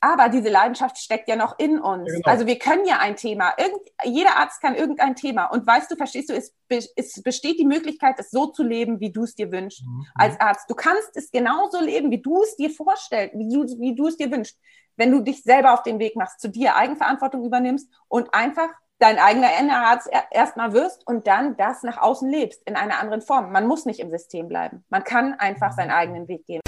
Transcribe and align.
aber 0.00 0.30
diese 0.30 0.48
Leidenschaft 0.48 0.98
steckt 0.98 1.28
ja 1.28 1.36
noch 1.36 1.58
in 1.58 1.78
uns. 1.78 2.08
Ja, 2.08 2.16
genau. 2.16 2.30
Also 2.30 2.46
wir 2.46 2.58
können 2.58 2.86
ja 2.86 2.98
ein 2.98 3.16
Thema. 3.16 3.52
Irgend, 3.58 3.80
jeder 4.04 4.36
Arzt 4.36 4.60
kann 4.62 4.74
irgendein 4.74 5.14
Thema. 5.14 5.46
Und 5.46 5.66
weißt 5.66 5.90
du, 5.90 5.96
verstehst 5.96 6.30
du, 6.30 6.34
es, 6.34 6.54
es 6.68 7.22
besteht 7.22 7.58
die 7.58 7.66
Möglichkeit, 7.66 8.16
es 8.18 8.30
so 8.30 8.46
zu 8.46 8.62
leben, 8.62 9.00
wie 9.00 9.12
du 9.12 9.24
es 9.24 9.34
dir 9.34 9.52
wünschst 9.52 9.84
mhm. 9.84 10.06
als 10.14 10.40
Arzt. 10.40 10.70
Du 10.70 10.74
kannst 10.74 11.16
es 11.16 11.30
genauso 11.30 11.80
leben, 11.80 12.10
wie 12.10 12.22
du 12.22 12.42
es 12.42 12.56
dir 12.56 12.70
vorstellst, 12.70 13.34
wie 13.36 13.48
du, 13.48 13.64
wie 13.78 13.94
du 13.94 14.06
es 14.06 14.16
dir 14.16 14.30
wünschst. 14.30 14.58
Wenn 14.96 15.12
du 15.12 15.20
dich 15.20 15.42
selber 15.42 15.74
auf 15.74 15.82
den 15.82 15.98
Weg 15.98 16.16
machst, 16.16 16.40
zu 16.40 16.48
dir 16.48 16.76
Eigenverantwortung 16.76 17.44
übernimmst 17.44 17.88
und 18.08 18.32
einfach 18.34 18.68
dein 18.98 19.18
eigener 19.18 19.86
Arzt 19.86 20.10
erstmal 20.30 20.72
wirst 20.74 21.06
und 21.06 21.26
dann 21.26 21.56
das 21.56 21.82
nach 21.82 21.98
außen 21.98 22.28
lebst 22.28 22.62
in 22.66 22.76
einer 22.76 23.00
anderen 23.00 23.22
Form. 23.22 23.50
Man 23.50 23.66
muss 23.66 23.86
nicht 23.86 23.98
im 23.98 24.10
System 24.10 24.46
bleiben. 24.46 24.84
Man 24.90 25.04
kann 25.04 25.34
einfach 25.34 25.72
seinen 25.72 25.90
eigenen 25.90 26.28
Weg 26.28 26.46
gehen. 26.46 26.60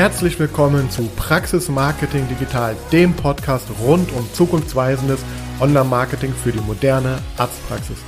Herzlich 0.00 0.40
willkommen 0.40 0.88
zu 0.88 1.02
Praxis 1.14 1.68
Marketing 1.68 2.26
Digital, 2.26 2.74
dem 2.90 3.12
Podcast 3.12 3.66
rund 3.82 4.10
um 4.14 4.26
zukunftsweisendes 4.32 5.22
Online-Marketing 5.60 6.32
für 6.32 6.52
die 6.52 6.60
moderne 6.60 7.18
Arztpraxis. 7.36 7.98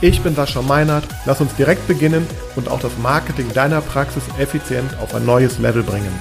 Ich 0.00 0.20
bin 0.22 0.34
Sascha 0.34 0.60
Meinert, 0.60 1.04
lass 1.26 1.40
uns 1.40 1.54
direkt 1.54 1.86
beginnen 1.86 2.26
und 2.56 2.68
auch 2.68 2.80
das 2.80 2.98
Marketing 2.98 3.46
deiner 3.54 3.80
Praxis 3.80 4.24
effizient 4.40 4.98
auf 5.00 5.14
ein 5.14 5.24
neues 5.24 5.60
Level 5.60 5.84
bringen. 5.84 6.12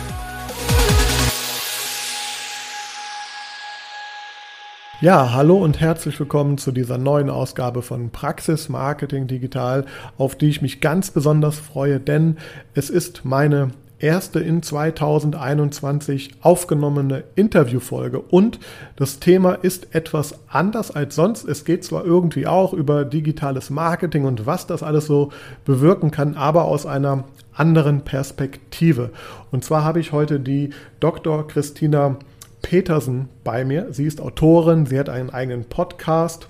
Ja, 5.02 5.34
hallo 5.34 5.58
und 5.58 5.80
herzlich 5.80 6.20
willkommen 6.20 6.60
zu 6.60 6.72
dieser 6.72 7.00
neuen 7.00 7.32
Ausgabe 7.32 7.82
von 7.82 8.12
Praxis 8.12 8.70
Marketing 8.70 9.26
Digital, 9.26 9.88
auf 10.20 10.36
die 10.36 10.50
ich 10.50 10.62
mich 10.62 10.82
ganz 10.82 11.10
besonders 11.10 11.58
freue, 11.58 12.00
denn 12.00 12.38
es 12.76 12.92
ist 12.92 13.26
meine 13.26 13.72
erste 14.00 14.40
in 14.40 14.64
2021 14.64 16.32
aufgenommene 16.42 17.24
Interviewfolge. 17.36 18.20
Und 18.20 18.60
das 18.96 19.20
Thema 19.20 19.54
ist 19.54 19.94
etwas 19.94 20.40
anders 20.48 20.92
als 20.92 21.16
sonst. 21.16 21.48
Es 21.48 21.66
geht 21.66 21.84
zwar 21.84 22.06
irgendwie 22.06 22.48
auch 22.48 22.74
über 22.74 23.06
digitales 23.06 23.70
Marketing 23.70 24.26
und 24.26 24.46
was 24.46 24.68
das 24.68 24.84
alles 24.84 25.06
so 25.06 25.32
bewirken 25.66 26.12
kann, 26.12 26.36
aber 26.36 26.66
aus 26.66 26.86
einer 26.86 27.26
anderen 27.54 28.02
Perspektive. 28.02 29.12
Und 29.52 29.64
zwar 29.64 29.84
habe 29.84 30.00
ich 30.00 30.12
heute 30.12 30.40
die 30.40 30.72
Dr. 31.00 31.48
Christina 31.48 32.18
Petersen 32.62 33.30
bei 33.44 33.66
mir. 33.66 33.88
Sie 33.92 34.06
ist 34.06 34.22
Autorin, 34.22 34.86
sie 34.86 35.00
hat 35.00 35.10
einen 35.10 35.30
eigenen 35.30 35.66
Podcast 35.66 36.48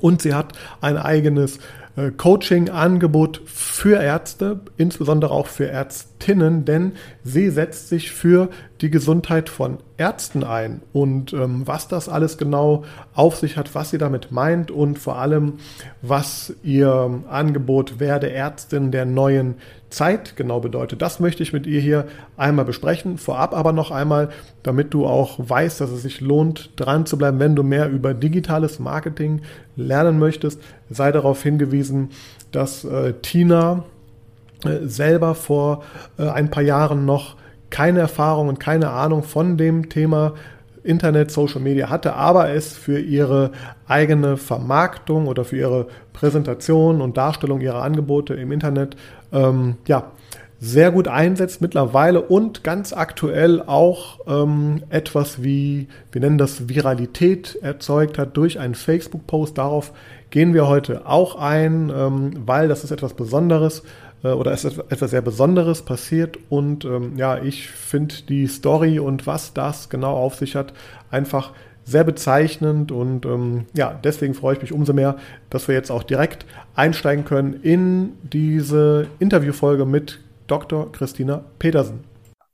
und 0.00 0.22
sie 0.22 0.34
hat 0.34 0.52
ein 0.80 0.96
eigenes 0.96 1.58
äh, 1.96 2.10
Coaching-Angebot 2.10 3.42
für 3.46 4.00
Ärzte, 4.00 4.60
insbesondere 4.76 5.32
auch 5.32 5.46
für 5.46 5.66
Ärztinnen, 6.24 6.64
denn 6.64 6.92
sie 7.22 7.50
setzt 7.50 7.90
sich 7.90 8.10
für 8.10 8.48
die 8.80 8.90
Gesundheit 8.90 9.50
von 9.50 9.78
Ärzten 9.98 10.42
ein 10.42 10.80
und 10.94 11.34
ähm, 11.34 11.66
was 11.66 11.86
das 11.86 12.08
alles 12.08 12.38
genau 12.38 12.84
auf 13.14 13.36
sich 13.36 13.58
hat, 13.58 13.74
was 13.74 13.90
sie 13.90 13.98
damit 13.98 14.32
meint 14.32 14.70
und 14.70 14.98
vor 14.98 15.18
allem, 15.18 15.54
was 16.00 16.54
ihr 16.62 17.22
Angebot 17.28 18.00
Werde 18.00 18.32
Ärztin 18.32 18.90
der 18.90 19.04
neuen 19.04 19.56
Zeit 19.90 20.34
genau 20.34 20.60
bedeutet. 20.60 21.02
Das 21.02 21.20
möchte 21.20 21.42
ich 21.42 21.52
mit 21.52 21.66
ihr 21.66 21.80
hier 21.80 22.06
einmal 22.38 22.64
besprechen. 22.64 23.18
Vorab 23.18 23.54
aber 23.54 23.72
noch 23.72 23.90
einmal, 23.90 24.30
damit 24.62 24.94
du 24.94 25.06
auch 25.06 25.38
weißt, 25.38 25.80
dass 25.80 25.90
es 25.90 26.02
sich 26.02 26.22
lohnt, 26.22 26.70
dran 26.76 27.04
zu 27.04 27.18
bleiben, 27.18 27.38
wenn 27.38 27.54
du 27.54 27.62
mehr 27.62 27.90
über 27.90 28.14
digitales 28.14 28.78
Marketing 28.78 29.42
lernen 29.76 30.18
möchtest, 30.18 30.60
sei 30.88 31.12
darauf 31.12 31.42
hingewiesen, 31.42 32.08
dass 32.50 32.84
äh, 32.84 33.12
Tina 33.20 33.84
selber 34.84 35.34
vor 35.34 35.82
äh, 36.18 36.28
ein 36.28 36.50
paar 36.50 36.62
Jahren 36.62 37.04
noch 37.04 37.36
keine 37.70 38.00
Erfahrung 38.00 38.48
und 38.48 38.60
keine 38.60 38.90
Ahnung 38.90 39.22
von 39.22 39.56
dem 39.56 39.88
Thema 39.88 40.34
Internet, 40.84 41.30
Social 41.30 41.60
Media 41.60 41.88
hatte, 41.88 42.14
aber 42.14 42.50
es 42.50 42.76
für 42.76 43.00
ihre 43.00 43.50
eigene 43.88 44.36
Vermarktung 44.36 45.26
oder 45.26 45.44
für 45.44 45.56
ihre 45.56 45.86
Präsentation 46.12 47.00
und 47.00 47.16
Darstellung 47.16 47.60
ihrer 47.60 47.82
Angebote 47.82 48.34
im 48.34 48.52
Internet 48.52 48.96
ähm, 49.32 49.76
ja, 49.86 50.12
sehr 50.60 50.92
gut 50.92 51.08
einsetzt 51.08 51.60
mittlerweile 51.60 52.22
und 52.22 52.64
ganz 52.64 52.92
aktuell 52.92 53.62
auch 53.66 54.20
ähm, 54.26 54.82
etwas 54.88 55.42
wie, 55.42 55.88
wir 56.12 56.20
nennen 56.20 56.38
das 56.38 56.68
Viralität 56.68 57.58
erzeugt 57.60 58.18
hat 58.18 58.36
durch 58.36 58.58
einen 58.58 58.74
Facebook-Post. 58.74 59.58
Darauf 59.58 59.92
gehen 60.30 60.54
wir 60.54 60.66
heute 60.66 61.06
auch 61.06 61.36
ein, 61.36 61.92
ähm, 61.94 62.32
weil 62.46 62.68
das 62.68 62.84
ist 62.84 62.92
etwas 62.92 63.14
Besonderes 63.14 63.82
äh, 64.24 64.32
oder 64.32 64.52
ist 64.52 64.64
etwas 64.64 65.10
sehr 65.10 65.22
Besonderes 65.22 65.82
passiert 65.82 66.38
und 66.48 66.84
ähm, 66.84 67.12
ja, 67.16 67.40
ich 67.40 67.68
finde 67.68 68.14
die 68.28 68.48
Story 68.48 68.98
und 68.98 69.26
was 69.26 69.54
das 69.54 69.88
genau 69.88 70.16
auf 70.16 70.34
sich 70.34 70.56
hat, 70.56 70.72
einfach 71.10 71.52
sehr 71.84 72.02
bezeichnend 72.02 72.90
und 72.90 73.26
ähm, 73.26 73.66
ja, 73.74 74.00
deswegen 74.02 74.34
freue 74.34 74.56
ich 74.56 74.62
mich 74.62 74.72
umso 74.72 74.94
mehr, 74.94 75.16
dass 75.50 75.68
wir 75.68 75.74
jetzt 75.74 75.90
auch 75.90 76.02
direkt 76.02 76.46
einsteigen 76.74 77.24
können 77.24 77.60
in 77.62 78.14
diese 78.22 79.06
Interviewfolge 79.18 79.84
mit 79.84 80.18
Dr. 80.46 80.90
Christina 80.92 81.44
Petersen. 81.58 82.00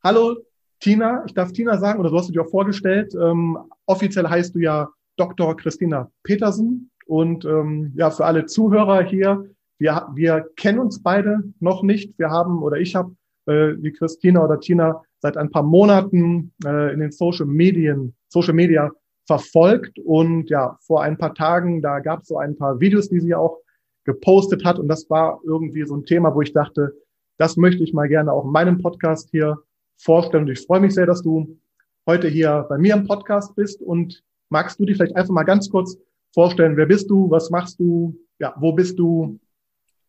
Hallo 0.02 0.36
Tina, 0.80 1.24
ich 1.26 1.34
darf 1.34 1.52
Tina 1.52 1.78
sagen, 1.78 2.00
oder 2.00 2.10
du 2.10 2.16
hast 2.16 2.28
dich 2.28 2.38
auch 2.40 2.48
vorgestellt. 2.48 3.14
Ähm, 3.14 3.58
offiziell 3.86 4.26
heißt 4.26 4.54
du 4.54 4.58
ja 4.60 4.88
Dr. 5.16 5.56
Christina 5.56 6.10
Petersen 6.22 6.90
und 7.06 7.44
ähm, 7.44 7.92
ja, 7.96 8.10
für 8.10 8.24
alle 8.24 8.46
Zuhörer 8.46 9.02
hier, 9.02 9.44
wir, 9.80 10.08
wir 10.14 10.46
kennen 10.56 10.78
uns 10.78 11.02
beide 11.02 11.42
noch 11.58 11.82
nicht. 11.82 12.16
Wir 12.18 12.30
haben 12.30 12.62
oder 12.62 12.76
ich 12.76 12.94
habe 12.94 13.16
äh, 13.46 13.74
die 13.76 13.92
Christina 13.92 14.44
oder 14.44 14.60
Tina 14.60 15.02
seit 15.20 15.36
ein 15.36 15.50
paar 15.50 15.62
Monaten 15.62 16.52
äh, 16.64 16.92
in 16.92 17.00
den 17.00 17.10
Social 17.10 17.46
Medien, 17.46 18.14
Social 18.28 18.52
Media 18.52 18.90
verfolgt. 19.26 19.98
Und 19.98 20.50
ja, 20.50 20.76
vor 20.82 21.02
ein 21.02 21.16
paar 21.16 21.34
Tagen, 21.34 21.80
da 21.80 22.00
gab 22.00 22.20
es 22.20 22.28
so 22.28 22.36
ein 22.36 22.56
paar 22.56 22.78
Videos, 22.78 23.08
die 23.08 23.20
sie 23.20 23.34
auch 23.34 23.58
gepostet 24.04 24.64
hat. 24.66 24.78
Und 24.78 24.88
das 24.88 25.08
war 25.08 25.40
irgendwie 25.44 25.84
so 25.86 25.96
ein 25.96 26.04
Thema, 26.04 26.34
wo 26.34 26.42
ich 26.42 26.52
dachte, 26.52 26.92
das 27.38 27.56
möchte 27.56 27.82
ich 27.82 27.94
mal 27.94 28.08
gerne 28.08 28.32
auch 28.32 28.44
in 28.44 28.52
meinem 28.52 28.78
Podcast 28.78 29.30
hier 29.30 29.56
vorstellen. 29.96 30.44
Und 30.44 30.50
ich 30.50 30.66
freue 30.66 30.80
mich 30.80 30.94
sehr, 30.94 31.06
dass 31.06 31.22
du 31.22 31.58
heute 32.06 32.28
hier 32.28 32.66
bei 32.68 32.76
mir 32.76 32.94
im 32.94 33.06
Podcast 33.06 33.56
bist. 33.56 33.80
Und 33.80 34.22
magst 34.50 34.78
du 34.78 34.84
dich 34.84 34.96
vielleicht 34.96 35.16
einfach 35.16 35.32
mal 35.32 35.44
ganz 35.44 35.70
kurz 35.70 35.96
vorstellen, 36.34 36.76
wer 36.76 36.86
bist 36.86 37.08
du, 37.08 37.30
was 37.30 37.48
machst 37.48 37.80
du, 37.80 38.14
ja, 38.38 38.54
wo 38.58 38.72
bist 38.72 38.98
du, 38.98 39.38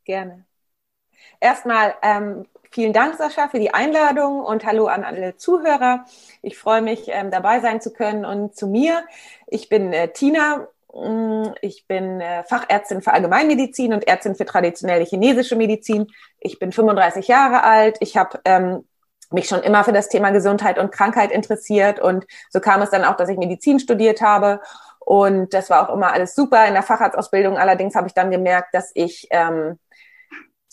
Gerne. 0.05 0.45
Erstmal 1.39 1.95
ähm, 2.01 2.45
vielen 2.71 2.93
Dank, 2.93 3.15
Sascha, 3.15 3.49
für 3.49 3.59
die 3.59 3.73
Einladung 3.73 4.41
und 4.41 4.65
hallo 4.65 4.87
an 4.87 5.03
alle 5.03 5.37
Zuhörer. 5.37 6.05
Ich 6.41 6.57
freue 6.57 6.81
mich, 6.81 7.03
ähm, 7.07 7.31
dabei 7.31 7.59
sein 7.59 7.81
zu 7.81 7.93
können. 7.93 8.25
Und 8.25 8.55
zu 8.55 8.67
mir, 8.67 9.03
ich 9.47 9.69
bin 9.69 9.93
äh, 9.93 10.11
Tina, 10.11 10.67
mm, 10.93 11.53
ich 11.61 11.87
bin 11.87 12.21
äh, 12.21 12.43
Fachärztin 12.43 13.01
für 13.01 13.13
Allgemeinmedizin 13.13 13.93
und 13.93 14.07
Ärztin 14.07 14.35
für 14.35 14.45
traditionelle 14.45 15.05
chinesische 15.05 15.55
Medizin. 15.55 16.07
Ich 16.39 16.59
bin 16.59 16.71
35 16.71 17.27
Jahre 17.27 17.63
alt. 17.63 17.97
Ich 17.99 18.17
habe 18.17 18.39
ähm, 18.45 18.87
mich 19.31 19.47
schon 19.47 19.61
immer 19.61 19.83
für 19.83 19.93
das 19.93 20.09
Thema 20.09 20.31
Gesundheit 20.31 20.77
und 20.79 20.91
Krankheit 20.91 21.31
interessiert 21.31 21.99
und 21.99 22.25
so 22.49 22.59
kam 22.59 22.81
es 22.81 22.89
dann 22.89 23.05
auch, 23.05 23.15
dass 23.15 23.29
ich 23.29 23.37
Medizin 23.37 23.79
studiert 23.79 24.21
habe 24.21 24.59
und 24.99 25.53
das 25.53 25.69
war 25.69 25.89
auch 25.89 25.93
immer 25.93 26.13
alles 26.13 26.35
super 26.35 26.67
in 26.67 26.73
der 26.73 26.83
Facharztausbildung. 26.83 27.57
Allerdings 27.57 27.95
habe 27.95 28.07
ich 28.07 28.13
dann 28.13 28.29
gemerkt, 28.31 28.73
dass 28.73 28.91
ich 28.93 29.27
ähm, 29.31 29.79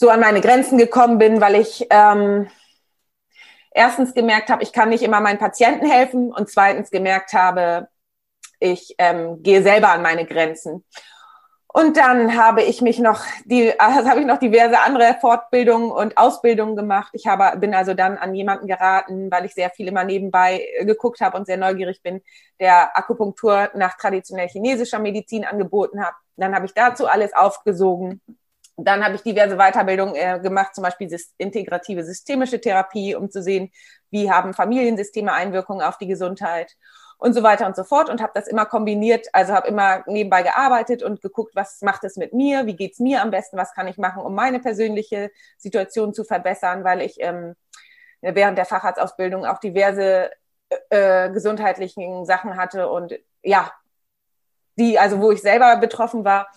so 0.00 0.10
an 0.10 0.20
meine 0.20 0.40
Grenzen 0.40 0.78
gekommen 0.78 1.18
bin, 1.18 1.40
weil 1.40 1.56
ich 1.56 1.84
ähm, 1.90 2.48
erstens 3.72 4.14
gemerkt 4.14 4.48
habe, 4.48 4.62
ich 4.62 4.72
kann 4.72 4.90
nicht 4.90 5.02
immer 5.02 5.20
meinen 5.20 5.40
Patienten 5.40 5.90
helfen 5.90 6.32
und 6.32 6.48
zweitens 6.48 6.90
gemerkt 6.90 7.32
habe, 7.32 7.88
ich 8.60 8.94
ähm, 8.98 9.42
gehe 9.42 9.60
selber 9.60 9.90
an 9.90 10.02
meine 10.02 10.24
Grenzen. 10.24 10.84
Und 11.66 11.96
dann 11.96 12.36
habe 12.36 12.62
ich 12.62 12.80
mich 12.80 13.00
noch, 13.00 13.24
die, 13.44 13.78
also 13.80 14.08
habe 14.08 14.20
ich 14.20 14.26
noch 14.26 14.38
diverse 14.38 14.78
andere 14.78 15.16
Fortbildungen 15.20 15.90
und 15.90 16.16
Ausbildungen 16.16 16.76
gemacht. 16.76 17.10
Ich 17.14 17.26
habe, 17.26 17.58
bin 17.58 17.74
also 17.74 17.92
dann 17.92 18.18
an 18.18 18.36
jemanden 18.36 18.68
geraten, 18.68 19.32
weil 19.32 19.46
ich 19.46 19.54
sehr 19.54 19.70
viel 19.70 19.88
immer 19.88 20.04
nebenbei 20.04 20.64
geguckt 20.82 21.20
habe 21.20 21.36
und 21.36 21.46
sehr 21.46 21.56
neugierig 21.56 22.02
bin, 22.04 22.22
der 22.60 22.96
Akupunktur 22.96 23.70
nach 23.74 23.96
traditionell 23.96 24.48
chinesischer 24.48 25.00
Medizin 25.00 25.44
angeboten 25.44 26.00
hat. 26.04 26.14
Dann 26.36 26.54
habe 26.54 26.66
ich 26.66 26.74
dazu 26.74 27.08
alles 27.08 27.32
aufgesogen 27.34 28.20
dann 28.78 29.04
habe 29.04 29.16
ich 29.16 29.22
diverse 29.22 29.56
Weiterbildungen 29.56 30.14
äh, 30.14 30.38
gemacht, 30.40 30.74
zum 30.74 30.82
Beispiel 30.82 31.14
integrative 31.36 32.04
systemische 32.04 32.60
Therapie, 32.60 33.16
um 33.16 33.28
zu 33.28 33.42
sehen, 33.42 33.72
wie 34.10 34.30
haben 34.30 34.54
Familiensysteme 34.54 35.32
Einwirkungen 35.32 35.82
auf 35.82 35.98
die 35.98 36.06
Gesundheit 36.06 36.76
und 37.18 37.34
so 37.34 37.42
weiter 37.42 37.66
und 37.66 37.74
so 37.74 37.82
fort 37.82 38.08
und 38.08 38.22
habe 38.22 38.32
das 38.34 38.46
immer 38.46 38.64
kombiniert, 38.64 39.26
also 39.32 39.52
habe 39.52 39.66
immer 39.66 40.04
nebenbei 40.06 40.42
gearbeitet 40.42 41.02
und 41.02 41.20
geguckt, 41.20 41.56
was 41.56 41.82
macht 41.82 42.04
es 42.04 42.16
mit 42.16 42.32
mir, 42.32 42.66
wie 42.66 42.76
geht's 42.76 43.00
mir 43.00 43.22
am 43.22 43.32
besten, 43.32 43.56
was 43.56 43.74
kann 43.74 43.88
ich 43.88 43.98
machen, 43.98 44.22
um 44.22 44.34
meine 44.34 44.60
persönliche 44.60 45.32
Situation 45.56 46.14
zu 46.14 46.22
verbessern, 46.22 46.84
weil 46.84 47.02
ich 47.02 47.16
ähm, 47.18 47.56
während 48.20 48.56
der 48.56 48.64
Facharztausbildung 48.64 49.44
auch 49.44 49.58
diverse 49.58 50.30
äh, 50.90 51.30
gesundheitlichen 51.30 52.24
Sachen 52.24 52.56
hatte 52.56 52.88
und 52.88 53.18
ja, 53.42 53.72
die, 54.76 55.00
also 55.00 55.20
wo 55.20 55.32
ich 55.32 55.42
selber 55.42 55.76
betroffen 55.78 56.24
war 56.24 56.48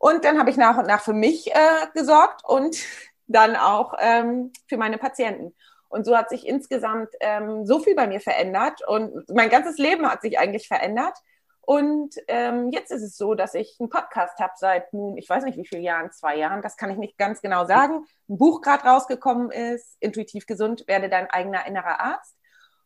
und 0.00 0.24
dann 0.24 0.38
habe 0.38 0.48
ich 0.48 0.56
nach 0.56 0.78
und 0.78 0.86
nach 0.86 1.02
für 1.02 1.12
mich 1.12 1.54
äh, 1.54 1.86
gesorgt 1.92 2.42
und 2.46 2.74
dann 3.26 3.54
auch 3.54 3.94
ähm, 4.00 4.50
für 4.66 4.78
meine 4.78 4.96
Patienten. 4.96 5.54
Und 5.90 6.06
so 6.06 6.16
hat 6.16 6.30
sich 6.30 6.46
insgesamt 6.46 7.10
ähm, 7.20 7.66
so 7.66 7.80
viel 7.80 7.94
bei 7.94 8.06
mir 8.06 8.20
verändert 8.20 8.80
und 8.86 9.28
mein 9.28 9.50
ganzes 9.50 9.76
Leben 9.76 10.10
hat 10.10 10.22
sich 10.22 10.38
eigentlich 10.38 10.68
verändert. 10.68 11.18
Und 11.60 12.14
ähm, 12.28 12.70
jetzt 12.70 12.90
ist 12.90 13.02
es 13.02 13.16
so, 13.16 13.34
dass 13.34 13.54
ich 13.54 13.76
einen 13.78 13.90
Podcast 13.90 14.38
habe 14.38 14.54
seit 14.56 14.92
nun, 14.94 15.18
ich 15.18 15.28
weiß 15.28 15.44
nicht 15.44 15.58
wie 15.58 15.66
viele 15.66 15.82
Jahren, 15.82 16.10
zwei 16.12 16.36
Jahren, 16.36 16.62
das 16.62 16.78
kann 16.78 16.90
ich 16.90 16.96
nicht 16.96 17.18
ganz 17.18 17.42
genau 17.42 17.66
sagen. 17.66 18.06
Ein 18.28 18.38
Buch 18.38 18.62
gerade 18.62 18.84
rausgekommen 18.84 19.50
ist, 19.50 19.96
Intuitiv 20.00 20.46
gesund, 20.46 20.84
werde 20.86 21.10
dein 21.10 21.28
eigener 21.28 21.66
innerer 21.66 22.00
Arzt. 22.00 22.34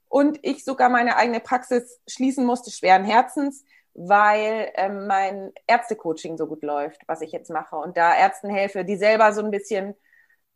Und 0.09 0.41
ich 0.43 0.65
sogar 0.65 0.89
meine 0.89 1.17
eigene 1.17 1.39
Praxis 1.39 2.01
schließen 2.09 2.45
musste, 2.45 2.73
schweren 2.73 3.05
Herzens, 3.05 3.65
weil 3.95 4.73
ähm, 4.75 5.07
mein 5.07 5.53
Ärztecoaching 5.67 6.37
so 6.37 6.47
gut 6.47 6.63
läuft, 6.63 7.03
was 7.07 7.21
ich 7.21 7.33
jetzt 7.33 7.51
mache. 7.51 7.77
Und 7.77 7.97
da 7.97 8.15
Ärzten 8.15 8.51
helfe, 8.51 8.85
die 8.85 8.97
selber 8.97 9.33
so 9.33 9.43
ein 9.43 9.51
bisschen 9.51 9.95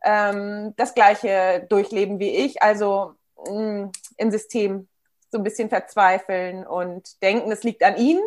ähm, 0.04 0.74
das 0.76 0.94
Gleiche 0.94 1.66
durchleben 1.68 2.18
wie 2.18 2.36
ich, 2.36 2.62
also 2.62 3.14
mh, 3.46 3.52
mm, 3.52 3.92
im 4.16 4.30
System 4.30 4.88
so 5.30 5.38
ein 5.38 5.44
bisschen 5.44 5.68
verzweifeln 5.68 6.66
und 6.66 7.22
denken, 7.22 7.52
es 7.52 7.62
liegt 7.62 7.82
an 7.82 7.96
ihnen. 7.96 8.22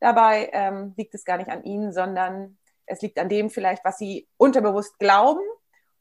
Dabei 0.00 0.50
ähm, 0.52 0.94
liegt 0.96 1.14
es 1.14 1.24
gar 1.24 1.36
nicht 1.36 1.50
an 1.50 1.62
ihnen, 1.62 1.92
sondern 1.92 2.58
es 2.86 3.02
liegt 3.02 3.18
an 3.18 3.28
dem 3.28 3.50
vielleicht, 3.50 3.84
was 3.84 3.98
sie 3.98 4.26
unterbewusst 4.36 4.98
glauben. 4.98 5.42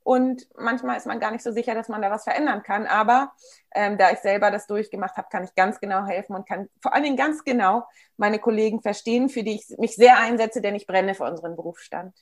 Und 0.10 0.48
manchmal 0.58 0.98
ist 0.98 1.06
man 1.06 1.20
gar 1.20 1.30
nicht 1.30 1.44
so 1.44 1.52
sicher, 1.52 1.76
dass 1.76 1.88
man 1.88 2.02
da 2.02 2.10
was 2.10 2.24
verändern 2.24 2.64
kann. 2.64 2.88
Aber 2.88 3.32
ähm, 3.76 4.00
da 4.00 4.10
ich 4.10 4.18
selber 4.18 4.50
das 4.50 4.66
durchgemacht 4.66 5.16
habe, 5.18 5.28
kann 5.32 5.44
ich 5.44 5.54
ganz 5.54 5.80
genau 5.80 6.04
helfen 6.04 6.36
und 6.36 6.48
kann 6.48 6.68
vor 6.82 6.96
allen 6.96 7.04
Dingen 7.04 7.16
ganz 7.16 7.44
genau 7.44 7.84
meine 8.18 8.40
Kollegen 8.40 8.82
verstehen, 8.82 9.30
für 9.30 9.44
die 9.44 9.54
ich 9.54 9.78
mich 9.78 9.96
sehr 9.96 10.18
einsetze, 10.18 10.62
denn 10.62 10.74
ich 10.74 10.88
brenne 10.88 11.14
für 11.14 11.26
unseren 11.26 11.56
Berufsstand. 11.56 12.16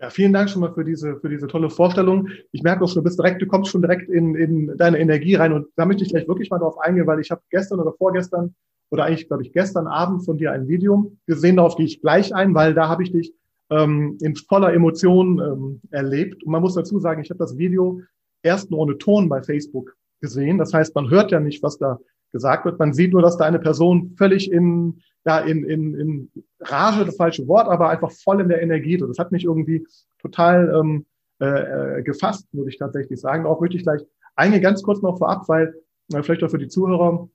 Ja, 0.00 0.10
vielen 0.10 0.32
Dank 0.32 0.50
schon 0.50 0.60
mal 0.60 0.74
für 0.74 0.84
diese, 0.84 1.20
für 1.20 1.28
diese 1.28 1.46
tolle 1.46 1.70
Vorstellung. 1.70 2.30
Ich 2.50 2.64
merke 2.64 2.82
auch 2.82 2.88
schon, 2.88 2.96
du 2.96 3.04
bist 3.04 3.20
direkt, 3.20 3.40
du 3.40 3.46
kommst 3.46 3.70
schon 3.70 3.82
direkt 3.82 4.10
in, 4.10 4.34
in 4.34 4.76
deine 4.76 4.98
Energie 4.98 5.36
rein 5.36 5.52
und 5.52 5.68
da 5.76 5.86
möchte 5.86 6.02
ich 6.02 6.10
gleich 6.10 6.26
wirklich 6.26 6.50
mal 6.50 6.58
drauf 6.58 6.80
eingehen, 6.80 7.06
weil 7.06 7.20
ich 7.20 7.30
habe 7.30 7.42
gestern 7.48 7.78
oder 7.78 7.92
vorgestern 7.92 8.56
oder 8.90 9.04
eigentlich, 9.04 9.28
glaube 9.28 9.44
ich, 9.44 9.52
gestern 9.52 9.86
Abend 9.86 10.24
von 10.24 10.36
dir 10.36 10.50
ein 10.50 10.66
Video 10.66 11.12
gesehen, 11.28 11.54
darauf 11.54 11.76
gehe 11.76 11.86
ich 11.86 12.00
gleich 12.00 12.34
ein, 12.34 12.56
weil 12.56 12.74
da 12.74 12.88
habe 12.88 13.04
ich 13.04 13.12
dich 13.12 13.32
ähm, 13.70 14.18
in 14.20 14.36
voller 14.36 14.72
Emotion 14.72 15.38
ähm, 15.38 15.80
erlebt. 15.90 16.42
Und 16.42 16.52
man 16.52 16.62
muss 16.62 16.74
dazu 16.74 16.98
sagen, 16.98 17.22
ich 17.22 17.30
habe 17.30 17.38
das 17.38 17.56
Video 17.56 18.00
erst 18.42 18.70
nur 18.70 18.80
ohne 18.80 18.98
Ton 18.98 19.28
bei 19.28 19.42
Facebook 19.42 19.96
gesehen. 20.20 20.58
Das 20.58 20.74
heißt, 20.74 20.94
man 20.94 21.10
hört 21.10 21.30
ja 21.30 21.40
nicht, 21.40 21.62
was 21.62 21.78
da 21.78 21.98
gesagt 22.32 22.64
wird. 22.64 22.78
Man 22.78 22.92
sieht 22.92 23.12
nur, 23.12 23.22
dass 23.22 23.36
da 23.36 23.44
eine 23.44 23.58
Person 23.58 24.14
völlig 24.16 24.50
in, 24.50 25.00
ja, 25.24 25.38
in, 25.38 25.64
in, 25.64 25.94
in 25.94 26.32
Rage, 26.60 27.04
das 27.04 27.16
falsche 27.16 27.46
Wort, 27.48 27.68
aber 27.68 27.90
einfach 27.90 28.10
voll 28.10 28.40
in 28.40 28.48
der 28.48 28.62
Energie. 28.62 28.96
Das 28.96 29.18
hat 29.18 29.32
mich 29.32 29.44
irgendwie 29.44 29.86
total 30.20 30.72
ähm, 30.78 31.06
äh, 31.40 31.98
äh, 31.98 32.02
gefasst, 32.02 32.46
muss 32.52 32.68
ich 32.68 32.78
tatsächlich 32.78 33.20
sagen. 33.20 33.46
Auch 33.46 33.60
möchte 33.60 33.76
ich 33.76 33.82
gleich 33.82 34.02
eingehen, 34.36 34.62
ganz 34.62 34.82
kurz 34.82 35.02
noch 35.02 35.18
vorab, 35.18 35.48
weil 35.48 35.74
äh, 36.12 36.22
vielleicht 36.22 36.44
auch 36.44 36.50
für 36.50 36.58
die 36.58 36.68
Zuhörer, 36.68 37.28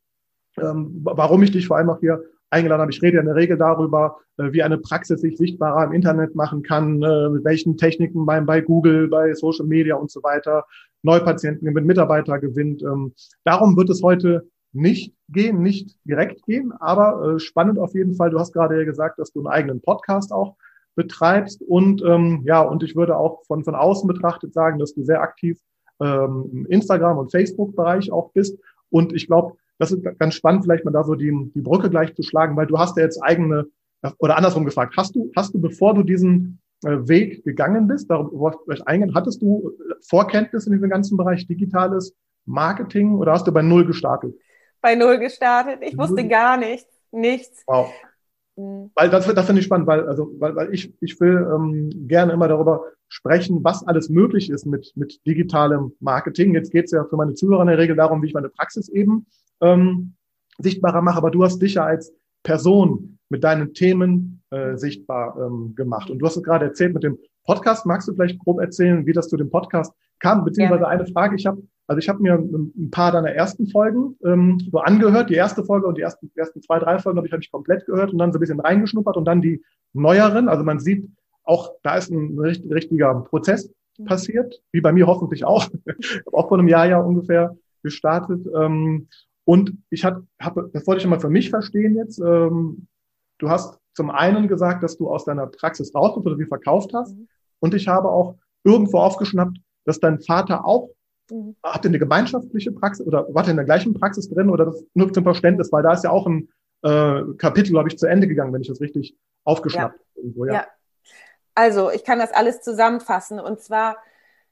ähm, 0.57 1.01
warum 1.03 1.43
ich 1.43 1.51
dich 1.51 1.67
vor 1.67 1.77
allem 1.77 1.89
auch 1.89 1.99
hier 1.99 2.23
eingeladen 2.49 2.81
habe. 2.81 2.91
Ich 2.91 3.01
rede 3.01 3.15
ja 3.15 3.21
in 3.21 3.27
der 3.27 3.35
Regel 3.35 3.57
darüber, 3.57 4.17
äh, 4.37 4.51
wie 4.51 4.63
eine 4.63 4.77
Praxis 4.77 5.21
sich 5.21 5.37
sichtbarer 5.37 5.85
im 5.85 5.93
Internet 5.93 6.35
machen 6.35 6.63
kann, 6.63 7.01
äh, 7.01 7.29
mit 7.29 7.43
welchen 7.43 7.77
Techniken 7.77 8.25
bei, 8.25 8.39
bei 8.41 8.61
Google, 8.61 9.07
bei 9.07 9.33
Social 9.33 9.65
Media 9.65 9.95
und 9.95 10.11
so 10.11 10.23
weiter, 10.23 10.65
Neupatienten 11.03 11.67
gewinnt, 11.67 11.87
Mitarbeiter 11.87 12.39
gewinnt. 12.39 12.81
Ähm, 12.83 13.13
darum 13.43 13.77
wird 13.77 13.89
es 13.89 14.01
heute 14.01 14.47
nicht 14.73 15.13
gehen, 15.29 15.61
nicht 15.61 15.97
direkt 16.03 16.45
gehen, 16.45 16.73
aber 16.79 17.35
äh, 17.35 17.39
spannend 17.39 17.79
auf 17.79 17.93
jeden 17.93 18.15
Fall. 18.15 18.29
Du 18.29 18.39
hast 18.39 18.53
gerade 18.53 18.77
ja 18.77 18.83
gesagt, 18.83 19.19
dass 19.19 19.31
du 19.31 19.39
einen 19.39 19.47
eigenen 19.47 19.81
Podcast 19.81 20.31
auch 20.31 20.55
betreibst 20.95 21.61
und 21.61 22.01
ähm, 22.03 22.43
ja, 22.45 22.61
und 22.61 22.83
ich 22.83 22.95
würde 22.95 23.17
auch 23.17 23.43
von, 23.45 23.63
von 23.63 23.75
außen 23.75 24.07
betrachtet 24.07 24.53
sagen, 24.53 24.79
dass 24.79 24.93
du 24.93 25.03
sehr 25.03 25.21
aktiv 25.21 25.59
ähm, 25.99 26.49
im 26.51 26.65
Instagram- 26.67 27.17
und 27.17 27.31
Facebook-Bereich 27.31 28.11
auch 28.11 28.31
bist. 28.31 28.57
Und 28.89 29.13
ich 29.13 29.27
glaube, 29.27 29.55
das 29.77 29.91
ist 29.91 30.03
ganz 30.19 30.35
spannend, 30.35 30.63
vielleicht 30.63 30.85
mal 30.85 30.91
da 30.91 31.03
so 31.03 31.15
die, 31.15 31.31
die 31.53 31.61
Brücke 31.61 31.89
gleich 31.89 32.15
zu 32.15 32.23
schlagen, 32.23 32.55
weil 32.55 32.67
du 32.67 32.77
hast 32.77 32.97
ja 32.97 33.03
jetzt 33.03 33.21
eigene, 33.21 33.65
oder 34.19 34.37
andersrum 34.37 34.65
gefragt, 34.65 34.95
hast 34.97 35.15
du, 35.15 35.31
hast 35.35 35.53
du, 35.53 35.59
bevor 35.59 35.93
du 35.93 36.03
diesen 36.03 36.59
äh, 36.83 36.97
Weg 37.07 37.43
gegangen 37.43 37.87
bist, 37.87 38.09
darauf 38.09 38.55
vielleicht 38.65 38.87
eingehen, 38.87 39.13
hattest 39.15 39.41
du 39.41 39.71
Vorkenntnisse 40.07 40.69
in 40.69 40.73
diesem 40.73 40.89
ganzen 40.89 41.17
Bereich 41.17 41.47
digitales 41.47 42.15
Marketing 42.45 43.15
oder 43.15 43.33
hast 43.33 43.47
du 43.47 43.51
bei 43.51 43.61
Null 43.61 43.85
gestartet? 43.85 44.35
bei 44.85 44.93
Null 44.93 45.17
gestartet. 45.17 45.79
Ich 45.81 45.97
wusste 45.97 46.27
gar 46.27 46.57
nichts. 46.57 46.87
Nichts. 47.11 47.63
Wow. 47.65 47.91
Mhm. 48.55 48.91
Weil 48.95 49.09
das, 49.09 49.25
das 49.25 49.45
finde 49.45 49.59
ich 49.59 49.65
spannend, 49.65 49.87
weil, 49.87 50.07
also, 50.07 50.31
weil, 50.39 50.55
weil 50.55 50.73
ich, 50.73 50.93
ich 51.01 51.19
will 51.19 51.47
ähm, 51.53 52.07
gerne 52.07 52.33
immer 52.33 52.47
darüber 52.47 52.83
sprechen, 53.07 53.63
was 53.63 53.85
alles 53.87 54.09
möglich 54.09 54.49
ist 54.49 54.65
mit, 54.65 54.93
mit 54.95 55.25
digitalem 55.25 55.93
Marketing. 55.99 56.53
Jetzt 56.53 56.71
geht 56.71 56.85
es 56.85 56.91
ja 56.91 57.05
für 57.05 57.17
meine 57.17 57.33
Zuhörer 57.33 57.61
in 57.61 57.67
der 57.67 57.77
Regel 57.77 57.95
darum, 57.95 58.21
wie 58.21 58.27
ich 58.27 58.33
meine 58.33 58.49
Praxis 58.49 58.89
eben 58.89 59.25
ähm, 59.61 60.15
sichtbarer 60.57 61.01
mache, 61.01 61.17
aber 61.17 61.31
du 61.31 61.43
hast 61.43 61.59
dich 61.59 61.75
ja 61.75 61.85
als 61.85 62.13
Person 62.43 63.19
mit 63.29 63.43
deinen 63.43 63.73
Themen 63.73 64.43
äh, 64.51 64.77
sichtbar 64.77 65.35
ähm, 65.39 65.73
gemacht. 65.75 66.09
Und 66.09 66.19
du 66.19 66.25
hast 66.25 66.37
es 66.37 66.43
gerade 66.43 66.65
erzählt 66.65 66.93
mit 66.93 67.03
dem 67.03 67.17
Podcast. 67.43 67.85
Magst 67.85 68.07
du 68.07 68.13
vielleicht 68.13 68.39
grob 68.39 68.59
erzählen, 68.59 69.05
wie 69.05 69.13
das 69.13 69.27
zu 69.27 69.37
dem 69.37 69.49
Podcast 69.49 69.93
kam? 70.19 70.45
Beziehungsweise 70.45 70.83
ja. 70.83 70.89
eine 70.89 71.07
Frage, 71.07 71.35
ich 71.35 71.45
habe 71.45 71.61
also 71.87 71.99
ich 71.99 72.09
habe 72.09 72.21
mir 72.21 72.33
ein 72.33 72.89
paar 72.89 73.11
deiner 73.11 73.31
ersten 73.31 73.67
Folgen 73.67 74.17
ähm, 74.25 74.59
so 74.71 74.79
angehört. 74.79 75.29
Die 75.29 75.35
erste 75.35 75.63
Folge 75.63 75.87
und 75.87 75.97
die 75.97 76.01
ersten, 76.01 76.31
die 76.33 76.39
ersten 76.39 76.61
zwei, 76.61 76.79
drei 76.79 76.97
Folgen 76.99 77.17
habe 77.17 77.27
ich, 77.27 77.33
hab 77.33 77.41
ich 77.41 77.51
komplett 77.51 77.85
gehört 77.85 78.11
und 78.11 78.17
dann 78.17 78.31
so 78.31 78.37
ein 78.37 78.41
bisschen 78.41 78.59
reingeschnuppert 78.59 79.17
und 79.17 79.25
dann 79.25 79.41
die 79.41 79.63
neueren. 79.93 80.49
Also 80.49 80.63
man 80.63 80.79
sieht 80.79 81.07
auch, 81.43 81.73
da 81.83 81.97
ist 81.97 82.09
ein 82.09 82.39
richtig, 82.39 82.71
richtiger 82.71 83.13
Prozess 83.21 83.71
mhm. 83.97 84.05
passiert, 84.05 84.61
wie 84.71 84.81
bei 84.81 84.91
mir 84.91 85.05
hoffentlich 85.05 85.45
auch. 85.45 85.67
auch 86.31 86.47
vor 86.47 86.57
einem 86.57 86.67
Jahr 86.67 86.87
ja 86.87 86.99
ungefähr 86.99 87.55
gestartet. 87.83 88.47
Ähm, 88.55 89.07
und 89.45 89.77
ich 89.91 90.03
habe, 90.03 90.25
hab, 90.41 90.55
das 90.73 90.87
wollte 90.87 91.01
ich 91.01 91.07
mal 91.07 91.19
für 91.19 91.29
mich 91.29 91.51
verstehen 91.51 91.95
jetzt. 91.95 92.19
Ähm, 92.19 92.87
du 93.37 93.49
hast 93.49 93.79
zum 93.93 94.09
einen 94.09 94.47
gesagt, 94.47 94.81
dass 94.81 94.97
du 94.97 95.09
aus 95.09 95.25
deiner 95.25 95.45
Praxis 95.47 95.93
raus 95.93 96.17
oder 96.17 96.37
wie 96.39 96.45
verkauft 96.45 96.93
hast. 96.93 97.15
Mhm. 97.15 97.27
Und 97.59 97.73
ich 97.75 97.87
habe 97.87 98.09
auch 98.09 98.37
irgendwo 98.63 98.97
aufgeschnappt, 98.97 99.57
dass 99.85 99.99
dein 99.99 100.19
Vater 100.19 100.65
auch. 100.65 100.89
Habt 101.63 101.85
ihr 101.85 101.89
eine 101.89 101.99
gemeinschaftliche 101.99 102.71
Praxis 102.71 103.05
oder 103.05 103.25
wart 103.33 103.47
ihr 103.47 103.51
in 103.51 103.57
der 103.57 103.65
gleichen 103.65 103.93
Praxis 103.93 104.29
drin 104.29 104.49
oder 104.49 104.65
das 104.65 104.83
nur 104.93 105.11
zum 105.11 105.23
Verständnis, 105.23 105.71
weil 105.71 105.83
da 105.83 105.93
ist 105.93 106.03
ja 106.03 106.11
auch 106.11 106.27
ein 106.27 106.49
äh, 106.83 107.21
Kapitel, 107.37 107.71
glaube 107.71 107.89
ich, 107.89 107.97
zu 107.97 108.05
Ende 108.05 108.27
gegangen, 108.27 108.53
wenn 108.53 108.61
ich 108.61 108.67
das 108.67 108.81
richtig 108.81 109.17
aufgeschnappt 109.43 109.99
ja. 109.99 110.21
irgendwo, 110.21 110.45
ja. 110.45 110.53
ja. 110.53 110.67
Also, 111.55 111.89
ich 111.89 112.03
kann 112.03 112.19
das 112.19 112.33
alles 112.33 112.61
zusammenfassen 112.61 113.39
und 113.39 113.61
zwar 113.61 113.97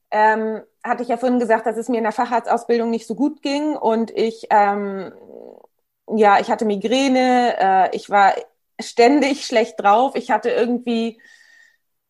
ähm, 0.10 0.62
hatte 0.84 1.04
ich 1.04 1.10
ja 1.10 1.18
vorhin 1.18 1.40
gesagt, 1.40 1.66
dass 1.66 1.76
es 1.76 1.90
mir 1.90 1.98
in 1.98 2.04
der 2.04 2.12
Facharztausbildung 2.12 2.90
nicht 2.90 3.08
so 3.08 3.16
gut 3.16 3.42
ging 3.42 3.76
und 3.76 4.12
ich, 4.12 4.48
ähm, 4.52 5.12
ja, 6.08 6.40
ich 6.40 6.50
hatte 6.50 6.66
Migräne, 6.66 7.56
äh, 7.60 7.96
ich 7.96 8.10
war 8.10 8.34
ständig 8.80 9.46
schlecht 9.46 9.80
drauf, 9.80 10.16
ich 10.16 10.30
hatte 10.30 10.50
irgendwie, 10.50 11.20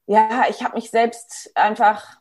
ja, 0.05 0.46
ich 0.50 0.63
habe 0.63 0.75
mich 0.75 0.89
selbst 0.91 1.51
einfach 1.55 2.17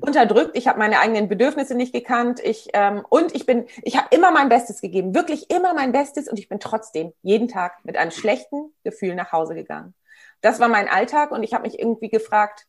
unterdrückt, 0.00 0.56
ich 0.56 0.68
habe 0.68 0.78
meine 0.78 1.00
eigenen 1.00 1.28
Bedürfnisse 1.28 1.74
nicht 1.74 1.92
gekannt, 1.92 2.40
ich 2.40 2.68
ähm, 2.72 3.04
und 3.08 3.34
ich 3.34 3.46
bin, 3.46 3.66
ich 3.82 3.96
habe 3.96 4.08
immer 4.10 4.30
mein 4.30 4.48
Bestes 4.48 4.80
gegeben, 4.80 5.14
wirklich 5.14 5.50
immer 5.50 5.74
mein 5.74 5.92
Bestes 5.92 6.28
und 6.28 6.38
ich 6.38 6.48
bin 6.48 6.60
trotzdem 6.60 7.12
jeden 7.22 7.48
Tag 7.48 7.84
mit 7.84 7.96
einem 7.96 8.10
schlechten 8.10 8.74
Gefühl 8.84 9.14
nach 9.14 9.32
Hause 9.32 9.54
gegangen. 9.54 9.94
Das 10.40 10.60
war 10.60 10.68
mein 10.68 10.88
Alltag 10.88 11.30
und 11.30 11.42
ich 11.42 11.54
habe 11.54 11.64
mich 11.64 11.78
irgendwie 11.78 12.08
gefragt, 12.08 12.66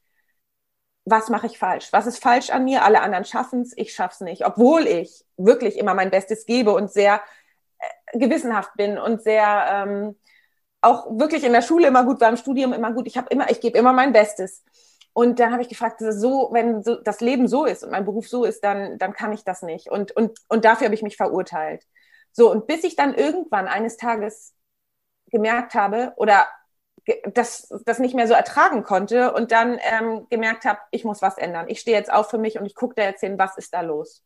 was 1.06 1.30
mache 1.30 1.48
ich 1.48 1.60
falsch? 1.60 1.90
Was 1.92 2.08
ist 2.08 2.22
falsch 2.22 2.50
an 2.50 2.64
mir? 2.66 2.84
Alle 2.84 3.02
anderen 3.02 3.26
schaffen 3.26 3.62
es, 3.62 3.74
ich 3.78 3.94
schaff's 3.94 4.22
nicht, 4.22 4.46
obwohl 4.46 4.88
ich 4.88 5.24
wirklich 5.38 5.78
immer 5.78 5.94
mein 5.94 6.10
Bestes 6.10 6.46
gebe 6.46 6.74
und 6.74 6.92
sehr 6.92 7.22
äh, 7.80 8.20
gewissenhaft 8.20 8.72
bin 8.76 8.98
und 8.98 9.22
sehr 9.22 9.66
ähm, 9.70 10.16
auch 10.82 11.08
wirklich 11.20 11.44
in 11.44 11.54
der 11.54 11.62
Schule 11.62 11.88
immer 11.88 12.04
gut 12.06 12.22
war, 12.22 12.30
im 12.30 12.38
Studium 12.38 12.74
immer 12.74 12.92
gut. 12.92 13.08
Ich 13.08 13.18
habe 13.18 13.28
immer, 13.30 13.50
ich 13.50 13.60
gebe 13.60 13.78
immer 13.78 13.94
mein 13.94 14.14
Bestes. 14.14 14.64
Und 15.18 15.40
dann 15.40 15.54
habe 15.54 15.62
ich 15.62 15.70
gefragt, 15.70 16.02
so, 16.02 16.50
wenn 16.52 16.84
so, 16.84 16.96
das 16.96 17.22
Leben 17.22 17.48
so 17.48 17.64
ist 17.64 17.86
und 17.86 17.92
mein 17.92 18.04
Beruf 18.04 18.28
so 18.28 18.44
ist, 18.44 18.66
dann, 18.66 18.98
dann 18.98 19.14
kann 19.14 19.32
ich 19.32 19.46
das 19.46 19.62
nicht. 19.62 19.90
Und, 19.90 20.12
und, 20.12 20.38
und 20.50 20.66
dafür 20.66 20.86
habe 20.86 20.96
ich 20.96 21.04
mich 21.04 21.16
verurteilt. 21.16 21.86
So, 22.34 22.52
und 22.52 22.68
bis 22.68 22.84
ich 22.84 22.98
dann 22.98 23.14
irgendwann 23.14 23.70
eines 23.70 23.96
Tages 23.96 24.54
gemerkt 25.28 25.74
habe 25.74 26.12
oder 26.18 26.46
das, 27.34 27.74
das 27.86 28.00
nicht 28.00 28.14
mehr 28.14 28.28
so 28.28 28.34
ertragen 28.34 28.84
konnte 28.84 29.32
und 29.34 29.54
dann 29.54 29.80
ähm, 29.84 30.28
gemerkt 30.30 30.66
habe, 30.66 30.80
ich 30.92 31.06
muss 31.06 31.22
was 31.22 31.38
ändern. 31.38 31.70
Ich 31.70 31.80
stehe 31.80 31.98
jetzt 31.98 32.12
auf 32.12 32.30
für 32.30 32.38
mich 32.38 32.60
und 32.60 32.66
ich 32.66 32.76
gucke 32.76 32.96
da 32.96 33.04
jetzt 33.04 33.22
hin, 33.22 33.40
was 33.40 33.56
ist 33.56 33.74
da 33.74 33.80
los. 33.80 34.22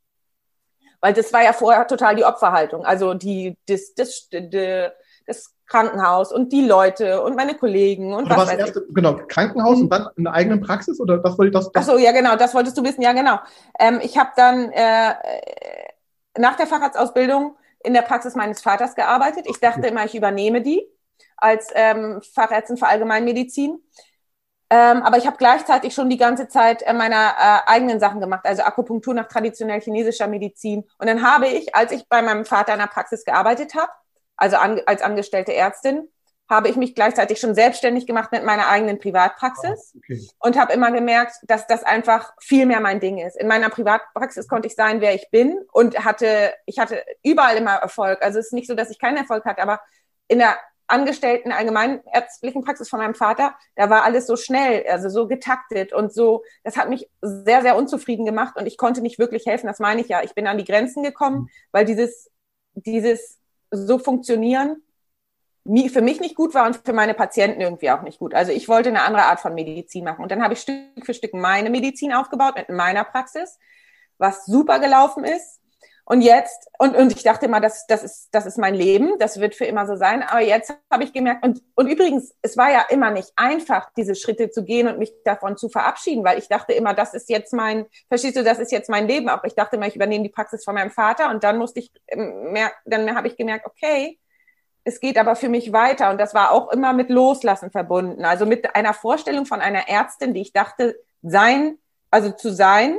Weil 1.02 1.14
das 1.14 1.32
war 1.32 1.44
ja 1.44 1.54
vorher 1.54 1.86
total 1.86 2.16
die 2.16 2.26
Opferhaltung. 2.26 2.84
Also 2.84 3.14
die, 3.14 3.60
das, 3.68 3.94
das, 3.94 4.28
das, 4.32 4.92
das 5.28 5.54
Krankenhaus 5.70 6.34
und 6.34 6.52
die 6.52 6.66
Leute 6.66 7.22
und 7.22 7.36
meine 7.36 7.56
Kollegen 7.56 8.14
und 8.14 8.26
oder 8.26 8.38
was, 8.38 8.50
weiß 8.50 8.58
erst, 8.58 8.82
Genau, 8.90 9.20
Krankenhaus 9.28 9.78
mhm. 9.78 9.84
und 9.84 9.90
dann 9.94 10.08
eine 10.18 10.34
eigene 10.34 10.58
Praxis 10.58 11.00
oder 11.00 11.20
das 11.20 11.38
wollte 11.38 11.50
ich 11.50 11.54
das? 11.54 11.72
das 11.72 11.88
Ach 11.88 11.94
so, 11.94 11.98
ja 11.98 12.12
genau, 12.12 12.36
das 12.36 12.54
wolltest 12.54 12.78
du 12.78 12.84
wissen. 12.84 13.02
Ja 13.02 13.14
genau. 13.14 13.40
Ähm, 13.80 14.00
ich 14.02 14.18
habe 14.18 14.32
dann 14.36 14.72
äh, 14.72 15.14
nach 16.38 16.56
der 16.56 16.68
Facharztausbildung 16.68 17.56
in 17.84 17.94
der 17.94 18.02
Praxis 18.02 18.36
meines 18.36 18.62
Vaters 18.62 18.96
gearbeitet. 18.96 19.46
Ich 19.48 19.60
dachte 19.60 19.88
immer, 19.88 20.06
ich 20.06 20.16
übernehme 20.16 20.62
die 20.62 20.86
als 21.38 21.70
ähm, 21.74 22.22
Fachärztin 22.34 22.78
für 22.78 22.88
Allgemeinmedizin. 22.88 23.80
Ähm, 24.72 25.02
aber 25.02 25.18
ich 25.18 25.26
habe 25.26 25.38
gleichzeitig 25.38 25.94
schon 25.96 26.10
die 26.10 26.18
ganze 26.18 26.48
Zeit 26.48 26.84
äh, 26.84 26.94
meine 26.94 27.16
äh, 27.16 27.60
eigenen 27.66 28.00
Sachen 28.00 28.20
gemacht, 28.20 28.46
also 28.46 28.62
Akupunktur 28.64 29.16
nach 29.16 29.28
traditionell 29.28 29.82
chinesischer 29.82 30.28
Medizin. 30.28 30.84
Und 31.00 31.08
dann 31.08 31.24
habe 31.24 31.48
ich, 31.48 31.74
als 31.74 31.92
ich 31.92 32.08
bei 32.08 32.22
meinem 32.22 32.46
Vater 32.46 32.74
in 32.74 32.80
der 32.80 32.88
Praxis 32.88 33.26
gearbeitet 33.26 33.74
habe, 33.74 33.92
also 34.40 34.58
an, 34.58 34.82
als 34.86 35.02
angestellte 35.02 35.54
Ärztin, 35.54 36.08
habe 36.50 36.68
ich 36.68 36.76
mich 36.76 36.96
gleichzeitig 36.96 37.40
schon 37.40 37.54
selbstständig 37.54 38.08
gemacht 38.08 38.32
mit 38.32 38.44
meiner 38.44 38.68
eigenen 38.70 38.98
Privatpraxis 38.98 39.94
oh, 39.94 40.00
okay. 40.00 40.28
und 40.40 40.60
habe 40.60 40.74
immer 40.74 40.92
gemerkt, 40.92 41.36
dass 41.44 41.68
das 41.68 41.84
einfach 41.84 42.34
viel 42.42 42.66
mehr 42.66 42.80
mein 42.80 43.00
Ding 43.00 43.20
ist. 43.20 43.38
In 43.38 43.48
meiner 43.48 43.70
Privatpraxis 43.70 44.48
konnte 44.48 44.68
ich 44.68 44.74
sein, 44.76 45.00
wer 45.00 45.14
ich 45.14 45.30
bin 45.30 45.60
und 45.72 46.04
hatte, 46.04 46.54
ich 46.66 46.80
hatte 46.80 47.04
überall 47.24 47.56
immer 47.56 47.76
Erfolg. 47.76 48.24
Also 48.24 48.40
es 48.40 48.48
ist 48.48 48.54
nicht 48.54 48.68
so, 48.68 48.74
dass 48.74 48.90
ich 48.90 48.98
keinen 48.98 49.18
Erfolg 49.18 49.46
hatte, 49.46 49.62
aber 49.62 49.80
in 50.28 50.40
der 50.40 50.58
Angestellten 50.88 51.52
allgemeinärztlichen 51.52 52.64
Praxis 52.64 52.90
von 52.90 53.00
meinem 53.00 53.14
Vater, 53.14 53.54
da 53.76 53.92
war 53.92 54.04
alles 54.04 54.26
so 54.26 54.36
schnell, 54.36 54.84
also 54.90 55.08
so 55.10 55.28
getaktet 55.28 55.94
und 55.94 56.12
so, 56.12 56.44
das 56.64 56.78
hat 56.78 56.90
mich 56.90 57.08
sehr, 57.22 57.62
sehr 57.62 57.78
unzufrieden 57.78 58.26
gemacht 58.26 58.56
und 58.58 58.66
ich 58.66 58.78
konnte 58.78 59.02
nicht 59.02 59.20
wirklich 59.20 59.46
helfen. 59.46 59.68
Das 59.68 59.78
meine 59.78 60.02
ich 60.02 60.08
ja. 60.08 60.24
Ich 60.24 60.34
bin 60.34 60.48
an 60.48 60.58
die 60.58 60.66
Grenzen 60.66 61.04
gekommen, 61.04 61.50
weil 61.72 61.86
dieses, 61.86 62.32
dieses 62.74 63.39
so 63.72 64.00
funktionieren 64.00 64.82
für 65.90 66.02
mich 66.02 66.20
nicht 66.20 66.36
gut 66.36 66.54
war 66.54 66.66
und 66.66 66.78
für 66.78 66.94
meine 66.94 67.14
Patienten 67.14 67.62
irgendwie 67.62 67.92
auch 67.92 68.02
nicht 68.02 68.20
gut. 68.20 68.34
Also 68.34 68.52
ich 68.52 68.68
wollte 68.68 68.90
eine 68.90 69.04
andere 69.04 69.26
Art 69.26 69.40
von 69.40 69.54
Medizin 69.54 70.04
machen. 70.04 70.24
Und 70.24 70.32
dann 70.32 70.42
habe 70.42 70.54
ich 70.54 70.62
Stück 70.62 71.06
für 71.06 71.14
Stück 71.14 71.34
meine 71.34 71.70
Medizin 71.70 72.14
aufgebaut 72.14 72.56
mit 72.56 72.70
meiner 72.70 73.04
Praxis, 73.04 73.60
was 74.18 74.46
super 74.46 74.80
gelaufen 74.80 75.24
ist. 75.24 75.59
Und 76.12 76.22
jetzt, 76.22 76.68
und, 76.80 76.96
und 76.96 77.12
ich 77.16 77.22
dachte 77.22 77.46
immer, 77.46 77.60
das, 77.60 77.86
das, 77.86 78.04
ist, 78.04 78.30
das 78.32 78.48
ist 78.48 78.58
mein 78.58 78.74
Leben, 78.74 79.20
das 79.20 79.40
wird 79.40 79.54
für 79.54 79.66
immer 79.66 79.86
so 79.86 79.96
sein. 79.96 80.24
Aber 80.24 80.42
jetzt 80.42 80.74
habe 80.92 81.04
ich 81.04 81.14
gemerkt, 81.14 81.46
und, 81.46 81.62
und 81.76 81.88
übrigens, 81.88 82.34
es 82.42 82.58
war 82.58 82.72
ja 82.72 82.84
immer 82.90 83.12
nicht 83.12 83.32
einfach, 83.36 83.92
diese 83.96 84.16
Schritte 84.16 84.50
zu 84.50 84.64
gehen 84.64 84.88
und 84.88 84.98
mich 84.98 85.14
davon 85.24 85.56
zu 85.56 85.70
verabschieden, 85.70 86.24
weil 86.24 86.40
ich 86.40 86.48
dachte 86.48 86.74
immer, 86.74 86.96
das 86.96 87.14
ist 87.14 87.30
jetzt 87.30 87.54
mein, 87.54 87.86
verstehst 88.08 88.38
du, 88.38 88.44
das 88.44 88.58
ist 88.58 88.72
jetzt 88.72 88.90
mein 88.90 89.08
Leben. 89.08 89.30
Auch 89.30 89.44
ich 89.44 89.54
dachte 89.54 89.76
immer, 89.76 89.86
ich 89.86 89.96
übernehme 89.96 90.24
die 90.24 90.32
Praxis 90.32 90.64
von 90.64 90.74
meinem 90.74 90.90
Vater 90.90 91.30
und 91.30 91.44
dann 91.44 91.60
musste 91.60 91.80
ich, 91.80 91.92
ähm, 92.08 92.54
mehr, 92.54 92.72
dann 92.86 93.16
habe 93.16 93.28
ich 93.28 93.38
gemerkt, 93.38 93.68
okay, 93.68 94.18
es 94.86 95.00
geht 95.00 95.20
aber 95.20 95.36
für 95.36 95.50
mich 95.50 95.74
weiter. 95.74 96.10
Und 96.10 96.20
das 96.20 96.34
war 96.34 96.54
auch 96.54 96.72
immer 96.72 96.92
mit 96.92 97.12
Loslassen 97.12 97.70
verbunden. 97.70 98.26
Also 98.26 98.48
mit 98.48 98.76
einer 98.76 98.96
Vorstellung 98.96 99.46
von 99.46 99.62
einer 99.62 99.88
Ärztin, 99.88 100.34
die 100.34 100.42
ich 100.42 100.54
dachte, 100.54 100.96
sein, 101.22 101.78
also 102.10 102.32
zu 102.32 102.52
sein, 102.52 102.98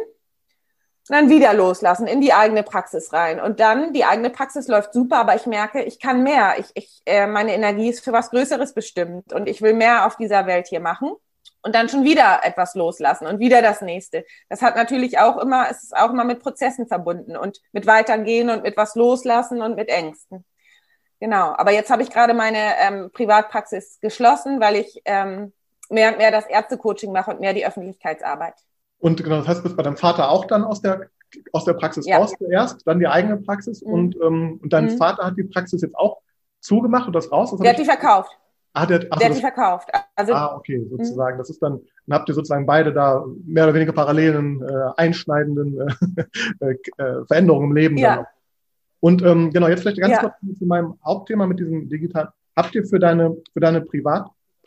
und 1.10 1.16
dann 1.16 1.28
wieder 1.28 1.52
loslassen, 1.54 2.06
in 2.06 2.20
die 2.20 2.32
eigene 2.32 2.62
Praxis 2.62 3.12
rein. 3.12 3.40
Und 3.40 3.58
dann, 3.58 3.92
die 3.92 4.04
eigene 4.04 4.30
Praxis 4.30 4.68
läuft 4.68 4.92
super, 4.92 5.16
aber 5.16 5.34
ich 5.34 5.44
merke, 5.44 5.82
ich 5.82 5.98
kann 5.98 6.22
mehr. 6.22 6.54
Ich, 6.58 6.66
ich, 6.74 7.02
äh, 7.04 7.26
meine 7.26 7.52
Energie 7.52 7.88
ist 7.88 8.04
für 8.04 8.12
was 8.12 8.30
Größeres 8.30 8.74
bestimmt 8.74 9.32
und 9.32 9.48
ich 9.48 9.60
will 9.60 9.74
mehr 9.74 10.06
auf 10.06 10.16
dieser 10.16 10.46
Welt 10.46 10.68
hier 10.68 10.78
machen. 10.78 11.10
Und 11.62 11.74
dann 11.74 11.88
schon 11.88 12.04
wieder 12.04 12.42
etwas 12.44 12.76
loslassen 12.76 13.26
und 13.26 13.40
wieder 13.40 13.60
das 13.60 13.82
nächste. 13.82 14.24
Das 14.48 14.62
hat 14.62 14.76
natürlich 14.76 15.18
auch 15.18 15.38
immer, 15.38 15.66
es 15.68 15.82
ist 15.82 15.96
auch 15.96 16.10
immer 16.10 16.22
mit 16.22 16.38
Prozessen 16.38 16.86
verbunden 16.86 17.36
und 17.36 17.60
mit 17.72 17.88
Weitergehen 17.88 18.48
und 18.48 18.62
mit 18.62 18.76
was 18.76 18.94
loslassen 18.94 19.62
und 19.62 19.74
mit 19.74 19.88
Ängsten. 19.88 20.44
Genau, 21.18 21.54
aber 21.56 21.72
jetzt 21.72 21.90
habe 21.90 22.04
ich 22.04 22.10
gerade 22.10 22.34
meine 22.34 22.78
ähm, 22.78 23.10
Privatpraxis 23.12 23.98
geschlossen, 24.00 24.60
weil 24.60 24.76
ich 24.76 25.02
ähm, 25.06 25.52
mehr 25.88 26.12
und 26.12 26.18
mehr 26.18 26.30
das 26.30 26.46
Ärztecoaching 26.46 27.10
mache 27.10 27.32
und 27.32 27.40
mehr 27.40 27.52
die 27.52 27.66
Öffentlichkeitsarbeit. 27.66 28.54
Und 29.00 29.22
genau, 29.22 29.38
das 29.38 29.48
heißt, 29.48 29.60
du 29.60 29.64
bist 29.64 29.76
bei 29.76 29.82
deinem 29.82 29.96
Vater 29.96 30.30
auch 30.30 30.44
dann 30.44 30.62
aus 30.62 30.82
der, 30.82 31.08
aus 31.52 31.64
der 31.64 31.72
Praxis 31.72 32.06
ja. 32.06 32.18
raus 32.18 32.34
zuerst, 32.38 32.86
dann 32.86 32.98
die 32.98 33.08
eigene 33.08 33.38
Praxis 33.38 33.82
mhm. 33.82 33.92
und, 33.92 34.16
ähm, 34.22 34.60
und 34.62 34.72
dein 34.72 34.84
mhm. 34.84 34.98
Vater 34.98 35.24
hat 35.24 35.36
die 35.36 35.44
Praxis 35.44 35.82
jetzt 35.82 35.96
auch 35.96 36.18
zugemacht 36.60 37.06
und 37.06 37.14
das 37.14 37.32
raus? 37.32 37.50
Das 37.50 37.60
der 37.60 37.70
hat 37.70 37.78
die 37.78 37.84
verkauft. 37.84 38.30
Ah, 38.72 38.86
der, 38.86 39.06
ach, 39.10 39.18
der 39.18 39.30
hat 39.30 39.36
die 39.36 39.40
verkauft. 39.40 39.88
Also, 40.14 40.32
ah, 40.32 40.54
okay, 40.54 40.86
sozusagen. 40.88 41.36
Mhm. 41.36 41.38
Das 41.38 41.50
ist 41.50 41.60
dann, 41.60 41.80
dann 42.06 42.18
habt 42.18 42.28
ihr 42.28 42.34
sozusagen 42.34 42.66
beide 42.66 42.92
da 42.92 43.24
mehr 43.44 43.64
oder 43.64 43.74
weniger 43.74 43.92
parallelen, 43.92 44.62
äh, 44.62 44.90
einschneidenden 44.96 45.88
äh, 46.60 46.66
äh, 47.02 47.24
Veränderungen 47.26 47.70
im 47.70 47.76
Leben. 47.76 47.96
Ja. 47.96 48.26
Und 49.00 49.22
ähm, 49.22 49.50
genau, 49.50 49.66
jetzt 49.68 49.80
vielleicht 49.80 49.98
ganz 49.98 50.12
ja. 50.12 50.20
kurz 50.20 50.58
zu 50.58 50.66
meinem 50.66 50.98
Hauptthema 51.04 51.46
mit 51.46 51.58
diesem 51.58 51.88
Digital. 51.88 52.32
Habt 52.54 52.74
ihr 52.74 52.84
für 52.84 52.98
deine, 52.98 53.36
für 53.52 53.60
deine 53.60 53.80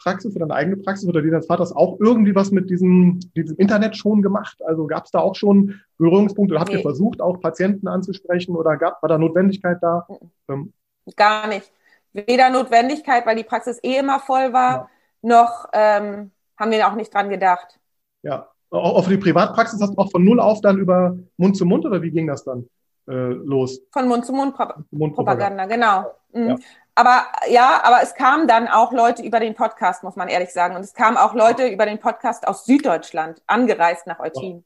Privatpraxis, 0.03 0.33
für 0.33 0.39
deine 0.39 0.53
eigene 0.53 0.77
Praxis 0.77 1.07
oder 1.07 1.21
die 1.21 1.29
deines 1.29 1.47
Vaters 1.47 1.75
auch 1.75 1.99
irgendwie 1.99 2.35
was 2.35 2.51
mit 2.51 2.69
diesem, 2.69 3.19
diesem 3.35 3.57
Internet 3.57 3.95
schon 3.95 4.21
gemacht? 4.21 4.61
Also 4.65 4.87
gab 4.87 5.05
es 5.05 5.11
da 5.11 5.19
auch 5.19 5.35
schon 5.35 5.79
Berührungspunkte? 5.97 6.53
Oder 6.53 6.61
habt 6.61 6.71
nee. 6.71 6.77
ihr 6.77 6.81
versucht, 6.81 7.21
auch 7.21 7.39
Patienten 7.39 7.87
anzusprechen 7.87 8.55
oder 8.55 8.77
gab, 8.77 9.01
war 9.01 9.09
da 9.09 9.17
Notwendigkeit 9.17 9.77
da? 9.81 10.07
Ähm, 10.49 10.73
Gar 11.15 11.47
nicht. 11.47 11.71
Weder 12.13 12.49
Notwendigkeit, 12.49 13.25
weil 13.25 13.35
die 13.35 13.43
Praxis 13.43 13.79
eh 13.83 13.97
immer 13.97 14.19
voll 14.19 14.53
war, 14.53 14.71
ja. 14.71 14.89
noch 15.21 15.69
ähm, 15.73 16.31
haben 16.57 16.71
wir 16.71 16.87
auch 16.87 16.95
nicht 16.95 17.13
dran 17.13 17.29
gedacht. 17.29 17.79
Ja, 18.21 18.49
auch 18.69 19.03
für 19.03 19.11
die 19.11 19.17
Privatpraxis 19.17 19.81
hast 19.81 19.93
du 19.93 19.97
auch 19.97 20.11
von 20.11 20.23
null 20.23 20.39
auf 20.39 20.61
dann 20.61 20.77
über 20.77 21.17
Mund 21.37 21.57
zu 21.57 21.65
Mund 21.65 21.85
oder 21.85 22.01
wie 22.01 22.11
ging 22.11 22.27
das 22.27 22.43
dann? 22.43 22.67
äh, 23.07 23.11
los. 23.33 23.81
Von 23.91 24.07
Mund-zu-Mund-Propaganda, 24.07 25.65
genau. 25.65 26.15
Mhm. 26.33 26.49
Ja. 26.49 26.55
Aber 26.95 27.23
ja, 27.49 27.81
aber 27.83 28.03
es 28.03 28.13
kamen 28.13 28.47
dann 28.47 28.67
auch 28.67 28.91
Leute 28.91 29.23
über 29.23 29.39
den 29.39 29.55
Podcast, 29.55 30.03
muss 30.03 30.15
man 30.15 30.27
ehrlich 30.27 30.49
sagen. 30.49 30.75
Und 30.75 30.81
es 30.81 30.93
kamen 30.93 31.17
auch 31.17 31.33
Leute 31.33 31.67
über 31.67 31.85
den 31.85 31.99
Podcast 31.99 32.47
aus 32.47 32.65
Süddeutschland, 32.65 33.41
angereist 33.47 34.05
nach 34.05 34.19
Eutin. 34.19 34.63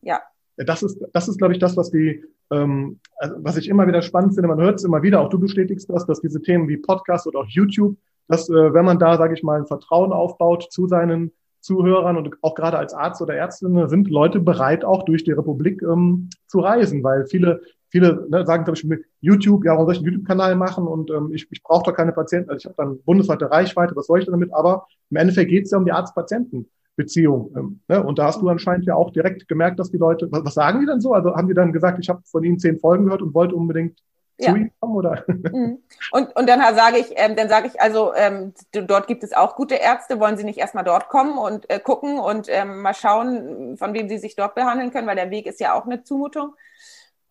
Ja. 0.00 0.22
ja. 0.56 0.64
Das 0.64 0.82
ist, 0.84 1.04
das 1.12 1.26
ist, 1.26 1.38
glaube 1.38 1.52
ich, 1.54 1.58
das, 1.58 1.76
was 1.76 1.90
die, 1.90 2.24
ähm, 2.52 3.00
also, 3.16 3.34
was 3.38 3.56
ich 3.56 3.68
immer 3.68 3.88
wieder 3.88 4.02
spannend 4.02 4.34
finde. 4.34 4.48
Man 4.48 4.60
hört 4.60 4.76
es 4.76 4.84
immer 4.84 5.02
wieder, 5.02 5.20
auch 5.20 5.28
du 5.28 5.38
bestätigst 5.38 5.90
das, 5.90 6.06
dass 6.06 6.20
diese 6.20 6.40
Themen 6.40 6.68
wie 6.68 6.76
Podcast 6.76 7.26
oder 7.26 7.40
auch 7.40 7.48
YouTube, 7.48 7.96
dass 8.28 8.48
äh, 8.48 8.72
wenn 8.72 8.84
man 8.84 9.00
da, 9.00 9.16
sage 9.16 9.34
ich 9.34 9.42
mal, 9.42 9.58
ein 9.58 9.66
Vertrauen 9.66 10.12
aufbaut 10.12 10.70
zu 10.70 10.86
seinen 10.86 11.32
Zuhörern 11.64 12.18
und 12.18 12.36
auch 12.42 12.54
gerade 12.54 12.78
als 12.78 12.92
Arzt 12.92 13.22
oder 13.22 13.34
Ärztin 13.34 13.88
sind 13.88 14.10
Leute 14.10 14.38
bereit, 14.38 14.84
auch 14.84 15.02
durch 15.04 15.24
die 15.24 15.32
Republik 15.32 15.82
ähm, 15.82 16.28
zu 16.46 16.60
reisen, 16.60 17.02
weil 17.02 17.26
viele, 17.26 17.62
viele 17.88 18.26
ne, 18.28 18.44
sagen 18.44 18.66
zum 18.66 18.72
Beispiel 18.72 19.04
YouTube, 19.22 19.64
ja, 19.64 19.72
warum 19.72 19.86
soll 19.86 19.94
ich 19.94 20.00
einen 20.00 20.12
YouTube-Kanal 20.12 20.56
machen 20.56 20.86
und 20.86 21.10
ähm, 21.10 21.30
ich, 21.32 21.46
ich 21.50 21.62
brauche 21.62 21.84
doch 21.84 21.96
keine 21.96 22.12
Patienten, 22.12 22.50
also 22.50 22.58
ich 22.58 22.66
habe 22.66 22.74
dann 22.76 23.02
bundesweite 23.04 23.50
Reichweite, 23.50 23.96
was 23.96 24.06
soll 24.06 24.20
ich 24.20 24.26
damit? 24.26 24.52
Aber 24.52 24.86
im 25.08 25.16
Endeffekt 25.16 25.50
geht 25.50 25.64
es 25.64 25.70
ja 25.70 25.78
um 25.78 25.86
die 25.86 25.92
Arzt-Patienten-Beziehung. 25.92 27.54
Ähm, 27.56 27.80
ne? 27.88 28.02
Und 28.04 28.18
da 28.18 28.26
hast 28.26 28.42
du 28.42 28.48
anscheinend 28.50 28.84
ja 28.84 28.94
auch 28.94 29.10
direkt 29.10 29.48
gemerkt, 29.48 29.80
dass 29.80 29.90
die 29.90 29.96
Leute, 29.96 30.28
was, 30.30 30.44
was 30.44 30.54
sagen 30.54 30.80
die 30.80 30.86
denn 30.86 31.00
so? 31.00 31.14
Also 31.14 31.34
haben 31.34 31.48
die 31.48 31.54
dann 31.54 31.72
gesagt, 31.72 31.98
ich 31.98 32.10
habe 32.10 32.20
von 32.26 32.44
ihnen 32.44 32.58
zehn 32.58 32.78
Folgen 32.78 33.06
gehört 33.06 33.22
und 33.22 33.32
wollte 33.32 33.54
unbedingt 33.54 33.98
ja. 34.38 34.52
zu 34.52 34.56
ihm 34.56 34.70
kommen, 34.80 34.96
oder? 34.96 35.24
Mhm. 35.26 35.82
Und, 36.10 36.36
und 36.36 36.48
dann 36.48 36.60
sage 36.74 36.98
ich, 36.98 37.12
ähm, 37.16 37.36
dann 37.36 37.48
sage 37.48 37.68
ich 37.68 37.80
also, 37.80 38.14
ähm, 38.14 38.54
dort 38.72 39.06
gibt 39.06 39.22
es 39.22 39.32
auch 39.32 39.56
gute 39.56 39.76
Ärzte, 39.76 40.20
wollen 40.20 40.36
Sie 40.36 40.44
nicht 40.44 40.58
erstmal 40.58 40.84
dort 40.84 41.08
kommen 41.08 41.38
und 41.38 41.68
äh, 41.70 41.78
gucken 41.78 42.18
und 42.18 42.48
ähm, 42.48 42.82
mal 42.82 42.94
schauen, 42.94 43.76
von 43.76 43.94
wem 43.94 44.08
Sie 44.08 44.18
sich 44.18 44.36
dort 44.36 44.54
behandeln 44.54 44.90
können, 44.90 45.06
weil 45.06 45.16
der 45.16 45.30
Weg 45.30 45.46
ist 45.46 45.60
ja 45.60 45.74
auch 45.74 45.86
eine 45.86 46.02
Zumutung. 46.02 46.54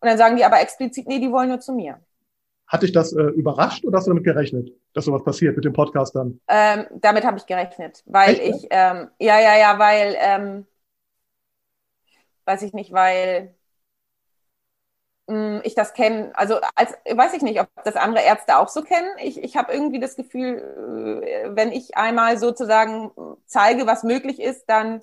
Und 0.00 0.08
dann 0.08 0.18
sagen 0.18 0.36
die 0.36 0.44
aber 0.44 0.60
explizit, 0.60 1.06
nee, 1.08 1.18
die 1.18 1.32
wollen 1.32 1.48
nur 1.48 1.60
zu 1.60 1.72
mir. 1.72 1.98
Hat 2.66 2.82
dich 2.82 2.92
das 2.92 3.12
äh, 3.12 3.22
überrascht 3.22 3.84
oder 3.84 3.98
hast 3.98 4.06
du 4.06 4.10
damit 4.10 4.24
gerechnet, 4.24 4.70
dass 4.94 5.04
sowas 5.04 5.22
passiert 5.22 5.56
mit 5.56 5.64
dem 5.64 5.72
Podcast 5.72 6.16
dann? 6.16 6.40
Ähm, 6.48 6.86
damit 6.92 7.24
habe 7.24 7.36
ich 7.36 7.46
gerechnet, 7.46 8.02
weil 8.06 8.34
Echt? 8.34 8.64
ich, 8.64 8.66
ähm, 8.70 9.08
ja, 9.18 9.38
ja, 9.38 9.56
ja, 9.58 9.78
weil, 9.78 10.16
ähm, 10.18 10.66
weiß 12.46 12.62
ich 12.62 12.72
nicht, 12.72 12.92
weil 12.92 13.54
ich 15.26 15.74
das 15.74 15.94
kenne, 15.94 16.32
also 16.34 16.60
als 16.74 16.92
weiß 17.10 17.32
ich 17.32 17.42
nicht, 17.42 17.58
ob 17.58 17.68
das 17.82 17.96
andere 17.96 18.22
Ärzte 18.22 18.58
auch 18.58 18.68
so 18.68 18.82
kennen. 18.82 19.08
Ich, 19.18 19.42
ich 19.42 19.56
habe 19.56 19.72
irgendwie 19.72 19.98
das 19.98 20.16
Gefühl, 20.16 21.22
äh, 21.24 21.48
wenn 21.56 21.72
ich 21.72 21.96
einmal 21.96 22.36
sozusagen 22.36 23.10
zeige, 23.46 23.86
was 23.86 24.02
möglich 24.02 24.40
ist, 24.40 24.66
dann 24.68 25.00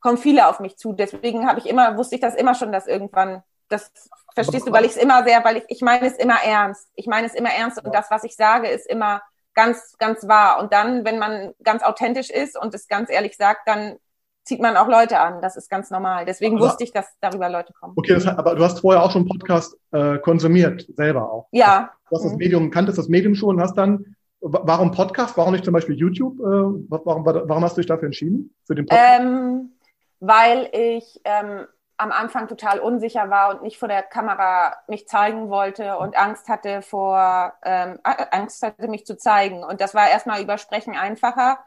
kommen 0.00 0.16
viele 0.16 0.48
auf 0.48 0.60
mich 0.60 0.78
zu. 0.78 0.94
Deswegen 0.94 1.46
habe 1.46 1.60
ich 1.60 1.66
immer, 1.66 1.98
wusste 1.98 2.14
ich 2.14 2.20
das 2.22 2.34
immer 2.34 2.54
schon, 2.54 2.72
dass 2.72 2.86
irgendwann, 2.86 3.42
das 3.68 3.92
verstehst 4.34 4.66
du, 4.66 4.72
weil 4.72 4.86
ich 4.86 4.92
es 4.92 4.96
immer 4.96 5.22
sehr, 5.24 5.44
weil 5.44 5.58
ich, 5.58 5.64
ich 5.68 5.82
meine 5.82 6.06
es 6.06 6.16
immer 6.16 6.42
ernst. 6.42 6.88
Ich 6.94 7.06
meine 7.06 7.26
es 7.26 7.34
immer 7.34 7.52
ernst 7.52 7.84
und 7.84 7.94
das, 7.94 8.10
was 8.10 8.24
ich 8.24 8.36
sage, 8.36 8.68
ist 8.68 8.86
immer 8.86 9.22
ganz, 9.54 9.96
ganz 9.98 10.26
wahr. 10.26 10.60
Und 10.60 10.72
dann, 10.72 11.04
wenn 11.04 11.18
man 11.18 11.54
ganz 11.62 11.82
authentisch 11.82 12.30
ist 12.30 12.58
und 12.58 12.74
es 12.74 12.88
ganz 12.88 13.10
ehrlich 13.10 13.36
sagt, 13.36 13.68
dann 13.68 13.98
zieht 14.44 14.60
man 14.60 14.76
auch 14.76 14.88
Leute 14.88 15.20
an. 15.20 15.40
Das 15.40 15.56
ist 15.56 15.70
ganz 15.70 15.90
normal. 15.90 16.24
Deswegen 16.24 16.56
aber, 16.56 16.66
wusste 16.66 16.84
ich, 16.84 16.92
dass 16.92 17.06
darüber 17.20 17.48
Leute 17.48 17.72
kommen. 17.72 17.94
Okay, 17.96 18.14
das, 18.14 18.26
aber 18.26 18.54
du 18.54 18.64
hast 18.64 18.80
vorher 18.80 19.02
auch 19.02 19.10
schon 19.10 19.26
Podcast 19.26 19.76
äh, 19.92 20.18
konsumiert, 20.18 20.86
selber 20.96 21.30
auch. 21.30 21.48
Ja. 21.52 21.92
Du 22.10 22.16
hast 22.16 22.24
das 22.24 22.32
mhm. 22.32 22.38
Medium, 22.38 22.70
kanntest 22.70 22.98
das 22.98 23.08
Medium 23.08 23.34
schon 23.34 23.56
und 23.56 23.62
hast 23.62 23.74
dann, 23.74 24.16
warum 24.40 24.90
Podcast? 24.90 25.36
Warum 25.36 25.52
nicht 25.52 25.64
zum 25.64 25.74
Beispiel 25.74 25.96
YouTube? 25.96 26.38
Äh, 26.40 26.42
warum, 26.88 27.24
warum 27.24 27.64
hast 27.64 27.76
du 27.76 27.80
dich 27.80 27.88
dafür 27.88 28.06
entschieden? 28.06 28.54
Für 28.66 28.74
den 28.74 28.86
Podcast? 28.86 29.20
Ähm, 29.20 29.72
weil 30.18 30.68
ich 30.72 31.20
ähm, 31.24 31.66
am 31.96 32.10
Anfang 32.10 32.48
total 32.48 32.80
unsicher 32.80 33.30
war 33.30 33.54
und 33.54 33.62
nicht 33.62 33.78
vor 33.78 33.88
der 33.88 34.02
Kamera 34.02 34.74
mich 34.88 35.06
zeigen 35.06 35.50
wollte 35.50 35.98
und 35.98 36.16
Angst 36.16 36.48
hatte 36.48 36.82
vor, 36.82 37.52
ähm, 37.64 37.98
Angst 38.02 38.62
hatte 38.62 38.88
mich 38.88 39.06
zu 39.06 39.16
zeigen. 39.16 39.62
Und 39.62 39.80
das 39.80 39.94
war 39.94 40.08
erstmal 40.08 40.42
über 40.42 40.58
Sprechen 40.58 40.96
einfacher 40.96 41.58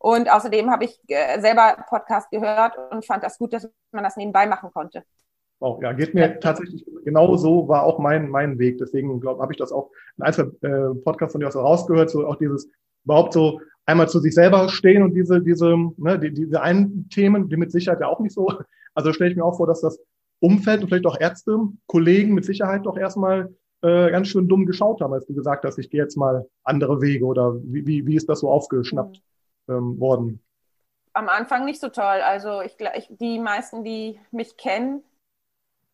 und 0.00 0.32
außerdem 0.32 0.70
habe 0.70 0.84
ich 0.84 0.98
äh, 1.08 1.40
selber 1.40 1.76
Podcast 1.88 2.30
gehört 2.30 2.74
und 2.90 3.04
fand 3.04 3.22
das 3.22 3.38
gut, 3.38 3.52
dass 3.52 3.68
man 3.92 4.02
das 4.02 4.16
nebenbei 4.16 4.46
machen 4.46 4.70
konnte. 4.72 5.04
Wow, 5.58 5.80
ja, 5.82 5.92
geht 5.92 6.14
mir 6.14 6.40
tatsächlich 6.40 6.86
genau 7.04 7.36
so 7.36 7.68
war 7.68 7.82
auch 7.82 7.98
mein, 7.98 8.30
mein 8.30 8.58
Weg. 8.58 8.78
Deswegen 8.78 9.20
glaube 9.20 9.42
habe 9.42 9.52
ich 9.52 9.58
das 9.58 9.72
auch 9.72 9.90
in 10.16 10.24
ein, 10.24 10.32
zwei 10.32 10.44
äh, 10.66 10.94
Podcasts 11.04 11.32
von 11.32 11.40
dir 11.40 11.48
aus 11.48 11.56
rausgehört, 11.56 12.08
so 12.08 12.26
auch 12.26 12.36
dieses 12.36 12.66
überhaupt 13.04 13.34
so 13.34 13.60
einmal 13.84 14.08
zu 14.08 14.20
sich 14.20 14.34
selber 14.34 14.70
stehen 14.70 15.02
und 15.02 15.12
diese, 15.12 15.42
diese, 15.42 15.76
ne, 15.98 16.18
die, 16.18 16.32
diese 16.32 16.62
einen 16.62 17.10
Themen, 17.10 17.50
die 17.50 17.58
mit 17.58 17.70
Sicherheit 17.70 18.00
ja 18.00 18.08
auch 18.08 18.20
nicht 18.20 18.34
so. 18.34 18.52
Also 18.92 19.12
stelle 19.12 19.30
ich 19.30 19.36
mir 19.36 19.44
auch 19.44 19.56
vor, 19.56 19.68
dass 19.68 19.80
das 19.80 20.00
Umfeld 20.40 20.82
und 20.82 20.88
vielleicht 20.88 21.06
auch 21.06 21.20
Ärzte, 21.20 21.56
Kollegen 21.86 22.34
mit 22.34 22.44
Sicherheit 22.44 22.86
doch 22.86 22.96
erstmal 22.96 23.54
äh, 23.82 24.10
ganz 24.10 24.26
schön 24.26 24.48
dumm 24.48 24.66
geschaut 24.66 25.00
haben, 25.00 25.14
als 25.14 25.26
du 25.26 25.34
gesagt 25.34 25.64
hast, 25.64 25.78
ich 25.78 25.90
gehe 25.90 26.02
jetzt 26.02 26.16
mal 26.16 26.44
andere 26.64 27.00
Wege 27.00 27.24
oder 27.24 27.54
wie, 27.62 27.86
wie, 27.86 28.04
wie 28.04 28.16
ist 28.16 28.28
das 28.28 28.40
so 28.40 28.50
aufgeschnappt. 28.50 29.22
Ähm, 29.70 29.98
worden? 29.98 30.42
Am 31.12 31.28
Anfang 31.28 31.64
nicht 31.64 31.80
so 31.80 31.88
toll. 31.88 32.04
Also 32.04 32.60
ich, 32.60 32.76
ich, 32.94 33.08
die 33.10 33.38
meisten, 33.38 33.84
die 33.84 34.20
mich 34.30 34.56
kennen, 34.56 35.02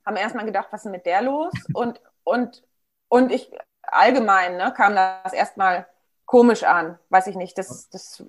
haben 0.04 0.16
erstmal 0.16 0.46
gedacht, 0.46 0.68
was 0.70 0.84
ist 0.84 0.90
mit 0.90 1.06
der 1.06 1.22
los? 1.22 1.52
Und, 1.74 2.00
und, 2.24 2.64
und 3.08 3.30
ich 3.30 3.52
allgemein 3.82 4.56
ne, 4.56 4.74
kam 4.76 4.96
das 4.96 5.32
erstmal 5.32 5.86
komisch 6.24 6.64
an, 6.64 6.98
weiß 7.08 7.28
ich 7.28 7.36
nicht. 7.36 7.56
Das, 7.56 7.88
das 7.88 8.24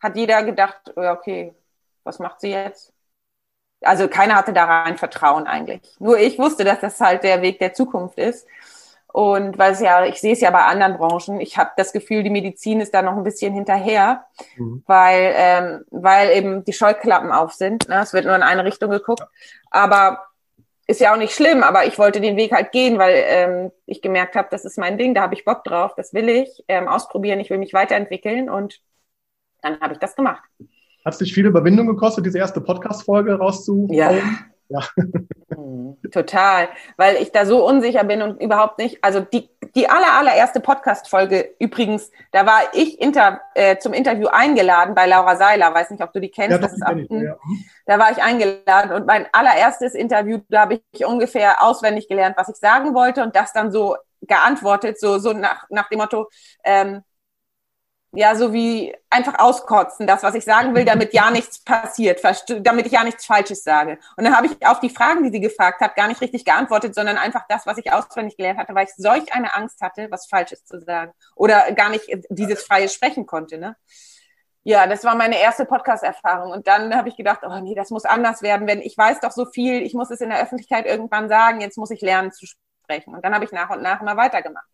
hat 0.00 0.16
jeder 0.16 0.42
gedacht, 0.44 0.96
okay, 0.96 1.54
was 2.04 2.18
macht 2.18 2.40
sie 2.40 2.50
jetzt? 2.50 2.92
Also 3.82 4.08
keiner 4.08 4.36
hatte 4.36 4.52
da 4.52 4.64
rein 4.64 4.96
Vertrauen 4.96 5.46
eigentlich. 5.46 5.82
Nur 5.98 6.18
ich 6.18 6.38
wusste, 6.38 6.64
dass 6.64 6.80
das 6.80 7.00
halt 7.00 7.24
der 7.24 7.42
Weg 7.42 7.58
der 7.58 7.74
Zukunft 7.74 8.18
ist. 8.18 8.46
Und 9.12 9.58
weil 9.58 9.72
es 9.72 9.80
ja, 9.80 10.04
ich 10.06 10.20
sehe 10.20 10.32
es 10.32 10.40
ja 10.40 10.50
bei 10.50 10.64
anderen 10.64 10.96
Branchen, 10.96 11.40
ich 11.40 11.58
habe 11.58 11.70
das 11.76 11.92
Gefühl, 11.92 12.22
die 12.22 12.30
Medizin 12.30 12.80
ist 12.80 12.94
da 12.94 13.02
noch 13.02 13.16
ein 13.16 13.24
bisschen 13.24 13.52
hinterher, 13.52 14.24
mhm. 14.56 14.82
weil, 14.86 15.34
ähm, 15.36 15.84
weil 15.90 16.30
eben 16.30 16.64
die 16.64 16.72
Scheuklappen 16.72 17.30
auf 17.30 17.52
sind. 17.52 17.88
Ne? 17.88 18.00
Es 18.00 18.14
wird 18.14 18.24
nur 18.24 18.34
in 18.34 18.42
eine 18.42 18.64
Richtung 18.64 18.90
geguckt. 18.90 19.22
Aber 19.70 20.22
ist 20.86 21.00
ja 21.00 21.12
auch 21.12 21.18
nicht 21.18 21.34
schlimm, 21.34 21.62
aber 21.62 21.86
ich 21.86 21.98
wollte 21.98 22.20
den 22.20 22.36
Weg 22.36 22.52
halt 22.52 22.72
gehen, 22.72 22.98
weil 22.98 23.22
ähm, 23.26 23.70
ich 23.86 24.02
gemerkt 24.02 24.34
habe, 24.34 24.48
das 24.50 24.64
ist 24.64 24.78
mein 24.78 24.98
Ding, 24.98 25.14
da 25.14 25.22
habe 25.22 25.34
ich 25.34 25.44
Bock 25.44 25.62
drauf, 25.64 25.92
das 25.96 26.12
will 26.12 26.28
ich 26.28 26.64
ähm, 26.68 26.88
ausprobieren, 26.88 27.38
ich 27.38 27.50
will 27.50 27.58
mich 27.58 27.72
weiterentwickeln 27.72 28.50
und 28.50 28.80
dann 29.62 29.78
habe 29.80 29.94
ich 29.94 30.00
das 30.00 30.16
gemacht. 30.16 30.42
Hat 31.04 31.12
es 31.14 31.18
dich 31.18 31.34
viel 31.34 31.46
Überwindung 31.46 31.86
gekostet, 31.86 32.26
diese 32.26 32.38
erste 32.38 32.60
Podcast-Folge 32.60 33.34
rauszuholen? 33.34 33.94
Ja. 33.94 34.10
Ja. 34.68 34.80
Mhm. 35.56 35.98
Total, 36.10 36.68
weil 36.96 37.16
ich 37.16 37.30
da 37.32 37.44
so 37.46 37.66
unsicher 37.66 38.04
bin 38.04 38.22
und 38.22 38.40
überhaupt 38.40 38.78
nicht, 38.78 39.02
also 39.02 39.20
die, 39.20 39.50
die 39.74 39.88
aller, 39.88 40.12
allererste 40.14 40.60
Podcast-Folge 40.60 41.54
übrigens, 41.58 42.10
da 42.30 42.46
war 42.46 42.60
ich 42.72 43.00
inter, 43.00 43.40
äh, 43.54 43.76
zum 43.78 43.92
Interview 43.92 44.28
eingeladen 44.28 44.94
bei 44.94 45.06
Laura 45.06 45.36
Seiler, 45.36 45.74
weiß 45.74 45.90
nicht, 45.90 46.02
ob 46.02 46.12
du 46.12 46.20
die 46.20 46.30
kennst. 46.30 46.52
Ja, 46.52 46.58
das 46.58 46.72
ist 46.72 46.82
ab, 46.82 46.96
ich, 46.96 47.10
ja. 47.10 47.36
Da 47.86 47.98
war 47.98 48.10
ich 48.10 48.22
eingeladen 48.22 48.92
und 48.92 49.06
mein 49.06 49.26
allererstes 49.32 49.94
Interview, 49.94 50.38
da 50.48 50.62
habe 50.62 50.80
ich 50.92 51.04
ungefähr 51.04 51.62
auswendig 51.62 52.08
gelernt, 52.08 52.36
was 52.36 52.48
ich 52.48 52.56
sagen 52.56 52.94
wollte 52.94 53.22
und 53.22 53.36
das 53.36 53.52
dann 53.52 53.70
so 53.70 53.96
geantwortet, 54.22 54.98
so, 54.98 55.18
so 55.18 55.32
nach, 55.32 55.66
nach 55.68 55.88
dem 55.88 55.98
Motto, 55.98 56.28
ähm, 56.64 57.02
ja, 58.14 58.34
so 58.34 58.52
wie 58.52 58.94
einfach 59.08 59.38
auskotzen, 59.38 60.06
das, 60.06 60.22
was 60.22 60.34
ich 60.34 60.44
sagen 60.44 60.74
will, 60.74 60.84
damit 60.84 61.14
ja 61.14 61.30
nichts 61.30 61.64
passiert, 61.64 62.20
damit 62.60 62.86
ich 62.86 62.92
ja 62.92 63.04
nichts 63.04 63.24
Falsches 63.24 63.64
sage. 63.64 63.98
Und 64.16 64.24
dann 64.24 64.36
habe 64.36 64.46
ich 64.46 64.66
auf 64.66 64.80
die 64.80 64.90
Fragen, 64.90 65.22
die 65.24 65.30
sie 65.30 65.40
gefragt 65.40 65.80
hat, 65.80 65.96
gar 65.96 66.08
nicht 66.08 66.20
richtig 66.20 66.44
geantwortet, 66.44 66.94
sondern 66.94 67.16
einfach 67.16 67.46
das, 67.48 67.64
was 67.66 67.78
ich 67.78 67.90
auswendig 67.90 68.36
gelernt 68.36 68.58
hatte, 68.58 68.74
weil 68.74 68.84
ich 68.84 68.94
solch 68.96 69.32
eine 69.32 69.54
Angst 69.54 69.80
hatte, 69.80 70.10
was 70.10 70.26
Falsches 70.26 70.64
zu 70.66 70.80
sagen. 70.80 71.12
Oder 71.36 71.72
gar 71.72 71.88
nicht 71.88 72.04
dieses 72.28 72.62
freie 72.62 72.90
Sprechen 72.90 73.24
konnte, 73.24 73.56
ne? 73.56 73.76
Ja, 74.64 74.86
das 74.86 75.02
war 75.04 75.16
meine 75.16 75.40
erste 75.40 75.64
Podcast-Erfahrung. 75.64 76.52
Und 76.52 76.68
dann 76.68 76.94
habe 76.94 77.08
ich 77.08 77.16
gedacht, 77.16 77.40
oh 77.44 77.60
nee, 77.60 77.74
das 77.74 77.90
muss 77.90 78.04
anders 78.04 78.42
werden, 78.42 78.68
wenn 78.68 78.80
ich 78.80 78.96
weiß 78.96 79.20
doch 79.20 79.32
so 79.32 79.46
viel, 79.46 79.82
ich 79.82 79.94
muss 79.94 80.10
es 80.10 80.20
in 80.20 80.28
der 80.28 80.40
Öffentlichkeit 80.40 80.86
irgendwann 80.86 81.28
sagen, 81.28 81.62
jetzt 81.62 81.78
muss 81.78 81.90
ich 81.90 82.00
lernen 82.00 82.30
zu 82.30 82.46
sprechen. 82.46 83.14
Und 83.14 83.24
dann 83.24 83.34
habe 83.34 83.44
ich 83.44 83.52
nach 83.52 83.70
und 83.70 83.82
nach 83.82 84.00
immer 84.02 84.16
weitergemacht. 84.16 84.68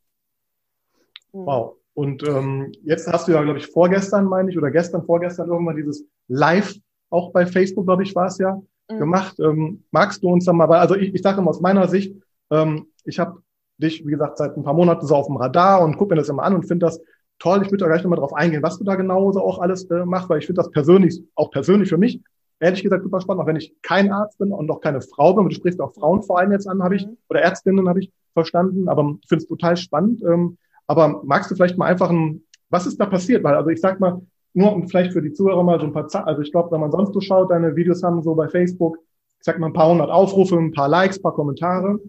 Wow. 1.32 1.77
Und 1.98 2.22
ähm, 2.28 2.70
jetzt 2.84 3.12
hast 3.12 3.26
du 3.26 3.32
ja, 3.32 3.42
glaube 3.42 3.58
ich, 3.58 3.66
vorgestern, 3.66 4.26
meine 4.26 4.52
ich, 4.52 4.56
oder 4.56 4.70
gestern, 4.70 5.02
vorgestern 5.04 5.48
irgendwann 5.48 5.74
dieses 5.74 6.04
Live, 6.28 6.76
auch 7.10 7.32
bei 7.32 7.44
Facebook, 7.44 7.86
glaube 7.86 8.04
ich, 8.04 8.14
war 8.14 8.26
es 8.26 8.38
ja, 8.38 8.54
mhm. 8.88 8.98
gemacht. 8.98 9.40
Ähm, 9.40 9.82
magst 9.90 10.22
du 10.22 10.28
uns 10.28 10.44
dann 10.44 10.56
mal, 10.56 10.68
weil, 10.68 10.78
also 10.78 10.94
ich, 10.94 11.12
ich 11.12 11.22
sage 11.22 11.40
immer 11.40 11.50
aus 11.50 11.60
meiner 11.60 11.88
Sicht, 11.88 12.14
ähm, 12.52 12.86
ich 13.02 13.18
habe 13.18 13.42
dich, 13.78 14.06
wie 14.06 14.12
gesagt, 14.12 14.38
seit 14.38 14.56
ein 14.56 14.62
paar 14.62 14.74
Monaten 14.74 15.04
so 15.08 15.16
auf 15.16 15.26
dem 15.26 15.38
Radar 15.38 15.82
und 15.82 15.96
gucke 15.96 16.14
mir 16.14 16.20
das 16.20 16.28
immer 16.28 16.44
an 16.44 16.54
und 16.54 16.68
finde 16.68 16.86
das 16.86 17.00
toll. 17.40 17.62
Ich 17.64 17.72
würde 17.72 17.78
da 17.78 17.88
gleich 17.88 18.04
nochmal 18.04 18.20
drauf 18.20 18.32
eingehen, 18.32 18.62
was 18.62 18.78
du 18.78 18.84
da 18.84 18.94
genau 18.94 19.32
so 19.32 19.42
auch 19.42 19.58
alles 19.58 19.90
äh, 19.90 20.04
machst, 20.04 20.28
weil 20.28 20.38
ich 20.38 20.46
finde 20.46 20.60
das 20.60 20.70
persönlich, 20.70 21.20
auch 21.34 21.50
persönlich 21.50 21.88
für 21.88 21.98
mich, 21.98 22.20
ehrlich 22.60 22.84
gesagt 22.84 23.02
super 23.02 23.20
spannend, 23.20 23.42
auch 23.42 23.48
wenn 23.48 23.56
ich 23.56 23.74
kein 23.82 24.12
Arzt 24.12 24.38
bin 24.38 24.52
und 24.52 24.70
auch 24.70 24.80
keine 24.80 25.00
Frau 25.00 25.34
bin, 25.34 25.48
du 25.48 25.50
sprichst 25.52 25.80
auch 25.80 25.94
Frauen 25.94 26.22
vor 26.22 26.38
allem 26.38 26.52
jetzt 26.52 26.68
an, 26.68 26.80
habe 26.80 26.94
ich, 26.94 27.08
mhm. 27.08 27.16
oder 27.28 27.40
Ärztinnen 27.40 27.88
habe 27.88 27.98
ich 27.98 28.12
verstanden, 28.34 28.88
aber 28.88 29.16
ich 29.20 29.28
finde 29.28 29.42
es 29.42 29.48
total 29.48 29.76
spannend. 29.76 30.22
Ähm, 30.22 30.58
aber 30.88 31.22
magst 31.24 31.50
du 31.50 31.54
vielleicht 31.54 31.78
mal 31.78 31.86
einfach 31.86 32.10
ein, 32.10 32.42
was 32.70 32.86
ist 32.86 32.98
da 32.98 33.06
passiert? 33.06 33.44
Weil, 33.44 33.54
also 33.54 33.70
ich 33.70 33.80
sag 33.80 34.00
mal, 34.00 34.20
nur 34.54 34.72
um 34.72 34.88
vielleicht 34.88 35.12
für 35.12 35.22
die 35.22 35.32
Zuhörer 35.32 35.62
mal 35.62 35.78
so 35.78 35.86
ein 35.86 35.92
paar 35.92 36.08
Zahlen, 36.08 36.26
also 36.26 36.42
ich 36.42 36.50
glaube, 36.50 36.72
wenn 36.72 36.80
man 36.80 36.90
sonst 36.90 37.12
so 37.12 37.20
schaut, 37.20 37.50
deine 37.50 37.76
Videos 37.76 38.02
haben 38.02 38.22
so 38.22 38.34
bei 38.34 38.48
Facebook, 38.48 38.98
ich 39.38 39.44
sag 39.44 39.58
mal 39.58 39.68
ein 39.68 39.72
paar 39.72 39.88
hundert 39.88 40.10
Aufrufe, 40.10 40.56
ein 40.56 40.72
paar 40.72 40.88
Likes, 40.88 41.18
ein 41.18 41.22
paar 41.22 41.34
Kommentare. 41.34 42.00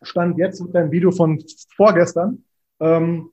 Stand 0.00 0.38
jetzt 0.38 0.60
mit 0.62 0.74
deinem 0.74 0.90
Video 0.90 1.10
von 1.10 1.42
vorgestern. 1.76 2.44
Ähm, 2.80 3.30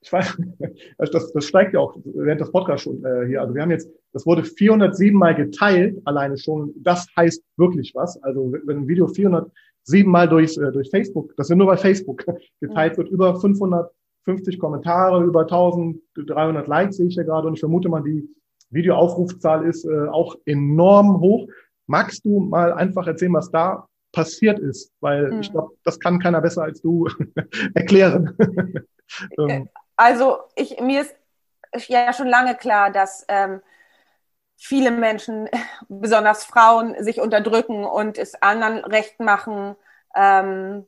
ich 0.00 0.12
weiß, 0.12 0.36
das, 0.98 1.32
das 1.32 1.44
steigt 1.44 1.74
ja 1.74 1.80
auch 1.80 1.96
während 2.04 2.40
des 2.40 2.52
Podcasts 2.52 2.82
schon 2.82 3.04
äh, 3.04 3.26
hier. 3.26 3.40
Also 3.40 3.54
wir 3.54 3.62
haben 3.62 3.70
jetzt, 3.70 3.88
das 4.16 4.24
wurde 4.24 4.44
407 4.44 5.14
Mal 5.14 5.34
geteilt, 5.34 6.00
alleine 6.06 6.38
schon. 6.38 6.72
Das 6.76 7.06
heißt 7.18 7.44
wirklich 7.58 7.94
was. 7.94 8.16
Also 8.22 8.50
wenn 8.64 8.78
ein 8.78 8.88
Video 8.88 9.08
400 9.08 9.52
siebenmal 9.82 10.26
durch, 10.26 10.56
äh, 10.56 10.72
durch 10.72 10.88
Facebook, 10.88 11.36
das 11.36 11.48
sind 11.48 11.58
nur 11.58 11.66
bei 11.66 11.76
Facebook 11.76 12.24
geteilt 12.62 12.96
wird, 12.96 13.10
über 13.10 13.38
550 13.38 14.58
Kommentare, 14.58 15.22
über 15.22 15.42
1300 15.42 16.66
Likes 16.66 16.96
sehe 16.96 17.08
ich 17.08 17.16
ja 17.16 17.24
gerade 17.24 17.46
und 17.46 17.54
ich 17.54 17.60
vermute 17.60 17.90
mal, 17.90 18.02
die 18.02 18.26
Videoaufrufzahl 18.70 19.66
ist 19.66 19.84
äh, 19.84 20.08
auch 20.08 20.34
enorm 20.46 21.20
hoch. 21.20 21.46
Magst 21.86 22.24
du 22.24 22.40
mal 22.40 22.72
einfach 22.72 23.06
erzählen, 23.06 23.34
was 23.34 23.50
da 23.50 23.86
passiert 24.12 24.58
ist? 24.58 24.94
Weil 25.00 25.30
mhm. 25.30 25.40
ich 25.40 25.52
glaube, 25.52 25.72
das 25.84 26.00
kann 26.00 26.20
keiner 26.20 26.40
besser 26.40 26.62
als 26.62 26.80
du 26.80 27.06
erklären. 27.74 28.34
Ähm. 29.38 29.68
also 29.94 30.38
ich, 30.56 30.80
mir 30.80 31.02
ist 31.02 31.14
ja 31.86 32.12
schon 32.12 32.26
lange 32.26 32.56
klar, 32.56 32.90
dass 32.90 33.24
ähm, 33.28 33.60
viele 34.56 34.90
Menschen, 34.90 35.48
besonders 35.88 36.44
Frauen, 36.44 37.02
sich 37.02 37.20
unterdrücken 37.20 37.84
und 37.84 38.18
es 38.18 38.40
anderen 38.42 38.78
recht 38.84 39.20
machen, 39.20 39.76
ähm, 40.14 40.86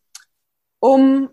um 0.80 1.30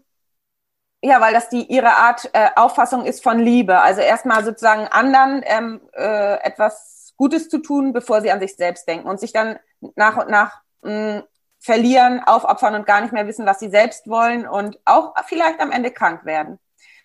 ja, 1.01 1.21
weil 1.21 1.33
das 1.33 1.49
die 1.49 1.63
ihre 1.71 1.97
Art 1.97 2.29
äh, 2.33 2.49
Auffassung 2.55 3.05
ist 3.05 3.21
von 3.23 3.39
Liebe. 3.39 3.79
Also 3.79 4.01
erstmal 4.01 4.43
sozusagen 4.43 4.87
anderen 4.87 5.43
ähm, 5.45 5.81
äh, 5.93 6.39
etwas 6.41 7.13
Gutes 7.17 7.47
zu 7.49 7.59
tun, 7.59 7.93
bevor 7.93 8.21
sie 8.21 8.31
an 8.31 8.39
sich 8.39 8.55
selbst 8.55 8.87
denken 8.87 9.07
und 9.07 9.19
sich 9.19 9.31
dann 9.31 9.59
nach 9.95 10.17
und 10.17 10.29
nach 10.29 10.61
mh, 10.81 11.23
verlieren, 11.59 12.23
aufopfern 12.25 12.75
und 12.75 12.87
gar 12.87 13.01
nicht 13.01 13.13
mehr 13.13 13.27
wissen, 13.27 13.45
was 13.45 13.59
sie 13.59 13.69
selbst 13.69 14.07
wollen 14.09 14.47
und 14.47 14.79
auch 14.85 15.13
vielleicht 15.27 15.59
am 15.59 15.71
Ende 15.71 15.91
krank 15.91 16.25
werden. 16.25 16.59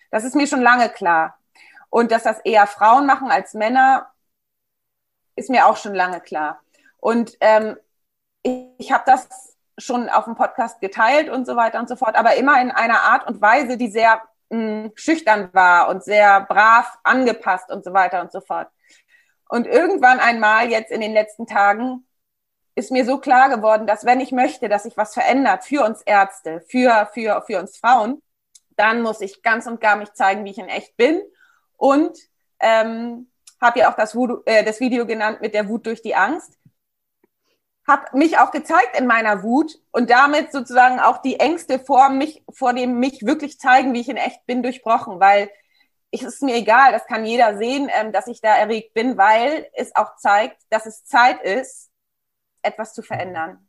Das 0.09 0.23
ist 0.23 0.35
mir 0.35 0.47
schon 0.47 0.61
lange 0.61 0.89
klar. 0.89 1.37
Und 1.89 2.11
dass 2.11 2.23
das 2.23 2.39
eher 2.39 2.67
Frauen 2.67 3.05
machen 3.05 3.29
als 3.31 3.53
Männer, 3.53 4.11
ist 5.35 5.49
mir 5.49 5.67
auch 5.67 5.77
schon 5.77 5.95
lange 5.95 6.21
klar. 6.21 6.61
Und 6.97 7.37
ähm, 7.39 7.77
ich, 8.43 8.67
ich 8.77 8.91
habe 8.91 9.03
das 9.05 9.57
schon 9.77 10.09
auf 10.09 10.25
dem 10.25 10.35
Podcast 10.35 10.79
geteilt 10.81 11.29
und 11.29 11.45
so 11.45 11.55
weiter 11.55 11.79
und 11.79 11.89
so 11.89 11.95
fort, 11.95 12.15
aber 12.15 12.35
immer 12.35 12.61
in 12.61 12.71
einer 12.71 13.01
Art 13.01 13.27
und 13.27 13.41
Weise, 13.41 13.77
die 13.77 13.89
sehr 13.89 14.21
mh, 14.49 14.57
hm, 14.57 14.91
schüchtern 14.95 15.49
war 15.53 15.89
und 15.89 16.03
sehr 16.03 16.41
brav 16.41 16.97
angepasst 17.03 17.71
und 17.71 17.83
so 17.83 17.93
weiter 17.93 18.21
und 18.21 18.31
so 18.31 18.41
fort. 18.41 18.69
Und 19.49 19.67
irgendwann 19.67 20.19
einmal 20.19 20.69
jetzt 20.69 20.91
in 20.91 21.01
den 21.01 21.13
letzten 21.13 21.45
Tagen 21.45 22.05
ist 22.75 22.91
mir 22.91 23.05
so 23.05 23.17
klar 23.17 23.49
geworden, 23.49 23.85
dass 23.85 24.05
wenn 24.05 24.21
ich 24.21 24.31
möchte, 24.31 24.69
dass 24.69 24.83
sich 24.83 24.95
was 24.95 25.13
verändert 25.13 25.65
für 25.65 25.83
uns 25.83 26.01
Ärzte, 26.03 26.61
für, 26.69 27.09
für, 27.13 27.43
für 27.45 27.59
uns 27.59 27.77
Frauen, 27.77 28.21
dann 28.77 29.01
muss 29.01 29.21
ich 29.21 29.41
ganz 29.41 29.67
und 29.67 29.81
gar 29.81 29.97
mich 29.97 30.13
zeigen, 30.13 30.45
wie 30.45 30.51
ich 30.51 30.57
in 30.57 30.69
echt 30.69 30.95
bin 30.95 31.21
und 31.77 32.17
ähm, 32.59 33.30
habe 33.61 33.79
ja 33.79 33.91
auch 33.91 33.95
das, 33.95 34.15
Voodoo, 34.15 34.41
äh, 34.45 34.63
das 34.63 34.79
Video 34.79 35.05
genannt 35.05 35.39
mit 35.41 35.53
der 35.53 35.69
Wut 35.69 35.85
durch 35.85 36.01
die 36.01 36.15
Angst. 36.15 36.57
Habe 37.87 38.17
mich 38.17 38.37
auch 38.37 38.51
gezeigt 38.51 38.97
in 38.97 39.07
meiner 39.07 39.43
Wut 39.43 39.79
und 39.91 40.09
damit 40.09 40.51
sozusagen 40.51 40.99
auch 40.99 41.19
die 41.19 41.39
Ängste 41.39 41.79
vor 41.79 42.09
mich, 42.09 42.43
vor 42.51 42.73
dem 42.73 42.99
mich 42.99 43.25
wirklich 43.25 43.59
zeigen, 43.59 43.93
wie 43.93 44.01
ich 44.01 44.09
in 44.09 44.17
echt 44.17 44.45
bin, 44.45 44.63
durchbrochen, 44.63 45.19
weil 45.19 45.49
es 46.11 46.23
ist 46.23 46.43
mir 46.43 46.55
egal, 46.55 46.91
das 46.91 47.05
kann 47.05 47.25
jeder 47.25 47.57
sehen, 47.57 47.89
ähm, 47.89 48.11
dass 48.11 48.27
ich 48.27 48.41
da 48.41 48.55
erregt 48.55 48.93
bin, 48.93 49.17
weil 49.17 49.67
es 49.73 49.95
auch 49.95 50.17
zeigt, 50.17 50.61
dass 50.69 50.85
es 50.85 51.05
Zeit 51.05 51.41
ist, 51.41 51.89
etwas 52.61 52.93
zu 52.93 53.01
verändern. 53.01 53.67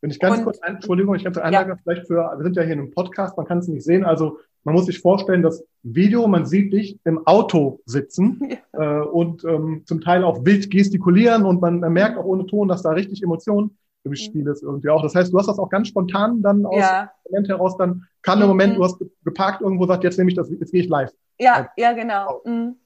Wenn 0.00 0.10
ich 0.10 0.18
ganz 0.18 0.38
und, 0.38 0.44
kurz, 0.44 0.58
ein, 0.60 0.76
Entschuldigung, 0.76 1.14
ich 1.14 1.26
habe 1.26 1.40
ja. 1.40 1.76
vielleicht 1.82 2.06
für, 2.06 2.34
wir 2.36 2.42
sind 2.42 2.56
ja 2.56 2.62
hier 2.62 2.72
in 2.72 2.80
einem 2.80 2.90
Podcast, 2.90 3.36
man 3.36 3.46
kann 3.46 3.58
es 3.58 3.68
nicht 3.68 3.84
sehen, 3.84 4.04
also 4.04 4.38
man 4.64 4.74
muss 4.74 4.86
sich 4.86 5.00
vorstellen, 5.00 5.42
das 5.42 5.64
Video, 5.82 6.26
man 6.28 6.46
sieht 6.46 6.72
dich 6.72 6.98
im 7.04 7.26
Auto 7.26 7.80
sitzen 7.84 8.40
ja. 8.72 9.00
äh, 9.00 9.04
und 9.04 9.44
ähm, 9.44 9.82
zum 9.86 10.00
Teil 10.00 10.24
auch 10.24 10.44
wild 10.44 10.70
gestikulieren 10.70 11.44
und 11.44 11.60
man, 11.60 11.80
merkt 11.80 12.18
auch 12.18 12.24
ohne 12.24 12.46
Ton, 12.46 12.68
dass 12.68 12.82
da 12.82 12.90
richtig 12.90 13.22
Emotion 13.22 13.76
im 14.04 14.10
mhm. 14.10 14.16
Spiel 14.16 14.46
ist 14.46 14.62
irgendwie 14.62 14.90
auch. 14.90 15.02
Das 15.02 15.14
heißt, 15.14 15.32
du 15.32 15.38
hast 15.38 15.46
das 15.46 15.58
auch 15.58 15.68
ganz 15.68 15.88
spontan 15.88 16.42
dann 16.42 16.64
aus 16.66 16.80
ja. 16.80 17.02
dem 17.02 17.32
Moment 17.32 17.48
heraus, 17.48 17.76
dann 17.76 18.06
kam 18.22 18.38
der 18.38 18.48
Moment, 18.48 18.74
mhm. 18.74 18.78
du 18.78 18.84
hast 18.84 19.04
geparkt 19.24 19.60
irgendwo, 19.60 19.86
sagt, 19.86 20.04
jetzt 20.04 20.18
nehme 20.18 20.30
ich 20.30 20.36
das, 20.36 20.50
jetzt 20.50 20.72
gehe 20.72 20.82
ich 20.82 20.88
live. 20.88 21.10
Ja, 21.38 21.70
ja, 21.76 21.92
genau. 21.92 22.40
Mhm. 22.44 22.76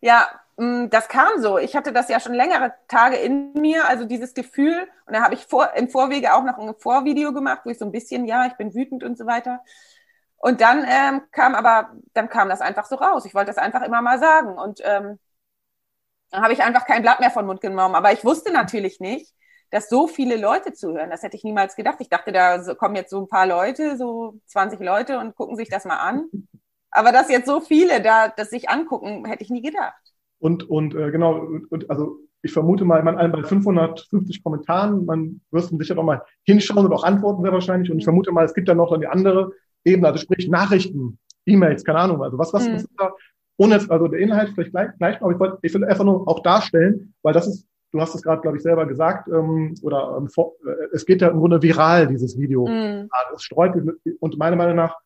Ja, 0.00 0.26
das 0.56 1.08
kam 1.08 1.40
so. 1.40 1.58
Ich 1.58 1.74
hatte 1.74 1.92
das 1.92 2.08
ja 2.08 2.20
schon 2.20 2.34
längere 2.34 2.74
Tage 2.86 3.16
in 3.16 3.52
mir, 3.54 3.88
also 3.88 4.04
dieses 4.04 4.34
Gefühl. 4.34 4.86
Und 5.06 5.14
da 5.14 5.22
habe 5.22 5.34
ich 5.34 5.46
vor, 5.46 5.70
im 5.74 5.88
Vorwege 5.88 6.34
auch 6.34 6.44
noch 6.44 6.58
ein 6.58 6.74
Vorvideo 6.78 7.32
gemacht, 7.32 7.62
wo 7.64 7.70
ich 7.70 7.78
so 7.78 7.84
ein 7.84 7.90
bisschen, 7.90 8.24
ja, 8.24 8.46
ich 8.46 8.52
bin 8.54 8.72
wütend 8.72 9.02
und 9.02 9.18
so 9.18 9.26
weiter. 9.26 9.60
Und 10.44 10.60
dann 10.60 10.84
ähm, 10.86 11.22
kam 11.30 11.54
aber, 11.54 11.92
dann 12.12 12.28
kam 12.28 12.50
das 12.50 12.60
einfach 12.60 12.84
so 12.84 12.96
raus. 12.96 13.24
Ich 13.24 13.34
wollte 13.34 13.46
das 13.46 13.56
einfach 13.56 13.80
immer 13.80 14.02
mal 14.02 14.18
sagen. 14.18 14.58
Und 14.58 14.78
ähm, 14.84 15.18
dann 16.30 16.42
habe 16.42 16.52
ich 16.52 16.62
einfach 16.62 16.84
kein 16.84 17.00
Blatt 17.00 17.18
mehr 17.20 17.30
von 17.30 17.46
Mund 17.46 17.62
genommen. 17.62 17.94
Aber 17.94 18.12
ich 18.12 18.26
wusste 18.26 18.52
natürlich 18.52 19.00
nicht, 19.00 19.32
dass 19.70 19.88
so 19.88 20.06
viele 20.06 20.36
Leute 20.36 20.74
zuhören. 20.74 21.08
Das 21.08 21.22
hätte 21.22 21.38
ich 21.38 21.44
niemals 21.44 21.76
gedacht. 21.76 21.96
Ich 22.00 22.10
dachte, 22.10 22.30
da 22.30 22.74
kommen 22.74 22.94
jetzt 22.94 23.08
so 23.08 23.22
ein 23.22 23.28
paar 23.28 23.46
Leute, 23.46 23.96
so 23.96 24.38
20 24.48 24.80
Leute 24.80 25.18
und 25.18 25.34
gucken 25.34 25.56
sich 25.56 25.70
das 25.70 25.86
mal 25.86 25.96
an. 25.96 26.28
Aber 26.90 27.10
dass 27.10 27.30
jetzt 27.30 27.46
so 27.46 27.60
viele 27.60 28.02
da 28.02 28.28
das 28.28 28.50
sich 28.50 28.68
angucken, 28.68 29.24
hätte 29.24 29.42
ich 29.42 29.48
nie 29.48 29.62
gedacht. 29.62 29.94
Und, 30.40 30.68
und 30.68 30.94
äh, 30.94 31.10
genau, 31.10 31.36
und, 31.70 31.88
also 31.88 32.18
ich 32.42 32.52
vermute 32.52 32.84
mal, 32.84 33.02
man 33.02 33.32
bei 33.32 33.42
550 33.42 34.44
Kommentaren, 34.44 35.06
man 35.06 35.40
wirst 35.50 35.70
sicher 35.78 35.94
noch 35.94 36.04
mal 36.04 36.22
hinschauen 36.42 36.84
und 36.84 36.92
auch 36.92 37.04
antworten 37.04 37.42
sehr 37.42 37.52
wahrscheinlich. 37.52 37.90
Und 37.90 37.96
ich 37.96 38.04
vermute 38.04 38.30
mal, 38.30 38.44
es 38.44 38.52
gibt 38.52 38.68
ja 38.68 38.74
noch 38.74 38.90
dann 38.90 39.00
die 39.00 39.06
andere 39.06 39.52
Ebene, 39.84 40.08
also 40.08 40.18
sprich 40.18 40.48
Nachrichten, 40.48 41.18
E-Mails, 41.46 41.84
keine 41.84 41.98
Ahnung, 42.00 42.22
also 42.22 42.38
was, 42.38 42.52
was, 42.52 42.66
mhm. 42.66 42.74
was 42.74 42.82
ist 42.82 42.90
da? 42.96 43.12
Ohne 43.56 43.74
jetzt, 43.74 43.90
also 43.90 44.08
der 44.08 44.20
Inhalt 44.20 44.50
vielleicht 44.54 44.72
gleich, 44.72 44.96
gleich 44.98 45.22
aber 45.22 45.32
ich 45.32 45.38
wollte, 45.38 45.58
ich 45.62 45.72
will 45.74 45.84
einfach 45.84 46.04
nur 46.04 46.26
auch 46.26 46.40
darstellen, 46.40 47.14
weil 47.22 47.32
das 47.32 47.46
ist, 47.46 47.66
du 47.92 48.00
hast 48.00 48.14
es 48.14 48.22
gerade, 48.22 48.42
glaube 48.42 48.56
ich, 48.56 48.62
selber 48.62 48.86
gesagt, 48.86 49.28
ähm, 49.28 49.74
oder 49.82 50.16
ähm, 50.18 50.28
äh, 50.36 50.70
es 50.92 51.06
geht 51.06 51.20
ja 51.20 51.28
im 51.28 51.38
Grunde 51.38 51.62
viral, 51.62 52.08
dieses 52.08 52.36
Video. 52.38 52.66
Mhm. 52.66 53.08
Es 53.34 53.42
streut, 53.42 53.74
und 54.18 54.38
meiner 54.38 54.56
Meinung 54.56 54.76
nach, 54.76 54.96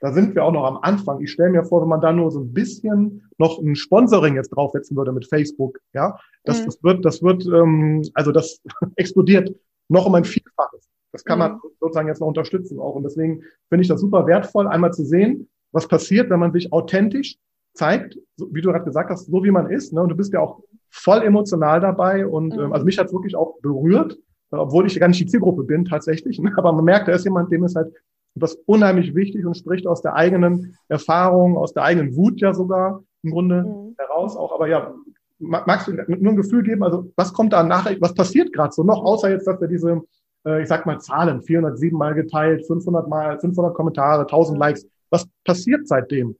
da 0.00 0.12
sind 0.12 0.34
wir 0.34 0.44
auch 0.44 0.52
noch 0.52 0.64
am 0.64 0.78
Anfang. 0.82 1.20
Ich 1.20 1.32
stelle 1.32 1.50
mir 1.50 1.64
vor, 1.64 1.82
wenn 1.82 1.88
man 1.88 2.00
da 2.00 2.12
nur 2.12 2.30
so 2.30 2.40
ein 2.40 2.52
bisschen 2.52 3.28
noch 3.38 3.58
ein 3.58 3.74
Sponsoring 3.74 4.36
jetzt 4.36 4.50
draufsetzen 4.50 4.96
würde 4.96 5.10
mit 5.10 5.26
Facebook, 5.26 5.80
ja, 5.94 6.18
das, 6.44 6.60
mhm. 6.60 6.64
das 6.66 6.82
wird, 6.84 7.04
das 7.04 7.22
wird, 7.22 7.44
ähm, 7.46 8.02
also 8.14 8.30
das 8.30 8.60
explodiert 8.96 9.52
noch 9.88 10.06
um 10.06 10.14
ein 10.14 10.24
Vielfaches. 10.24 10.88
Das 11.16 11.24
kann 11.24 11.38
man 11.38 11.52
mhm. 11.52 11.60
sozusagen 11.80 12.08
jetzt 12.08 12.20
noch 12.20 12.28
unterstützen 12.28 12.78
auch. 12.78 12.94
Und 12.94 13.04
deswegen 13.04 13.42
finde 13.68 13.82
ich 13.82 13.88
das 13.88 14.00
super 14.00 14.26
wertvoll, 14.26 14.68
einmal 14.68 14.92
zu 14.92 15.04
sehen, 15.04 15.48
was 15.72 15.88
passiert, 15.88 16.30
wenn 16.30 16.40
man 16.40 16.52
sich 16.52 16.72
authentisch 16.72 17.36
zeigt, 17.74 18.18
so, 18.36 18.48
wie 18.52 18.60
du 18.60 18.70
gerade 18.70 18.84
gesagt 18.84 19.10
hast, 19.10 19.26
so 19.26 19.44
wie 19.44 19.50
man 19.50 19.70
ist. 19.70 19.92
Ne? 19.92 20.02
Und 20.02 20.10
du 20.10 20.16
bist 20.16 20.32
ja 20.32 20.40
auch 20.40 20.60
voll 20.90 21.22
emotional 21.22 21.80
dabei. 21.80 22.26
Und 22.26 22.54
mhm. 22.54 22.60
ähm, 22.60 22.72
also 22.72 22.84
mich 22.84 22.98
hat 22.98 23.06
es 23.06 23.12
wirklich 23.12 23.34
auch 23.34 23.58
berührt, 23.60 24.18
obwohl 24.50 24.86
ich 24.86 24.98
gar 25.00 25.08
nicht 25.08 25.20
die 25.20 25.26
Zielgruppe 25.26 25.64
bin 25.64 25.84
tatsächlich. 25.84 26.38
Ne? 26.42 26.52
Aber 26.56 26.72
man 26.72 26.84
merkt, 26.84 27.08
da 27.08 27.12
ist 27.12 27.24
jemand, 27.24 27.50
dem 27.50 27.64
ist 27.64 27.76
halt 27.76 27.92
das 28.34 28.54
unheimlich 28.66 29.14
wichtig 29.14 29.46
und 29.46 29.56
spricht 29.56 29.86
aus 29.86 30.02
der 30.02 30.14
eigenen 30.14 30.76
Erfahrung, 30.88 31.56
aus 31.56 31.72
der 31.72 31.84
eigenen 31.84 32.14
Wut 32.16 32.40
ja 32.42 32.52
sogar 32.52 33.02
im 33.22 33.30
Grunde 33.30 33.64
mhm. 33.64 33.94
heraus 33.96 34.36
auch. 34.36 34.52
Aber 34.52 34.68
ja, 34.68 34.94
magst 35.38 35.88
du 35.88 35.92
nur 35.92 36.32
ein 36.32 36.36
Gefühl 36.36 36.62
geben, 36.62 36.82
also 36.82 37.10
was 37.16 37.32
kommt 37.32 37.52
da 37.52 37.62
nachher, 37.62 37.96
was 38.00 38.14
passiert 38.14 38.52
gerade 38.52 38.72
so 38.72 38.82
noch, 38.82 39.04
außer 39.04 39.30
jetzt, 39.30 39.46
dass 39.46 39.60
wir 39.60 39.68
diese 39.68 40.02
äh, 40.46 40.62
ich 40.62 40.68
sag 40.68 40.86
mal 40.86 41.00
Zahlen, 41.00 41.42
407 41.42 41.98
mal 41.98 42.14
geteilt, 42.14 42.66
500 42.66 43.08
mal, 43.08 43.38
500 43.38 43.74
Kommentare, 43.74 44.22
1000 44.22 44.56
mhm. 44.56 44.60
Likes. 44.62 44.86
Was 45.10 45.26
passiert 45.44 45.86
seitdem? 45.86 46.36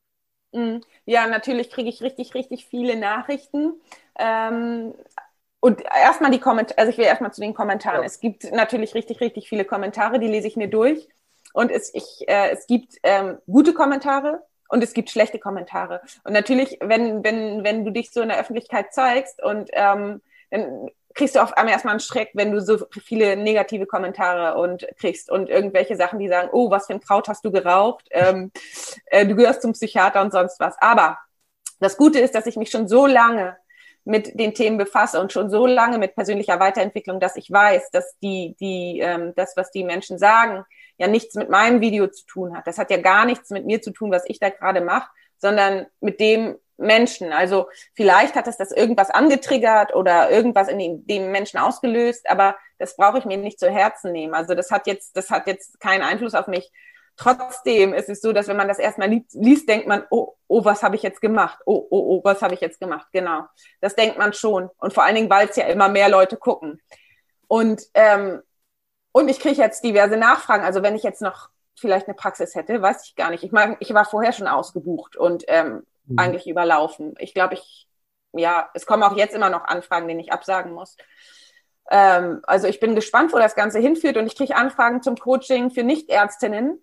Mhm. 0.52 0.80
Ja, 1.04 1.26
natürlich 1.26 1.70
kriege 1.70 1.88
ich 1.88 2.02
richtig, 2.02 2.34
richtig 2.34 2.66
viele 2.66 2.96
Nachrichten. 2.96 3.74
Ähm, 4.18 4.94
und 5.60 5.82
erstmal 5.82 6.30
die 6.30 6.38
Kommentare, 6.38 6.78
also 6.78 6.90
ich 6.90 6.98
will 6.98 7.04
erstmal 7.04 7.32
zu 7.32 7.40
den 7.40 7.54
Kommentaren. 7.54 8.00
Ja. 8.00 8.06
Es 8.06 8.20
gibt 8.20 8.50
natürlich 8.52 8.94
richtig, 8.94 9.20
richtig 9.20 9.48
viele 9.48 9.64
Kommentare, 9.64 10.18
die 10.18 10.28
lese 10.28 10.46
ich 10.46 10.56
mir 10.56 10.68
durch. 10.68 11.08
Und 11.52 11.70
es, 11.70 11.92
ich, 11.94 12.28
äh, 12.28 12.50
es 12.50 12.66
gibt 12.66 12.96
ähm, 13.02 13.38
gute 13.46 13.72
Kommentare 13.72 14.42
und 14.68 14.82
es 14.82 14.94
gibt 14.94 15.10
schlechte 15.10 15.38
Kommentare. 15.38 16.02
Und 16.24 16.32
natürlich, 16.32 16.78
wenn, 16.80 17.24
wenn, 17.24 17.64
wenn 17.64 17.84
du 17.84 17.92
dich 17.92 18.10
so 18.10 18.20
in 18.20 18.28
der 18.28 18.38
Öffentlichkeit 18.38 18.92
zeigst 18.92 19.42
und 19.42 19.70
ähm, 19.72 20.20
dann 20.50 20.90
kriegst 21.16 21.34
du 21.34 21.42
auf 21.42 21.56
einmal 21.56 21.72
erstmal 21.72 21.92
einen 21.92 22.00
Schreck, 22.00 22.30
wenn 22.34 22.52
du 22.52 22.60
so 22.60 22.78
viele 22.90 23.36
negative 23.36 23.86
Kommentare 23.86 24.58
und 24.58 24.86
kriegst 24.98 25.30
und 25.30 25.48
irgendwelche 25.48 25.96
Sachen, 25.96 26.18
die 26.18 26.28
sagen, 26.28 26.50
oh, 26.52 26.70
was 26.70 26.86
für 26.86 26.92
ein 26.92 27.00
Kraut 27.00 27.28
hast 27.28 27.44
du 27.44 27.50
geraucht, 27.50 28.06
ähm, 28.10 28.52
äh, 29.06 29.26
du 29.26 29.34
gehörst 29.34 29.62
zum 29.62 29.72
Psychiater 29.72 30.20
und 30.20 30.32
sonst 30.32 30.60
was. 30.60 30.76
Aber 30.78 31.18
das 31.80 31.96
Gute 31.96 32.20
ist, 32.20 32.34
dass 32.34 32.46
ich 32.46 32.56
mich 32.56 32.70
schon 32.70 32.86
so 32.86 33.06
lange 33.06 33.56
mit 34.04 34.38
den 34.38 34.54
Themen 34.54 34.78
befasse 34.78 35.20
und 35.20 35.32
schon 35.32 35.50
so 35.50 35.66
lange 35.66 35.98
mit 35.98 36.14
persönlicher 36.14 36.60
Weiterentwicklung, 36.60 37.18
dass 37.18 37.36
ich 37.36 37.50
weiß, 37.50 37.90
dass 37.90 38.16
die, 38.22 38.54
die, 38.60 39.00
ähm, 39.00 39.32
das, 39.34 39.56
was 39.56 39.70
die 39.72 39.84
Menschen 39.84 40.18
sagen, 40.18 40.64
ja 40.98 41.08
nichts 41.08 41.34
mit 41.34 41.50
meinem 41.50 41.80
Video 41.80 42.06
zu 42.06 42.24
tun 42.26 42.56
hat. 42.56 42.66
Das 42.66 42.78
hat 42.78 42.90
ja 42.90 42.98
gar 42.98 43.24
nichts 43.24 43.50
mit 43.50 43.66
mir 43.66 43.82
zu 43.82 43.90
tun, 43.90 44.12
was 44.12 44.24
ich 44.26 44.38
da 44.38 44.50
gerade 44.50 44.80
mache, 44.80 45.08
sondern 45.38 45.86
mit 46.00 46.20
dem, 46.20 46.56
Menschen. 46.78 47.32
Also 47.32 47.68
vielleicht 47.94 48.34
hat 48.34 48.46
es 48.46 48.56
das 48.56 48.70
irgendwas 48.70 49.10
angetriggert 49.10 49.94
oder 49.94 50.30
irgendwas 50.30 50.68
in 50.68 51.06
dem 51.06 51.30
Menschen 51.30 51.58
ausgelöst, 51.58 52.28
aber 52.28 52.56
das 52.78 52.96
brauche 52.96 53.18
ich 53.18 53.24
mir 53.24 53.36
nicht 53.36 53.58
zu 53.58 53.70
Herzen 53.70 54.12
nehmen. 54.12 54.34
Also 54.34 54.54
das 54.54 54.70
hat 54.70 54.86
jetzt, 54.86 55.16
das 55.16 55.30
hat 55.30 55.46
jetzt 55.46 55.80
keinen 55.80 56.02
Einfluss 56.02 56.34
auf 56.34 56.46
mich. 56.46 56.70
Trotzdem 57.16 57.94
ist 57.94 58.10
es 58.10 58.20
so, 58.20 58.34
dass 58.34 58.46
wenn 58.46 58.58
man 58.58 58.68
das 58.68 58.78
erstmal 58.78 59.08
liest, 59.32 59.68
denkt 59.68 59.86
man, 59.86 60.04
oh, 60.10 60.34
oh, 60.48 60.64
was 60.66 60.82
habe 60.82 60.96
ich 60.96 61.02
jetzt 61.02 61.22
gemacht? 61.22 61.58
Oh, 61.64 61.86
oh, 61.90 62.18
oh, 62.18 62.20
was 62.24 62.42
habe 62.42 62.52
ich 62.52 62.60
jetzt 62.60 62.78
gemacht? 62.78 63.06
Genau. 63.12 63.44
Das 63.80 63.94
denkt 63.94 64.18
man 64.18 64.34
schon. 64.34 64.68
Und 64.76 64.92
vor 64.92 65.02
allen 65.04 65.14
Dingen, 65.14 65.30
weil 65.30 65.48
es 65.48 65.56
ja 65.56 65.64
immer 65.66 65.88
mehr 65.88 66.10
Leute 66.10 66.36
gucken. 66.36 66.82
Und, 67.48 67.82
ähm, 67.94 68.42
und 69.12 69.28
ich 69.28 69.40
kriege 69.40 69.60
jetzt 69.60 69.82
diverse 69.82 70.18
Nachfragen. 70.18 70.64
Also 70.64 70.82
wenn 70.82 70.94
ich 70.94 71.04
jetzt 71.04 71.22
noch 71.22 71.48
vielleicht 71.74 72.06
eine 72.06 72.14
Praxis 72.14 72.54
hätte, 72.54 72.82
weiß 72.82 73.06
ich 73.06 73.16
gar 73.16 73.30
nicht. 73.30 73.44
Ich 73.44 73.52
meine, 73.52 73.78
ich 73.80 73.94
war 73.94 74.04
vorher 74.04 74.32
schon 74.32 74.46
ausgebucht 74.46 75.16
und 75.16 75.44
ähm, 75.48 75.86
mhm. 76.06 76.18
eigentlich 76.18 76.46
überlaufen. 76.48 77.14
Ich 77.18 77.34
glaube, 77.34 77.54
ich, 77.54 77.88
ja, 78.32 78.68
es 78.74 78.86
kommen 78.86 79.02
auch 79.02 79.16
jetzt 79.16 79.34
immer 79.34 79.50
noch 79.50 79.64
Anfragen, 79.64 80.08
denen 80.08 80.20
ich 80.20 80.32
absagen 80.32 80.72
muss. 80.72 80.96
Ähm, 81.90 82.40
also 82.44 82.66
ich 82.66 82.80
bin 82.80 82.94
gespannt, 82.94 83.32
wo 83.32 83.38
das 83.38 83.54
Ganze 83.54 83.78
hinführt 83.78 84.16
und 84.16 84.26
ich 84.26 84.36
kriege 84.36 84.56
Anfragen 84.56 85.02
zum 85.02 85.16
Coaching 85.16 85.70
für 85.70 85.84
Nichtärztinnen. 85.84 86.80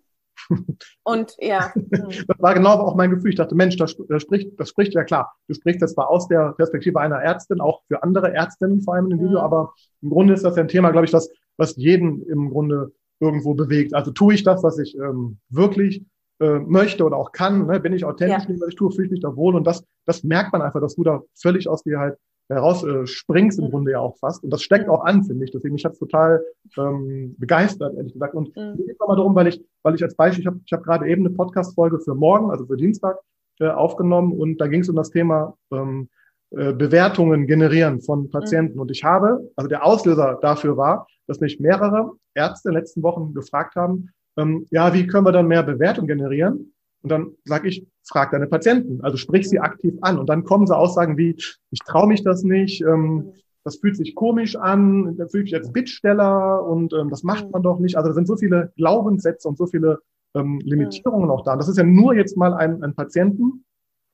Und 1.04 1.36
ja. 1.38 1.72
Das 1.74 2.38
war 2.38 2.54
genau 2.54 2.70
auch 2.70 2.96
mein 2.96 3.10
Gefühl. 3.10 3.30
Ich 3.30 3.36
dachte, 3.36 3.54
Mensch, 3.54 3.76
das, 3.76 3.96
das, 4.08 4.22
spricht, 4.22 4.58
das 4.58 4.68
spricht 4.68 4.94
ja 4.94 5.04
klar. 5.04 5.32
Du 5.46 5.54
sprichst 5.54 5.80
jetzt 5.80 5.94
zwar 5.94 6.10
aus 6.10 6.26
der 6.26 6.52
Perspektive 6.52 6.98
einer 6.98 7.16
Ärztin, 7.16 7.60
auch 7.60 7.82
für 7.86 8.02
andere 8.02 8.32
Ärztinnen 8.32 8.82
vor 8.82 8.94
allem 8.94 9.04
in 9.06 9.10
dem 9.10 9.20
Video, 9.20 9.38
mhm. 9.38 9.44
aber 9.44 9.74
im 10.02 10.10
Grunde 10.10 10.34
ist 10.34 10.44
das 10.44 10.56
ja 10.56 10.62
ein 10.62 10.68
Thema, 10.68 10.90
glaube 10.90 11.06
ich, 11.06 11.12
was, 11.12 11.30
was 11.56 11.76
jeden 11.76 12.26
im 12.26 12.50
Grunde 12.50 12.92
irgendwo 13.20 13.54
bewegt. 13.54 13.94
Also 13.94 14.10
tue 14.10 14.34
ich 14.34 14.42
das, 14.42 14.62
was 14.62 14.78
ich 14.78 14.96
ähm, 14.96 15.38
wirklich 15.48 16.04
äh, 16.40 16.58
möchte 16.58 17.04
oder 17.04 17.16
auch 17.16 17.32
kann, 17.32 17.66
ne? 17.66 17.80
bin 17.80 17.92
ich 17.92 18.04
authentisch, 18.04 18.48
ja. 18.48 18.60
was 18.60 18.68
ich 18.68 18.76
tue, 18.76 18.90
fühle 18.90 19.06
ich 19.06 19.12
mich 19.12 19.20
da 19.20 19.34
wohl 19.36 19.54
und 19.54 19.66
das, 19.66 19.84
das 20.06 20.24
merkt 20.24 20.52
man 20.52 20.62
einfach, 20.62 20.80
dass 20.80 20.96
du 20.96 21.04
da 21.04 21.22
völlig 21.34 21.68
aus 21.68 21.82
dir 21.82 21.98
halt 21.98 22.16
heraus 22.48 22.84
äh, 22.84 23.06
springst 23.06 23.58
im 23.58 23.66
mhm. 23.66 23.70
Grunde 23.70 23.92
ja 23.92 24.00
auch 24.00 24.16
fast 24.18 24.44
und 24.44 24.50
das 24.50 24.62
steckt 24.62 24.88
auch 24.88 25.04
an, 25.04 25.24
finde 25.24 25.44
ich. 25.44 25.50
Deswegen 25.50 25.74
mich 25.74 25.84
hat's 25.84 25.98
total 25.98 26.44
ähm, 26.76 27.34
begeistert, 27.38 27.94
ehrlich 27.96 28.12
gesagt. 28.12 28.34
Und 28.34 28.54
mhm. 28.56 28.74
mir 28.76 28.86
geht 28.86 29.00
nochmal 29.00 29.16
darum, 29.16 29.34
weil 29.34 29.46
ich, 29.46 29.62
weil 29.82 29.94
ich 29.94 30.02
als 30.02 30.14
Beispiel, 30.14 30.42
ich 30.42 30.46
habe 30.46 30.60
ich 30.64 30.72
hab 30.72 30.82
gerade 30.82 31.08
eben 31.08 31.26
eine 31.26 31.34
Podcast-Folge 31.34 32.00
für 32.00 32.14
morgen, 32.14 32.50
also 32.50 32.66
für 32.66 32.76
Dienstag, 32.76 33.18
äh, 33.60 33.68
aufgenommen 33.68 34.32
und 34.32 34.60
da 34.60 34.66
ging 34.66 34.80
es 34.80 34.88
um 34.88 34.96
das 34.96 35.10
Thema 35.10 35.56
ähm, 35.72 36.08
äh, 36.50 36.72
Bewertungen 36.72 37.46
generieren 37.46 38.00
von 38.00 38.30
Patienten. 38.30 38.74
Mhm. 38.74 38.80
Und 38.80 38.90
ich 38.90 39.04
habe, 39.04 39.50
also 39.56 39.68
der 39.68 39.84
Auslöser 39.84 40.38
dafür 40.42 40.76
war, 40.76 41.06
dass 41.26 41.40
mich 41.40 41.60
mehrere 41.60 42.12
Ärzte 42.34 42.68
in 42.68 42.74
den 42.74 42.80
letzten 42.80 43.02
Wochen 43.02 43.32
gefragt 43.32 43.76
haben, 43.76 44.10
ähm, 44.36 44.66
ja, 44.70 44.92
wie 44.94 45.06
können 45.06 45.26
wir 45.26 45.32
dann 45.32 45.48
mehr 45.48 45.62
Bewertung 45.62 46.06
generieren? 46.06 46.72
Und 47.02 47.10
dann 47.10 47.32
sage 47.44 47.68
ich, 47.68 47.86
frag 48.02 48.30
deine 48.30 48.46
Patienten, 48.46 49.00
also 49.02 49.16
sprich 49.16 49.48
sie 49.48 49.60
aktiv 49.60 49.94
an. 50.00 50.18
Und 50.18 50.28
dann 50.28 50.44
kommen 50.44 50.66
so 50.66 50.74
Aussagen 50.74 51.16
wie, 51.18 51.36
ich 51.70 51.78
traue 51.84 52.08
mich 52.08 52.24
das 52.24 52.42
nicht, 52.42 52.82
ähm, 52.82 53.32
das 53.62 53.76
fühlt 53.76 53.96
sich 53.96 54.14
komisch 54.14 54.56
an, 54.56 55.16
da 55.16 55.26
fühle 55.26 55.44
ich 55.44 55.54
als 55.54 55.72
Bittsteller 55.72 56.64
und 56.64 56.92
ähm, 56.92 57.08
das 57.08 57.22
macht 57.22 57.50
man 57.50 57.62
doch 57.62 57.78
nicht. 57.78 57.96
Also 57.96 58.08
da 58.08 58.14
sind 58.14 58.26
so 58.26 58.36
viele 58.36 58.72
Glaubenssätze 58.76 59.48
und 59.48 59.56
so 59.56 59.66
viele 59.66 60.00
ähm, 60.34 60.60
Limitierungen 60.62 61.30
auch 61.30 61.44
da. 61.44 61.52
Und 61.52 61.58
das 61.58 61.68
ist 61.68 61.78
ja 61.78 61.84
nur 61.84 62.14
jetzt 62.14 62.36
mal 62.36 62.52
ein, 62.54 62.82
ein 62.82 62.94
Patienten 62.94 63.64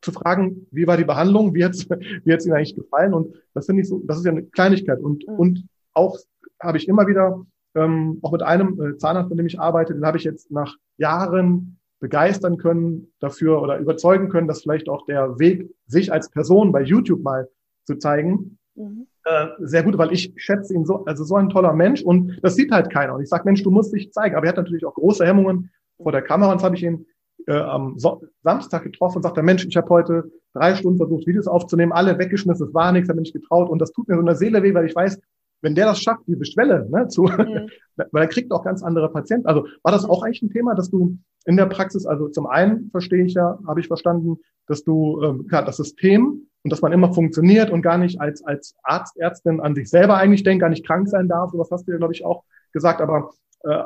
zu 0.03 0.13
fragen, 0.13 0.67
wie 0.71 0.87
war 0.87 0.97
die 0.97 1.05
Behandlung, 1.05 1.55
wie 1.55 1.65
hat's, 1.65 1.89
wie 2.25 2.33
hat's 2.33 2.47
Ihnen 2.47 2.55
eigentlich 2.55 2.77
gefallen? 2.77 3.13
Und 3.13 3.35
das 3.55 3.67
finde 3.67 3.83
ich 3.83 3.89
so, 3.89 4.01
das 4.07 4.19
ist 4.19 4.25
ja 4.25 4.31
eine 4.31 4.45
Kleinigkeit. 4.45 5.01
Und, 5.01 5.25
und 5.25 5.67
auch 5.95 6.17
habe 6.61 6.79
ich 6.79 6.89
immer 6.89 7.07
wieder 7.07 7.45
ähm, 7.75 8.19
auch 8.23 8.33
mit 8.33 8.43
einem 8.43 8.81
äh, 8.81 8.97
Zahnarzt, 8.97 9.31
mit 9.31 9.39
dem 9.39 9.47
ich 9.47 9.61
arbeite, 9.61 9.95
den 9.95 10.05
habe 10.05 10.19
ich 10.19 10.25
jetzt 10.25 10.51
nach 10.51 10.77
Jahren 10.97 11.79
begeistern 12.01 12.57
können 12.57 13.13
dafür 13.21 13.63
oder 13.63 13.79
überzeugen 13.79 14.29
können, 14.29 14.49
dass 14.49 14.63
vielleicht 14.63 14.89
auch 14.89 15.05
der 15.07 15.39
Weg, 15.39 15.71
sich 15.87 16.13
als 16.13 16.31
Person 16.31 16.73
bei 16.73 16.83
YouTube 16.83 17.23
mal 17.23 17.49
zu 17.85 17.97
zeigen, 17.97 18.59
mhm. 18.75 19.07
äh, 19.25 19.49
sehr 19.59 19.83
gut, 19.83 19.99
weil 19.99 20.13
ich 20.13 20.33
schätze 20.37 20.75
ihn 20.75 20.85
so, 20.85 21.05
also 21.05 21.25
so 21.25 21.37
ein 21.37 21.51
toller 21.51 21.75
Mensch 21.75 22.03
und 22.03 22.39
das 22.43 22.55
sieht 22.55 22.73
halt 22.73 22.91
keiner. 22.91 23.15
Und 23.15 23.23
ich 23.23 23.29
sage, 23.29 23.45
Mensch, 23.45 23.63
du 23.63 23.71
musst 23.71 23.95
dich 23.95 24.13
zeigen. 24.13 24.35
Aber 24.35 24.47
er 24.47 24.51
hat 24.51 24.57
natürlich 24.57 24.87
auch 24.87 24.95
große 24.95 25.27
Hemmungen 25.27 25.71
vor 26.03 26.13
der 26.13 26.23
Kamera. 26.23 26.53
Und 26.53 26.57
das 26.57 26.65
habe 26.65 26.77
ich 26.77 26.83
ihn 26.83 27.07
äh, 27.47 27.53
am 27.53 27.99
so 27.99 28.23
Samstag 28.43 28.83
getroffen 28.85 29.17
und 29.17 29.23
sagte, 29.23 29.43
Mensch, 29.43 29.67
ich 29.67 29.77
habe 29.77 29.89
heute 29.91 30.31
drei 30.55 30.75
Stunden 30.75 30.99
versucht, 30.99 31.27
Videos 31.27 31.47
aufzunehmen, 31.47 31.93
alle 31.93 32.19
weggeschmissen, 32.19 32.69
es 32.69 32.75
war 32.75 32.93
nichts, 32.93 33.09
habe 33.09 33.21
mich 33.21 33.35
nicht 33.35 33.43
getraut. 33.43 33.69
Und 33.69 33.79
das 33.79 33.93
tut 33.93 34.09
mir 34.09 34.15
so 34.15 34.21
in 34.21 34.27
der 34.27 34.37
Seele 34.37 34.63
weh, 34.63 34.75
weil 34.75 34.87
ich 34.87 34.97
weiß, 34.97 35.21
wenn 35.63 35.75
der 35.75 35.87
das 35.87 36.01
schafft, 36.01 36.23
diese 36.27 36.45
Schwelle 36.45 36.89
ne, 36.91 37.09
zu, 37.09 37.23
mhm. 37.23 37.69
weil 38.13 38.23
er 38.23 38.29
kriegt 38.29 38.53
auch 38.53 38.65
ganz 38.65 38.83
andere 38.83 39.11
Patienten. 39.11 39.47
Also 39.47 39.67
war 39.83 39.93
das 39.93 40.05
auch 40.05 40.23
eigentlich 40.23 40.43
ein 40.43 40.51
Thema, 40.51 40.75
dass 40.75 40.91
du 40.91 41.19
in 41.47 41.57
der 41.57 41.67
Praxis, 41.67 42.07
also 42.07 42.29
zum 42.29 42.47
einen 42.47 42.91
verstehe 42.91 43.25
ich 43.25 43.35
ja, 43.35 43.59
habe 43.67 43.81
ich 43.81 43.87
verstanden, 43.87 44.39
dass 44.67 44.85
du 44.85 45.21
ähm, 45.23 45.47
klar, 45.47 45.65
das 45.65 45.77
System 45.77 46.47
und 46.63 46.73
dass 46.73 46.83
man 46.83 46.93
immer 46.93 47.13
funktioniert 47.13 47.71
und 47.71 47.83
gar 47.83 47.99
nicht 47.99 48.21
als, 48.21 48.45
als 48.45 48.77
Arzt, 48.83 49.17
Ärztin 49.19 49.61
an 49.61 49.75
sich 49.75 49.89
selber 49.89 50.17
eigentlich 50.17 50.43
denkt, 50.43 50.61
gar 50.61 50.69
nicht 50.69 50.87
krank 50.87 51.09
sein 51.09 51.29
darf. 51.29 51.51
Sowas 51.51 51.71
hast 51.71 51.87
du 51.87 51.93
ja, 51.93 51.99
glaube 51.99 52.13
ich, 52.13 52.25
auch 52.25 52.45
gesagt. 52.73 53.01
Aber 53.01 53.31
äh, 53.65 53.85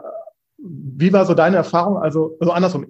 wie 0.58 1.12
war 1.12 1.26
so 1.26 1.34
deine 1.34 1.56
Erfahrung? 1.56 1.98
Also, 1.98 2.37
also 2.40 2.52
andersrum, 2.52 2.87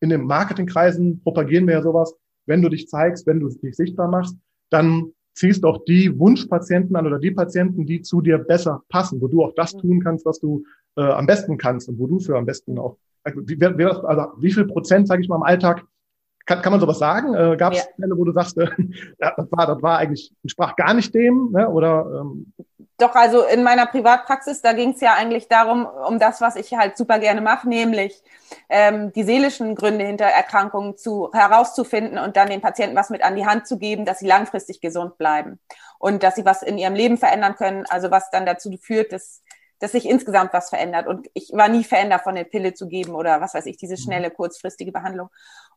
in 0.00 0.10
den 0.10 0.24
Marketingkreisen 0.24 1.22
propagieren 1.22 1.66
wir 1.66 1.74
ja 1.74 1.82
sowas, 1.82 2.14
wenn 2.46 2.62
du 2.62 2.68
dich 2.68 2.88
zeigst, 2.88 3.26
wenn 3.26 3.40
du 3.40 3.48
dich 3.48 3.74
sichtbar 3.74 4.08
machst, 4.08 4.36
dann 4.70 5.12
ziehst 5.36 5.64
auch 5.64 5.84
die 5.84 6.18
Wunschpatienten 6.18 6.96
an 6.96 7.06
oder 7.06 7.18
die 7.18 7.30
Patienten, 7.30 7.86
die 7.86 8.02
zu 8.02 8.20
dir 8.20 8.38
besser 8.38 8.82
passen, 8.88 9.20
wo 9.20 9.28
du 9.28 9.44
auch 9.44 9.54
das 9.54 9.76
tun 9.76 10.02
kannst, 10.02 10.24
was 10.26 10.40
du 10.40 10.64
äh, 10.96 11.02
am 11.02 11.26
besten 11.26 11.58
kannst 11.58 11.88
und 11.88 11.98
wo 11.98 12.06
du 12.06 12.18
für 12.18 12.36
am 12.36 12.46
besten 12.46 12.78
auch, 12.78 12.96
also 13.22 13.40
wie, 13.46 13.60
wie, 13.60 13.84
also 13.84 14.26
wie 14.38 14.52
viel 14.52 14.64
Prozent, 14.64 15.06
sage 15.06 15.22
ich 15.22 15.28
mal, 15.28 15.36
im 15.36 15.42
Alltag 15.42 15.84
kann, 16.46 16.62
kann 16.62 16.72
man 16.72 16.80
sowas 16.80 16.98
sagen? 16.98 17.34
Äh, 17.34 17.56
Gab 17.56 17.72
es 17.72 17.80
ja. 17.80 17.84
Fälle, 18.00 18.16
wo 18.16 18.24
du 18.24 18.32
sagst, 18.32 18.56
äh, 18.58 18.68
das, 19.18 19.50
war, 19.50 19.66
das 19.66 19.82
war 19.82 19.98
eigentlich, 19.98 20.32
entsprach 20.42 20.76
gar 20.76 20.94
nicht 20.94 21.14
dem, 21.14 21.50
ne? 21.52 21.68
oder? 21.68 22.20
Ähm, 22.20 22.52
doch, 22.98 23.14
also 23.14 23.42
in 23.42 23.62
meiner 23.62 23.84
Privatpraxis, 23.84 24.62
da 24.62 24.72
ging 24.72 24.92
es 24.92 25.02
ja 25.02 25.12
eigentlich 25.14 25.48
darum, 25.48 25.84
um 25.84 26.18
das, 26.18 26.40
was 26.40 26.56
ich 26.56 26.72
halt 26.74 26.96
super 26.96 27.18
gerne 27.18 27.42
mache, 27.42 27.68
nämlich 27.68 28.22
ähm, 28.70 29.12
die 29.12 29.22
seelischen 29.22 29.74
Gründe 29.74 30.06
hinter 30.06 30.24
Erkrankungen 30.24 30.96
zu, 30.96 31.30
herauszufinden 31.32 32.18
und 32.18 32.38
dann 32.38 32.48
den 32.48 32.62
Patienten 32.62 32.96
was 32.96 33.10
mit 33.10 33.22
an 33.22 33.36
die 33.36 33.44
Hand 33.44 33.66
zu 33.66 33.78
geben, 33.78 34.06
dass 34.06 34.20
sie 34.20 34.26
langfristig 34.26 34.80
gesund 34.80 35.18
bleiben 35.18 35.58
und 35.98 36.22
dass 36.22 36.36
sie 36.36 36.46
was 36.46 36.62
in 36.62 36.78
ihrem 36.78 36.94
Leben 36.94 37.18
verändern 37.18 37.54
können, 37.54 37.84
also 37.90 38.10
was 38.10 38.30
dann 38.30 38.46
dazu 38.46 38.70
führt, 38.80 39.12
dass, 39.12 39.42
dass 39.78 39.92
sich 39.92 40.06
insgesamt 40.06 40.52
was 40.52 40.70
verändert. 40.70 41.06
Und 41.06 41.28
ich 41.34 41.50
war 41.52 41.68
nie 41.68 41.84
Fan 41.84 42.10
davon, 42.10 42.36
eine 42.36 42.44
Pille 42.44 42.74
zu 42.74 42.88
geben 42.88 43.14
oder 43.14 43.40
was 43.40 43.54
weiß 43.54 43.66
ich, 43.66 43.76
diese 43.76 43.96
schnelle, 43.96 44.30
kurzfristige 44.30 44.92
Behandlung. 44.92 45.28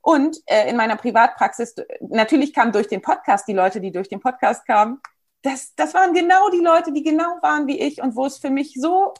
Und 0.01 0.37
äh, 0.45 0.69
in 0.69 0.77
meiner 0.77 0.95
Privatpraxis, 0.95 1.75
natürlich 1.99 2.53
kamen 2.53 2.71
durch 2.71 2.87
den 2.87 3.01
Podcast 3.01 3.47
die 3.47 3.53
Leute, 3.53 3.81
die 3.81 3.91
durch 3.91 4.07
den 4.07 4.21
Podcast 4.21 4.65
kamen, 4.65 5.01
das, 5.41 5.73
das 5.75 5.93
waren 5.93 6.13
genau 6.13 6.49
die 6.49 6.59
Leute, 6.59 6.91
die 6.91 7.03
genau 7.03 7.37
waren 7.41 7.67
wie 7.67 7.79
ich 7.79 8.01
und 8.01 8.15
wo 8.15 8.25
es 8.25 8.37
für 8.37 8.49
mich 8.49 8.73
so, 8.75 9.13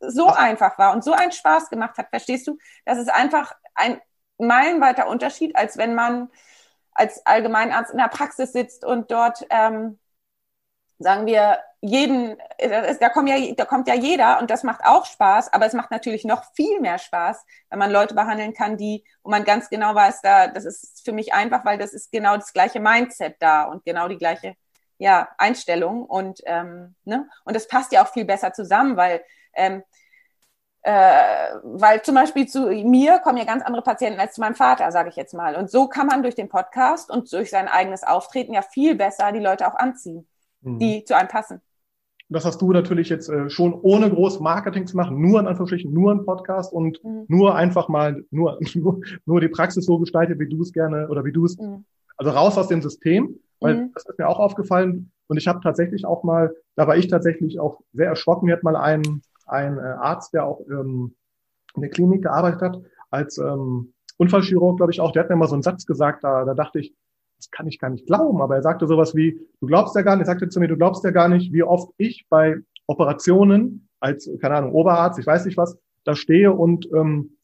so 0.00 0.26
einfach 0.26 0.78
war 0.78 0.92
und 0.92 1.04
so 1.04 1.12
einen 1.12 1.32
Spaß 1.32 1.70
gemacht 1.70 1.96
hat. 1.98 2.08
Verstehst 2.10 2.46
du? 2.46 2.58
Das 2.84 2.98
ist 2.98 3.10
einfach 3.10 3.54
ein 3.74 4.00
meilenweiter 4.38 5.08
Unterschied, 5.08 5.56
als 5.56 5.76
wenn 5.76 5.94
man 5.94 6.28
als 6.92 7.24
Allgemeinarzt 7.24 7.92
in 7.92 7.98
der 7.98 8.08
Praxis 8.08 8.52
sitzt 8.52 8.84
und 8.84 9.10
dort, 9.10 9.46
ähm, 9.50 9.98
sagen 10.98 11.26
wir, 11.26 11.58
jeden, 11.84 12.36
da, 13.00 13.08
kommt 13.08 13.28
ja, 13.28 13.54
da 13.56 13.64
kommt 13.64 13.88
ja 13.88 13.94
jeder 13.94 14.38
und 14.40 14.50
das 14.50 14.62
macht 14.62 14.84
auch 14.84 15.04
Spaß, 15.04 15.52
aber 15.52 15.66
es 15.66 15.72
macht 15.72 15.90
natürlich 15.90 16.24
noch 16.24 16.44
viel 16.54 16.80
mehr 16.80 16.98
Spaß, 16.98 17.44
wenn 17.70 17.78
man 17.80 17.90
Leute 17.90 18.14
behandeln 18.14 18.54
kann, 18.54 18.76
die, 18.76 19.04
wo 19.24 19.30
man 19.30 19.42
ganz 19.42 19.68
genau 19.68 19.92
weiß, 19.92 20.20
da, 20.22 20.46
das 20.46 20.64
ist 20.64 21.04
für 21.04 21.10
mich 21.10 21.34
einfach, 21.34 21.64
weil 21.64 21.78
das 21.78 21.92
ist 21.92 22.12
genau 22.12 22.36
das 22.36 22.52
gleiche 22.52 22.78
Mindset 22.78 23.34
da 23.40 23.64
und 23.64 23.84
genau 23.84 24.06
die 24.06 24.16
gleiche 24.16 24.54
ja, 24.98 25.28
Einstellung 25.38 26.04
und, 26.04 26.40
ähm, 26.46 26.94
ne? 27.04 27.28
und 27.44 27.56
das 27.56 27.66
passt 27.66 27.90
ja 27.90 28.04
auch 28.04 28.12
viel 28.12 28.26
besser 28.26 28.52
zusammen, 28.52 28.96
weil, 28.96 29.20
ähm, 29.52 29.82
äh, 30.82 31.54
weil 31.64 32.02
zum 32.02 32.14
Beispiel 32.14 32.46
zu 32.46 32.70
mir 32.70 33.18
kommen 33.18 33.38
ja 33.38 33.44
ganz 33.44 33.64
andere 33.64 33.82
Patienten 33.82 34.20
als 34.20 34.34
zu 34.34 34.40
meinem 34.40 34.54
Vater, 34.54 34.92
sage 34.92 35.08
ich 35.08 35.16
jetzt 35.16 35.34
mal. 35.34 35.56
Und 35.56 35.68
so 35.68 35.88
kann 35.88 36.06
man 36.06 36.22
durch 36.22 36.36
den 36.36 36.48
Podcast 36.48 37.10
und 37.10 37.32
durch 37.32 37.50
sein 37.50 37.66
eigenes 37.66 38.04
Auftreten 38.04 38.52
ja 38.52 38.62
viel 38.62 38.94
besser 38.94 39.32
die 39.32 39.40
Leute 39.40 39.66
auch 39.66 39.74
anziehen, 39.74 40.28
mhm. 40.60 40.78
die 40.78 41.04
zu 41.04 41.16
einem 41.16 41.28
passen. 41.28 41.60
Das 42.32 42.44
hast 42.44 42.60
du 42.60 42.72
natürlich 42.72 43.08
jetzt 43.08 43.28
äh, 43.28 43.50
schon 43.50 43.74
ohne 43.74 44.10
groß 44.10 44.40
Marketing 44.40 44.86
zu 44.86 44.96
machen, 44.96 45.20
nur 45.20 45.40
in 45.40 45.46
Anführungsstrichen, 45.46 45.92
nur 45.92 46.12
ein 46.12 46.24
Podcast 46.24 46.72
und 46.72 47.02
mhm. 47.04 47.24
nur 47.28 47.54
einfach 47.54 47.88
mal, 47.88 48.24
nur, 48.30 48.58
nur, 48.74 49.00
nur 49.26 49.40
die 49.40 49.48
Praxis 49.48 49.84
so 49.84 49.98
gestaltet, 49.98 50.38
wie 50.38 50.48
du 50.48 50.62
es 50.62 50.72
gerne 50.72 51.08
oder 51.08 51.24
wie 51.24 51.32
du 51.32 51.44
es, 51.44 51.58
mhm. 51.58 51.84
also 52.16 52.30
raus 52.30 52.58
aus 52.58 52.68
dem 52.68 52.82
System. 52.82 53.38
Weil 53.60 53.76
mhm. 53.76 53.90
das 53.94 54.04
ist 54.06 54.18
mir 54.18 54.28
auch 54.28 54.40
aufgefallen. 54.40 55.12
Und 55.28 55.36
ich 55.36 55.46
habe 55.46 55.60
tatsächlich 55.62 56.04
auch 56.04 56.24
mal, 56.24 56.54
da 56.74 56.86
war 56.86 56.96
ich 56.96 57.08
tatsächlich 57.08 57.60
auch 57.60 57.80
sehr 57.92 58.08
erschrocken. 58.08 58.46
Mir 58.46 58.54
hat 58.54 58.64
mal 58.64 58.76
ein, 58.76 59.22
ein 59.46 59.78
äh, 59.78 59.80
Arzt, 59.80 60.34
der 60.34 60.44
auch 60.44 60.60
ähm, 60.68 61.14
in 61.74 61.82
der 61.82 61.90
Klinik 61.90 62.22
gearbeitet 62.22 62.60
hat, 62.60 62.80
als 63.10 63.38
ähm, 63.38 63.94
Unfallchirurg, 64.18 64.76
glaube 64.76 64.92
ich 64.92 65.00
auch, 65.00 65.12
der 65.12 65.22
hat 65.22 65.30
mir 65.30 65.36
mal 65.36 65.48
so 65.48 65.54
einen 65.54 65.62
Satz 65.62 65.86
gesagt, 65.86 66.24
da, 66.24 66.44
da 66.44 66.54
dachte 66.54 66.80
ich, 66.80 66.94
das 67.42 67.50
kann 67.50 67.66
ich 67.66 67.78
gar 67.78 67.90
nicht 67.90 68.06
glauben. 68.06 68.40
Aber 68.40 68.54
er 68.54 68.62
sagte 68.62 68.86
sowas 68.86 69.14
wie, 69.14 69.40
du 69.60 69.66
glaubst 69.66 69.96
ja 69.96 70.02
gar 70.02 70.16
nicht, 70.16 70.22
er 70.22 70.26
sagte 70.26 70.48
zu 70.48 70.60
mir, 70.60 70.68
du 70.68 70.76
glaubst 70.76 71.04
ja 71.04 71.10
gar 71.10 71.28
nicht, 71.28 71.52
wie 71.52 71.62
oft 71.62 71.92
ich 71.98 72.26
bei 72.28 72.56
Operationen 72.86 73.88
als, 74.00 74.30
keine 74.40 74.56
Ahnung, 74.56 74.72
Oberarzt, 74.72 75.18
ich 75.18 75.26
weiß 75.26 75.44
nicht 75.44 75.56
was, 75.56 75.76
da 76.04 76.14
stehe 76.14 76.52
und 76.52 76.88
ähm, 76.92 77.36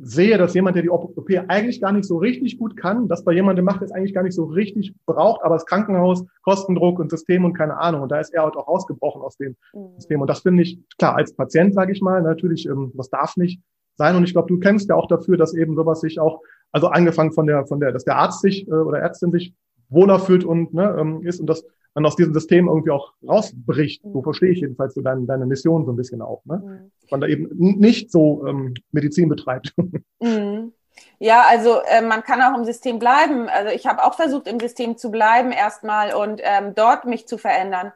sehe, 0.00 0.38
dass 0.38 0.54
jemand, 0.54 0.76
der 0.76 0.82
die 0.82 0.90
OP 0.90 1.28
eigentlich 1.48 1.80
gar 1.80 1.92
nicht 1.92 2.06
so 2.06 2.18
richtig 2.18 2.58
gut 2.58 2.76
kann, 2.76 3.08
das 3.08 3.24
bei 3.24 3.32
jemandem 3.32 3.64
macht, 3.64 3.80
der 3.80 3.86
es 3.86 3.92
eigentlich 3.92 4.14
gar 4.14 4.22
nicht 4.22 4.34
so 4.34 4.44
richtig 4.44 4.94
braucht, 5.06 5.42
aber 5.42 5.56
das 5.56 5.66
Krankenhaus, 5.66 6.24
Kostendruck 6.42 7.00
und 7.00 7.10
System 7.10 7.44
und 7.44 7.54
keine 7.54 7.78
Ahnung. 7.78 8.02
Und 8.02 8.12
da 8.12 8.20
ist 8.20 8.32
er 8.32 8.44
halt 8.44 8.56
auch 8.56 8.68
ausgebrochen 8.68 9.22
aus 9.22 9.36
dem 9.36 9.56
mhm. 9.72 9.94
System. 9.96 10.20
Und 10.20 10.28
das 10.28 10.40
finde 10.40 10.62
ich, 10.62 10.78
klar, 10.98 11.16
als 11.16 11.34
Patient, 11.34 11.74
sage 11.74 11.92
ich 11.92 12.00
mal, 12.00 12.22
natürlich, 12.22 12.66
ähm, 12.66 12.92
das 12.94 13.10
darf 13.10 13.36
nicht 13.36 13.60
sein. 13.96 14.14
Und 14.14 14.24
ich 14.24 14.32
glaube, 14.32 14.48
du 14.48 14.60
kennst 14.60 14.88
ja 14.88 14.94
auch 14.94 15.08
dafür, 15.08 15.36
dass 15.36 15.54
eben 15.54 15.74
sowas 15.74 16.00
sich 16.00 16.20
auch, 16.20 16.40
also 16.72 16.88
angefangen 16.88 17.32
von 17.32 17.46
der, 17.46 17.66
von 17.66 17.80
der, 17.80 17.92
dass 17.92 18.04
der 18.04 18.16
Arzt 18.16 18.40
sich 18.40 18.66
äh, 18.68 18.72
oder 18.72 18.98
Ärztin 18.98 19.32
sich 19.32 19.54
wohler 19.88 20.18
fühlt 20.18 20.44
und 20.44 20.74
ne, 20.74 20.96
ähm, 20.98 21.26
ist 21.26 21.40
und 21.40 21.46
das 21.46 21.64
man 21.98 22.06
aus 22.06 22.16
diesem 22.16 22.32
System 22.32 22.68
irgendwie 22.68 22.90
auch 22.90 23.12
rausbricht. 23.26 24.02
So 24.04 24.22
verstehe 24.22 24.50
ich 24.50 24.60
jedenfalls 24.60 24.94
so 24.94 25.00
deine, 25.00 25.26
deine 25.26 25.46
Mission 25.46 25.84
so 25.84 25.92
ein 25.92 25.96
bisschen 25.96 26.22
auch. 26.22 26.44
Ne? 26.44 26.58
Mhm. 26.58 26.92
Man 27.10 27.20
da 27.20 27.26
eben 27.26 27.48
nicht 27.56 28.12
so 28.12 28.46
ähm, 28.46 28.74
Medizin 28.92 29.28
betreibt. 29.28 29.74
Mhm. 30.20 30.72
Ja, 31.20 31.44
also 31.48 31.80
äh, 31.86 32.02
man 32.02 32.24
kann 32.24 32.42
auch 32.42 32.58
im 32.58 32.64
System 32.64 32.98
bleiben. 32.98 33.48
Also 33.48 33.72
ich 33.72 33.86
habe 33.86 34.04
auch 34.04 34.14
versucht, 34.14 34.48
im 34.48 34.58
System 34.58 34.96
zu 34.96 35.12
bleiben 35.12 35.52
erstmal 35.52 36.12
und 36.12 36.40
ähm, 36.42 36.74
dort 36.74 37.04
mich 37.04 37.28
zu 37.28 37.38
verändern. 37.38 37.92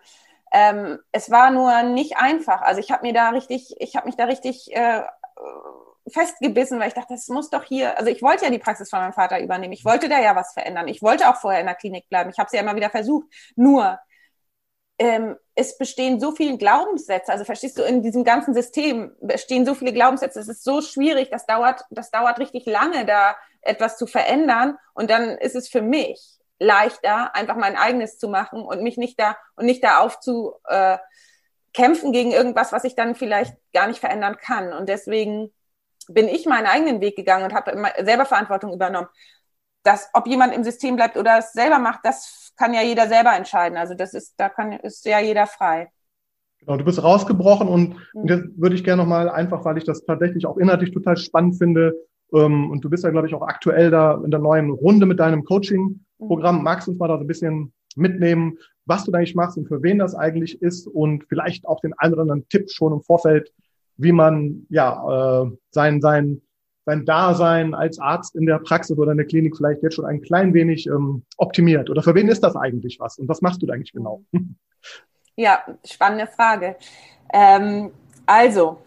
Ähm, 0.52 0.98
es 1.10 1.28
war 1.28 1.50
nur 1.50 1.82
nicht 1.82 2.16
einfach. 2.16 2.62
Also 2.62 2.78
ich 2.78 2.92
habe 2.92 3.04
mir 3.04 3.12
da 3.12 3.30
richtig, 3.30 3.74
ich 3.80 3.96
habe 3.96 4.06
mich 4.06 4.14
da 4.14 4.26
richtig 4.26 4.70
äh, 4.70 5.02
festgebissen, 6.08 6.80
weil 6.80 6.88
ich 6.88 6.94
dachte, 6.94 7.14
das 7.14 7.28
muss 7.28 7.50
doch 7.50 7.64
hier, 7.64 7.96
also 7.98 8.10
ich 8.10 8.22
wollte 8.22 8.44
ja 8.44 8.50
die 8.50 8.58
Praxis 8.58 8.90
von 8.90 9.00
meinem 9.00 9.12
Vater 9.12 9.40
übernehmen. 9.40 9.72
Ich 9.72 9.84
wollte 9.84 10.08
da 10.08 10.20
ja 10.20 10.34
was 10.34 10.52
verändern. 10.52 10.88
Ich 10.88 11.02
wollte 11.02 11.28
auch 11.28 11.36
vorher 11.36 11.60
in 11.60 11.66
der 11.66 11.74
Klinik 11.74 12.08
bleiben. 12.08 12.30
Ich 12.30 12.38
habe 12.38 12.46
es 12.46 12.52
ja 12.52 12.60
immer 12.60 12.76
wieder 12.76 12.90
versucht. 12.90 13.28
Nur, 13.56 13.98
ähm, 14.98 15.36
es 15.54 15.78
bestehen 15.78 16.20
so 16.20 16.32
viele 16.32 16.56
Glaubenssätze. 16.58 17.32
Also 17.32 17.44
verstehst 17.44 17.78
du, 17.78 17.82
in 17.82 18.02
diesem 18.02 18.24
ganzen 18.24 18.54
System 18.54 19.14
bestehen 19.20 19.66
so 19.66 19.74
viele 19.74 19.92
Glaubenssätze. 19.92 20.40
Es 20.40 20.48
ist 20.48 20.64
so 20.64 20.80
schwierig. 20.80 21.30
Das 21.30 21.46
dauert, 21.46 21.84
das 21.90 22.10
dauert 22.10 22.38
richtig 22.38 22.66
lange, 22.66 23.04
da 23.04 23.36
etwas 23.60 23.96
zu 23.96 24.06
verändern. 24.06 24.78
Und 24.94 25.10
dann 25.10 25.30
ist 25.38 25.56
es 25.56 25.68
für 25.68 25.82
mich 25.82 26.38
leichter, 26.58 27.34
einfach 27.34 27.56
mein 27.56 27.76
eigenes 27.76 28.18
zu 28.18 28.28
machen 28.28 28.62
und 28.62 28.82
mich 28.82 28.96
nicht 28.96 29.18
da 29.18 29.36
und 29.56 29.66
nicht 29.66 29.82
da 29.82 29.98
aufzu 29.98 30.54
äh, 30.68 30.98
kämpfen 31.74 32.12
gegen 32.12 32.32
irgendwas, 32.32 32.72
was 32.72 32.84
ich 32.84 32.94
dann 32.94 33.14
vielleicht 33.14 33.56
gar 33.72 33.88
nicht 33.88 34.00
verändern 34.00 34.36
kann. 34.36 34.72
Und 34.72 34.88
deswegen 34.88 35.52
bin 36.12 36.28
ich 36.28 36.46
meinen 36.46 36.66
eigenen 36.66 37.00
Weg 37.00 37.16
gegangen 37.16 37.44
und 37.44 37.54
habe 37.54 37.72
selber 38.04 38.24
Verantwortung 38.24 38.72
übernommen. 38.72 39.08
Das, 39.82 40.08
ob 40.14 40.26
jemand 40.26 40.54
im 40.54 40.64
System 40.64 40.96
bleibt 40.96 41.16
oder 41.16 41.38
es 41.38 41.52
selber 41.52 41.78
macht, 41.78 42.00
das 42.04 42.52
kann 42.56 42.74
ja 42.74 42.82
jeder 42.82 43.08
selber 43.08 43.34
entscheiden. 43.34 43.76
Also 43.76 43.94
das 43.94 44.14
ist, 44.14 44.34
da 44.36 44.48
kann, 44.48 44.72
ist 44.72 45.04
ja 45.04 45.18
jeder 45.18 45.46
frei. 45.46 45.90
Genau, 46.60 46.76
du 46.76 46.84
bist 46.84 47.02
rausgebrochen 47.02 47.68
und, 47.68 47.96
mhm. 48.14 48.28
jetzt 48.28 48.44
würde 48.56 48.76
ich 48.76 48.84
gerne 48.84 49.02
nochmal 49.02 49.28
einfach, 49.28 49.64
weil 49.64 49.78
ich 49.78 49.84
das 49.84 50.04
tatsächlich 50.04 50.46
auch 50.46 50.58
inhaltlich 50.58 50.92
total 50.92 51.16
spannend 51.16 51.58
finde, 51.58 51.94
ähm, 52.32 52.70
und 52.70 52.84
du 52.84 52.90
bist 52.90 53.04
ja, 53.04 53.10
glaube 53.10 53.26
ich, 53.26 53.34
auch 53.34 53.42
aktuell 53.42 53.90
da 53.90 54.20
in 54.24 54.30
der 54.30 54.40
neuen 54.40 54.70
Runde 54.70 55.06
mit 55.06 55.20
deinem 55.20 55.44
Coaching-Programm. 55.44 56.58
Mhm. 56.58 56.62
Magst 56.62 56.86
du 56.86 56.92
uns 56.92 57.00
mal 57.00 57.08
da 57.08 57.16
so 57.16 57.24
ein 57.24 57.26
bisschen 57.26 57.72
mitnehmen, 57.94 58.58
was 58.86 59.04
du 59.04 59.12
da 59.12 59.18
eigentlich 59.18 59.34
machst 59.34 59.58
und 59.58 59.68
für 59.68 59.82
wen 59.82 59.98
das 59.98 60.14
eigentlich 60.14 60.60
ist 60.62 60.86
und 60.86 61.24
vielleicht 61.28 61.66
auch 61.66 61.80
den 61.80 61.92
einen 61.98 62.14
oder 62.14 62.22
anderen 62.22 62.48
Tipp 62.48 62.70
schon 62.70 62.92
im 62.92 63.02
Vorfeld 63.02 63.52
wie 64.02 64.12
man 64.12 64.66
ja 64.68 65.42
äh, 65.44 65.50
sein, 65.70 66.00
sein, 66.00 66.42
sein 66.84 67.04
Dasein 67.04 67.74
als 67.74 67.98
Arzt 67.98 68.34
in 68.34 68.46
der 68.46 68.58
Praxis 68.58 68.98
oder 68.98 69.12
in 69.12 69.18
der 69.18 69.26
Klinik 69.26 69.56
vielleicht 69.56 69.82
jetzt 69.82 69.94
schon 69.94 70.06
ein 70.06 70.20
klein 70.20 70.54
wenig 70.54 70.86
ähm, 70.86 71.24
optimiert? 71.36 71.90
Oder 71.90 72.02
für 72.02 72.14
wen 72.14 72.28
ist 72.28 72.42
das 72.42 72.56
eigentlich 72.56 72.98
was? 73.00 73.18
Und 73.18 73.28
was 73.28 73.40
machst 73.40 73.62
du 73.62 73.66
da 73.66 73.74
eigentlich 73.74 73.92
genau? 73.92 74.24
Ja, 75.34 75.64
spannende 75.84 76.26
Frage. 76.26 76.76
Ähm, 77.32 77.90
also, 78.26 78.82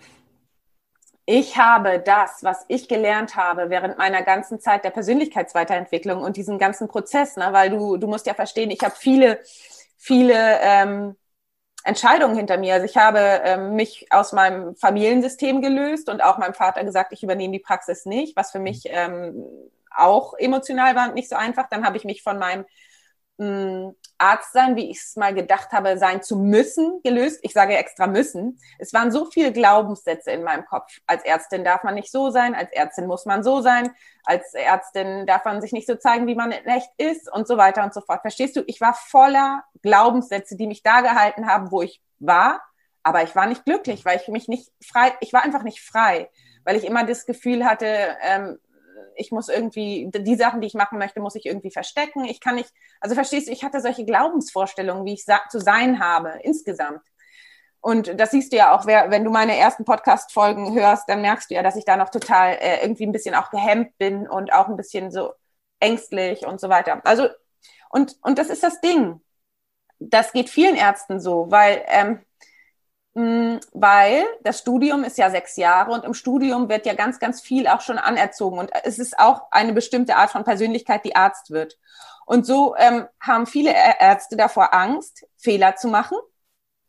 ich 1.25 1.57
habe 1.57 1.99
das, 1.99 2.43
was 2.43 2.65
ich 2.67 2.87
gelernt 2.87 3.35
habe 3.35 3.69
während 3.69 3.97
meiner 3.97 4.21
ganzen 4.21 4.59
Zeit 4.59 4.83
der 4.83 4.91
Persönlichkeitsweiterentwicklung 4.91 6.21
und 6.21 6.37
diesen 6.37 6.59
ganzen 6.59 6.87
Prozess, 6.87 7.35
ne, 7.35 7.47
weil 7.51 7.71
du, 7.71 7.97
du 7.97 8.07
musst 8.07 8.27
ja 8.27 8.35
verstehen, 8.35 8.69
ich 8.69 8.81
habe 8.83 8.93
viele, 8.95 9.39
viele 9.97 10.59
ähm, 10.61 11.15
Entscheidungen 11.85 12.35
hinter 12.35 12.57
mir. 12.57 12.73
Also 12.73 12.85
ich 12.85 12.97
habe 12.97 13.19
ähm, 13.19 13.75
mich 13.75 14.07
aus 14.09 14.33
meinem 14.33 14.75
Familiensystem 14.75 15.61
gelöst 15.61 16.09
und 16.09 16.23
auch 16.23 16.39
meinem 16.39 16.55
Vater 16.55 16.83
gesagt, 16.83 17.13
ich 17.13 17.21
übernehme 17.23 17.53
die 17.53 17.59
Praxis 17.59 18.05
nicht, 18.05 18.35
was 18.35 18.51
für 18.51 18.59
mich 18.59 18.83
ähm, 18.85 19.45
auch 19.95 20.33
emotional 20.33 20.95
war 20.95 21.07
und 21.09 21.13
nicht 21.13 21.29
so 21.29 21.35
einfach. 21.35 21.69
Dann 21.69 21.85
habe 21.85 21.97
ich 21.97 22.03
mich 22.03 22.23
von 22.23 22.39
meinem 22.39 22.65
mh, 23.37 23.47
mm, 23.47 23.95
Arzt 24.17 24.53
sein, 24.53 24.75
wie 24.75 24.89
ich 24.89 24.97
es 24.97 25.15
mal 25.15 25.33
gedacht 25.33 25.71
habe, 25.71 25.97
sein 25.97 26.21
zu 26.23 26.37
müssen, 26.37 27.01
gelöst. 27.03 27.39
Ich 27.41 27.53
sage 27.53 27.75
extra 27.75 28.07
müssen. 28.07 28.59
Es 28.79 28.93
waren 28.93 29.11
so 29.11 29.25
viele 29.25 29.51
Glaubenssätze 29.51 30.31
in 30.31 30.43
meinem 30.43 30.65
Kopf. 30.65 30.99
Als 31.05 31.23
Ärztin 31.23 31.63
darf 31.63 31.83
man 31.83 31.95
nicht 31.95 32.11
so 32.11 32.29
sein, 32.29 32.55
als 32.55 32.71
Ärztin 32.71 33.07
muss 33.07 33.25
man 33.25 33.43
so 33.43 33.61
sein, 33.61 33.93
als 34.23 34.53
Ärztin 34.53 35.25
darf 35.25 35.45
man 35.45 35.61
sich 35.61 35.73
nicht 35.73 35.87
so 35.87 35.95
zeigen, 35.95 36.27
wie 36.27 36.35
man 36.35 36.51
in 36.51 36.65
echt 36.65 36.89
ist 36.97 37.31
und 37.31 37.47
so 37.47 37.57
weiter 37.57 37.83
und 37.83 37.93
so 37.93 38.01
fort. 38.01 38.21
Verstehst 38.21 38.55
du? 38.55 38.63
Ich 38.67 38.81
war 38.81 38.93
voller 38.93 39.63
Glaubenssätze, 39.81 40.55
die 40.55 40.67
mich 40.67 40.81
da 40.81 41.01
gehalten 41.01 41.47
haben, 41.47 41.71
wo 41.71 41.81
ich 41.81 42.01
war, 42.19 42.61
aber 43.03 43.23
ich 43.23 43.35
war 43.35 43.45
nicht 43.45 43.65
glücklich, 43.65 44.05
weil 44.05 44.19
ich 44.19 44.27
mich 44.29 44.47
nicht 44.47 44.71
frei, 44.83 45.13
ich 45.19 45.33
war 45.33 45.43
einfach 45.43 45.63
nicht 45.63 45.81
frei, 45.81 46.29
weil 46.63 46.75
ich 46.75 46.85
immer 46.85 47.05
das 47.05 47.25
Gefühl 47.25 47.65
hatte, 47.65 48.17
ähm, 48.21 48.59
ich 49.15 49.31
muss 49.31 49.49
irgendwie, 49.49 50.09
die 50.13 50.35
Sachen, 50.35 50.61
die 50.61 50.67
ich 50.67 50.73
machen 50.73 50.97
möchte, 50.97 51.19
muss 51.19 51.35
ich 51.35 51.45
irgendwie 51.45 51.71
verstecken. 51.71 52.25
Ich 52.25 52.39
kann 52.39 52.55
nicht, 52.55 52.71
also 52.99 53.15
verstehst 53.15 53.47
du, 53.47 53.51
ich 53.51 53.63
hatte 53.63 53.81
solche 53.81 54.05
Glaubensvorstellungen, 54.05 55.05
wie 55.05 55.13
ich 55.13 55.25
zu 55.25 55.59
sein 55.59 55.99
habe, 55.99 56.39
insgesamt. 56.43 57.01
Und 57.81 58.19
das 58.19 58.31
siehst 58.31 58.51
du 58.51 58.57
ja 58.57 58.75
auch, 58.75 58.87
wenn 58.87 59.23
du 59.23 59.29
meine 59.29 59.55
ersten 59.55 59.85
Podcast-Folgen 59.85 60.73
hörst, 60.73 61.07
dann 61.07 61.21
merkst 61.21 61.51
du 61.51 61.53
ja, 61.53 61.61
dass 61.61 61.75
ich 61.75 61.85
da 61.85 61.97
noch 61.97 62.09
total 62.09 62.53
äh, 62.53 62.81
irgendwie 62.81 63.05
ein 63.05 63.11
bisschen 63.11 63.35
auch 63.35 63.51
gehemmt 63.51 63.95
bin 63.99 64.27
und 64.27 64.51
auch 64.51 64.67
ein 64.67 64.75
bisschen 64.75 65.11
so 65.11 65.33
ängstlich 65.79 66.47
und 66.47 66.59
so 66.59 66.69
weiter. 66.69 67.01
Also, 67.05 67.27
und, 67.91 68.17
und 68.23 68.39
das 68.39 68.49
ist 68.49 68.63
das 68.63 68.81
Ding. 68.81 69.21
Das 69.99 70.33
geht 70.33 70.49
vielen 70.49 70.75
Ärzten 70.75 71.19
so, 71.19 71.51
weil 71.51 71.83
ähm, 71.87 72.25
weil 73.15 74.25
das 74.43 74.59
Studium 74.59 75.05
ist 75.05 75.17
ja 75.17 75.29
sechs 75.29 75.55
Jahre 75.55 75.91
und 75.91 76.03
im 76.03 76.13
Studium 76.13 76.67
wird 76.67 76.85
ja 76.85 76.93
ganz, 76.93 77.17
ganz 77.17 77.39
viel 77.39 77.65
auch 77.67 77.79
schon 77.79 77.97
anerzogen 77.97 78.59
und 78.59 78.71
es 78.83 78.99
ist 78.99 79.17
auch 79.17 79.43
eine 79.51 79.71
bestimmte 79.71 80.17
Art 80.17 80.31
von 80.31 80.43
Persönlichkeit, 80.43 81.05
die 81.05 81.15
Arzt 81.15 81.49
wird. 81.49 81.77
Und 82.25 82.45
so 82.45 82.75
ähm, 82.75 83.05
haben 83.21 83.45
viele 83.45 83.73
Ärzte 83.99 84.35
davor 84.35 84.73
Angst, 84.73 85.25
Fehler 85.37 85.77
zu 85.77 85.87
machen. 85.87 86.17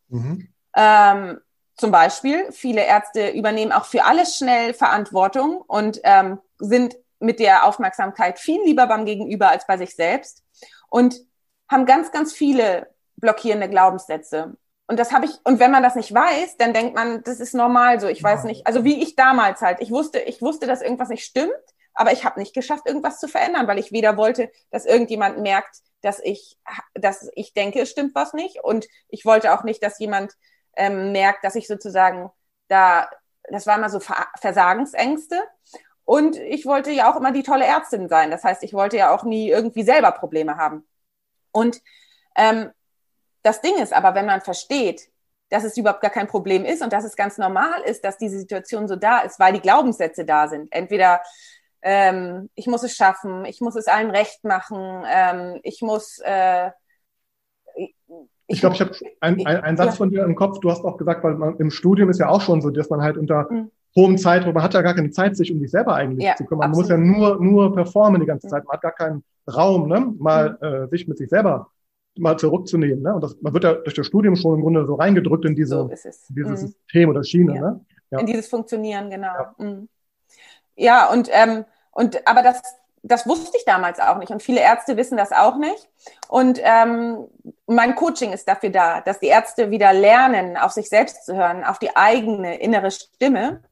Mhm. 0.09 0.49
Ähm, 0.75 1.41
zum 1.77 1.93
Beispiel, 1.93 2.51
viele 2.51 2.83
Ärzte 2.83 3.29
übernehmen 3.29 3.71
auch 3.71 3.85
für 3.85 4.05
alles 4.05 4.37
schnell 4.37 4.75
Verantwortung 4.75 5.59
und 5.59 6.01
ähm, 6.03 6.41
sind 6.59 6.97
mit 7.21 7.39
der 7.39 7.67
Aufmerksamkeit 7.67 8.39
viel 8.39 8.63
lieber 8.65 8.87
beim 8.87 9.05
Gegenüber 9.05 9.51
als 9.51 9.67
bei 9.67 9.77
sich 9.79 9.95
selbst 9.95 10.43
und 10.89 11.21
haben 11.71 11.87
ganz, 11.87 12.11
ganz 12.11 12.33
viele 12.33 12.89
blockierende 13.17 13.69
Glaubenssätze. 13.69 14.57
Und 14.89 14.99
das 14.99 15.13
habe 15.13 15.27
ich, 15.27 15.33
und 15.45 15.59
wenn 15.59 15.73
man 15.73 15.83
das 15.83 15.97
nicht 15.97 16.15
weiß, 16.15 16.59
dann 16.59 16.73
denkt 16.73 16.95
man, 16.95 17.23
das 17.25 17.41
ist 17.41 17.55
normal 17.55 18.01
so. 18.01 18.07
Ich 18.07 18.23
weiß 18.23 18.45
nicht, 18.45 18.67
also 18.67 18.85
wie 18.85 19.03
ich 19.03 19.17
damals 19.17 19.61
halt. 19.61 19.81
Ich 19.81 19.91
wusste, 19.91 20.21
ich 20.21 20.41
wusste, 20.41 20.67
dass 20.67 20.81
irgendwas 20.81 21.09
nicht 21.09 21.25
stimmt, 21.25 21.53
aber 21.93 22.13
ich 22.13 22.25
habe 22.25 22.39
nicht 22.39 22.55
geschafft, 22.55 22.87
irgendwas 22.87 23.19
zu 23.19 23.27
verändern, 23.27 23.67
weil 23.67 23.79
ich 23.79 23.91
weder 23.91 24.17
wollte, 24.17 24.51
dass 24.71 24.87
irgendjemand 24.87 25.41
merkt, 25.41 25.81
dass 26.03 26.21
ich, 26.21 26.57
dass 26.95 27.29
ich 27.35 27.53
denke, 27.53 27.81
es 27.81 27.91
stimmt 27.91 28.15
was 28.15 28.33
nicht. 28.33 28.63
Und 28.63 28.87
ich 29.09 29.25
wollte 29.25 29.53
auch 29.53 29.65
nicht, 29.65 29.83
dass 29.83 29.99
jemand 29.99 30.35
ähm, 30.77 31.11
merkt, 31.11 31.43
dass 31.43 31.57
ich 31.57 31.67
sozusagen 31.67 32.31
da, 32.69 33.09
das 33.51 33.67
war 33.67 33.77
immer 33.79 33.91
so 33.91 34.01
Versagensängste. 34.39 35.43
Und 36.05 36.37
ich 36.37 36.65
wollte 36.67 36.93
ja 36.93 37.11
auch 37.11 37.17
immer 37.17 37.33
die 37.33 37.43
tolle 37.43 37.65
Ärztin 37.65 38.09
sein. 38.09 38.31
Das 38.31 38.45
heißt, 38.45 38.63
ich 38.63 38.73
wollte 38.73 38.97
ja 38.97 39.13
auch 39.13 39.25
nie 39.25 39.51
irgendwie 39.51 39.83
selber 39.83 40.13
Probleme 40.13 40.57
haben. 40.57 40.87
Und 41.51 41.81
ähm, 42.37 42.71
das 43.47 43.61
Ding 43.61 43.77
ist 43.81 43.93
aber, 43.93 44.15
wenn 44.15 44.27
man 44.27 44.41
versteht, 44.41 45.09
dass 45.51 45.63
es 45.63 45.77
überhaupt 45.77 46.01
gar 46.01 46.11
kein 46.11 46.27
Problem 46.27 46.65
ist 46.65 46.83
und 46.83 46.93
dass 46.93 47.05
es 47.05 47.15
ganz 47.15 47.39
normal 47.39 47.83
ist, 47.87 48.05
dass 48.05 48.19
diese 48.19 48.39
Situation 48.39 48.89
so 48.89 48.97
da 48.97 49.21
ist, 49.21 49.39
weil 49.39 49.53
die 49.53 49.61
Glaubenssätze 49.61 50.25
da 50.25 50.49
sind. 50.49 50.73
Entweder 50.73 51.21
ähm, 51.83 52.51
ich 52.57 52.67
muss 52.67 52.83
es 52.83 52.97
schaffen, 52.97 53.45
ich 53.45 53.61
muss 53.61 53.77
es 53.77 53.87
allen 53.87 54.11
recht 54.11 54.43
machen, 54.43 55.05
ähm, 55.09 55.61
ich 55.63 55.81
muss. 55.83 56.19
Äh, 56.25 56.71
ich, 57.77 57.95
ich 58.49 58.61
glaube, 58.61 58.75
ich 58.75 58.81
habe 58.81 58.93
einen 59.21 59.47
ein 59.47 59.77
Satz 59.77 59.91
ja. 59.91 59.93
von 59.93 60.11
dir 60.11 60.25
im 60.25 60.35
Kopf. 60.35 60.59
Du 60.59 60.71
hast 60.71 60.85
auch 60.85 60.97
gesagt, 60.97 61.23
weil 61.23 61.35
man, 61.35 61.57
im 61.59 61.71
Studium 61.71 62.11
ist 62.11 62.19
ja 62.19 62.29
auch 62.29 62.41
schon 62.41 62.61
so, 62.61 62.71
dass 62.71 62.91
man 62.91 63.03
halt 63.03 63.17
unter 63.17 63.47
mhm. 63.51 63.71
hohem 63.95 64.19
Zeitdruck, 64.19 64.55
man 64.55 64.65
hat 64.65 64.75
ja 64.75 64.83
gar 64.83 64.95
keine 64.95 65.11
Zeit, 65.11 65.37
sich 65.37 65.53
um 65.53 65.61
sich 65.61 65.71
selber 65.71 65.95
eigentlich 65.95 66.27
ja, 66.27 66.35
zu 66.35 66.45
kümmern. 66.45 66.71
Man 66.71 66.79
muss 66.79 66.89
ja 66.89 66.97
nur, 66.97 67.41
nur 67.41 67.73
performen 67.73 68.21
die 68.21 68.27
ganze 68.27 68.49
mhm. 68.49 68.51
Zeit. 68.51 68.65
Man 68.65 68.73
hat 68.73 68.83
gar 68.83 68.93
keinen 68.93 69.23
Raum, 69.49 69.89
ne? 69.89 70.13
mal 70.19 70.59
mhm. 70.61 70.67
äh, 70.67 70.89
sich 70.89 71.07
mit 71.07 71.19
sich 71.19 71.29
selber 71.29 71.71
mal 72.19 72.39
zurückzunehmen. 72.39 73.03
Ne? 73.03 73.15
Und 73.15 73.23
das, 73.23 73.37
man 73.41 73.53
wird 73.53 73.65
ja 73.65 73.75
durch 73.75 73.95
das 73.95 74.07
Studium 74.07 74.37
schon 74.37 74.57
im 74.57 74.63
Grunde 74.63 74.87
so 74.87 74.95
reingedrückt 74.95 75.45
in 75.45 75.55
diese, 75.55 75.77
so 75.77 75.89
dieses 75.89 76.31
mhm. 76.31 76.57
System 76.57 77.09
oder 77.11 77.25
Schiene. 77.25 77.55
Ja. 77.55 77.61
Ne? 77.61 77.81
Ja. 78.11 78.19
In 78.21 78.27
dieses 78.27 78.49
Funktionieren, 78.49 79.11
genau. 79.11 79.27
Ja, 79.27 79.55
mhm. 79.59 79.89
ja 80.77 81.11
und, 81.11 81.29
ähm, 81.33 81.65
und 81.93 82.27
aber 82.27 82.43
das, 82.43 82.63
das 83.03 83.27
wusste 83.27 83.57
ich 83.57 83.65
damals 83.65 84.01
auch 84.01 84.19
nicht 84.19 84.31
und 84.31 84.43
viele 84.43 84.61
Ärzte 84.61 84.97
wissen 84.97 85.17
das 85.17 85.33
auch 85.33 85.57
nicht. 85.57 85.89
Und 86.29 86.61
ähm, 86.63 87.27
mein 87.67 87.95
Coaching 87.95 88.33
ist 88.33 88.49
dafür 88.49 88.71
da, 88.71 89.01
dass 89.01 89.21
die 89.21 89.27
Ärzte 89.27 89.71
wieder 89.71 89.93
lernen, 89.93 90.57
auf 90.57 90.73
sich 90.73 90.89
selbst 90.89 91.25
zu 91.25 91.37
hören, 91.37 91.65
auf 91.65 91.79
die 91.79 91.95
eigene 91.97 92.59
innere 92.61 92.91
Stimme 92.91 93.63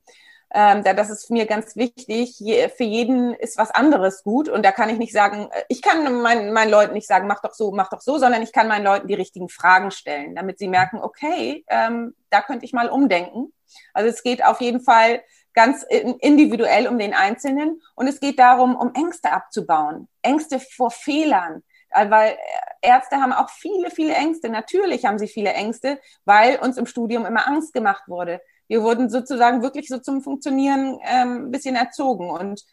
ähm, 0.57 0.85
da, 0.85 0.95
das 0.95 1.11
ist 1.11 1.31
mir 1.33 1.47
ganz 1.47 1.75
wichtig. 1.75 2.37
Für 2.77 2.85
jeden 2.85 3.35
ist 3.35 3.59
was 3.59 3.73
anderes 3.73 4.23
gut. 4.23 4.49
Und 4.49 4.65
da 4.65 4.71
kann 4.71 4.89
ich 4.89 4.99
nicht 4.99 5.13
sagen, 5.13 5.49
äh, 5.51 5.65
ich 5.69 5.83
kann 5.83 6.23
meinen, 6.23 6.53
meinen 6.53 6.71
Leuten 6.71 6.95
nicht 6.95 7.09
sagen, 7.09 7.27
mach 7.27 7.43
doch 7.43 7.55
so, 7.55 7.73
mach 7.73 7.91
doch 7.91 8.01
so, 8.01 8.19
sondern 8.19 8.41
ich 8.41 8.53
kann 8.53 8.69
meinen 8.69 8.85
Leuten 8.85 9.09
die 9.09 9.15
richtigen 9.15 9.49
Fragen 9.49 9.91
stellen, 9.91 10.37
damit 10.37 10.61
sie 10.61 10.69
merken, 10.69 11.01
okay, 11.03 11.65
ähm, 11.67 12.15
da 12.31 12.41
könnte 12.41 12.65
ich 12.65 12.73
mal 12.73 12.89
umdenken. 12.89 13.53
Also 13.93 14.09
es 14.09 14.23
geht 14.23 14.45
auf 14.45 14.61
jeden 14.61 14.81
Fall 14.81 15.25
ganz 15.55 15.83
individuell 15.83 16.87
um 16.87 17.01
den 17.01 17.15
Einzelnen. 17.15 17.83
Und 17.97 18.07
es 18.07 18.21
geht 18.21 18.39
darum, 18.39 18.77
um 18.77 18.95
Ängste 18.95 19.33
abzubauen. 19.33 20.09
Ängste 20.23 20.61
vor 20.61 20.93
Fehlern 20.93 21.65
äh, 21.91 22.09
weil 22.11 22.37
Ärzte 22.81 23.17
haben 23.17 23.33
auch 23.33 23.51
viele, 23.51 23.91
viele 23.91 24.15
Ängste. 24.15 24.51
Natürlich 24.51 25.05
haben 25.05 25.19
sie 25.19 25.27
viele 25.27 25.53
Ängste, 25.53 25.99
weil 26.25 26.61
uns 26.61 26.77
im 26.77 26.87
Studium 26.87 27.27
immer 27.27 27.49
Angst 27.49 27.73
gemacht 27.73 28.05
wurde 28.07 28.41
wir 28.69 28.83
wurden 28.83 29.11
sozusagen 29.11 29.63
wirklich 29.63 29.89
so 29.89 29.99
zum 29.99 30.23
Funktionieren 30.23 30.99
ähm, 31.03 31.47
ein 31.47 31.51
bisschen 31.51 31.77
erzogen. 31.77 32.31
Und 32.31 32.65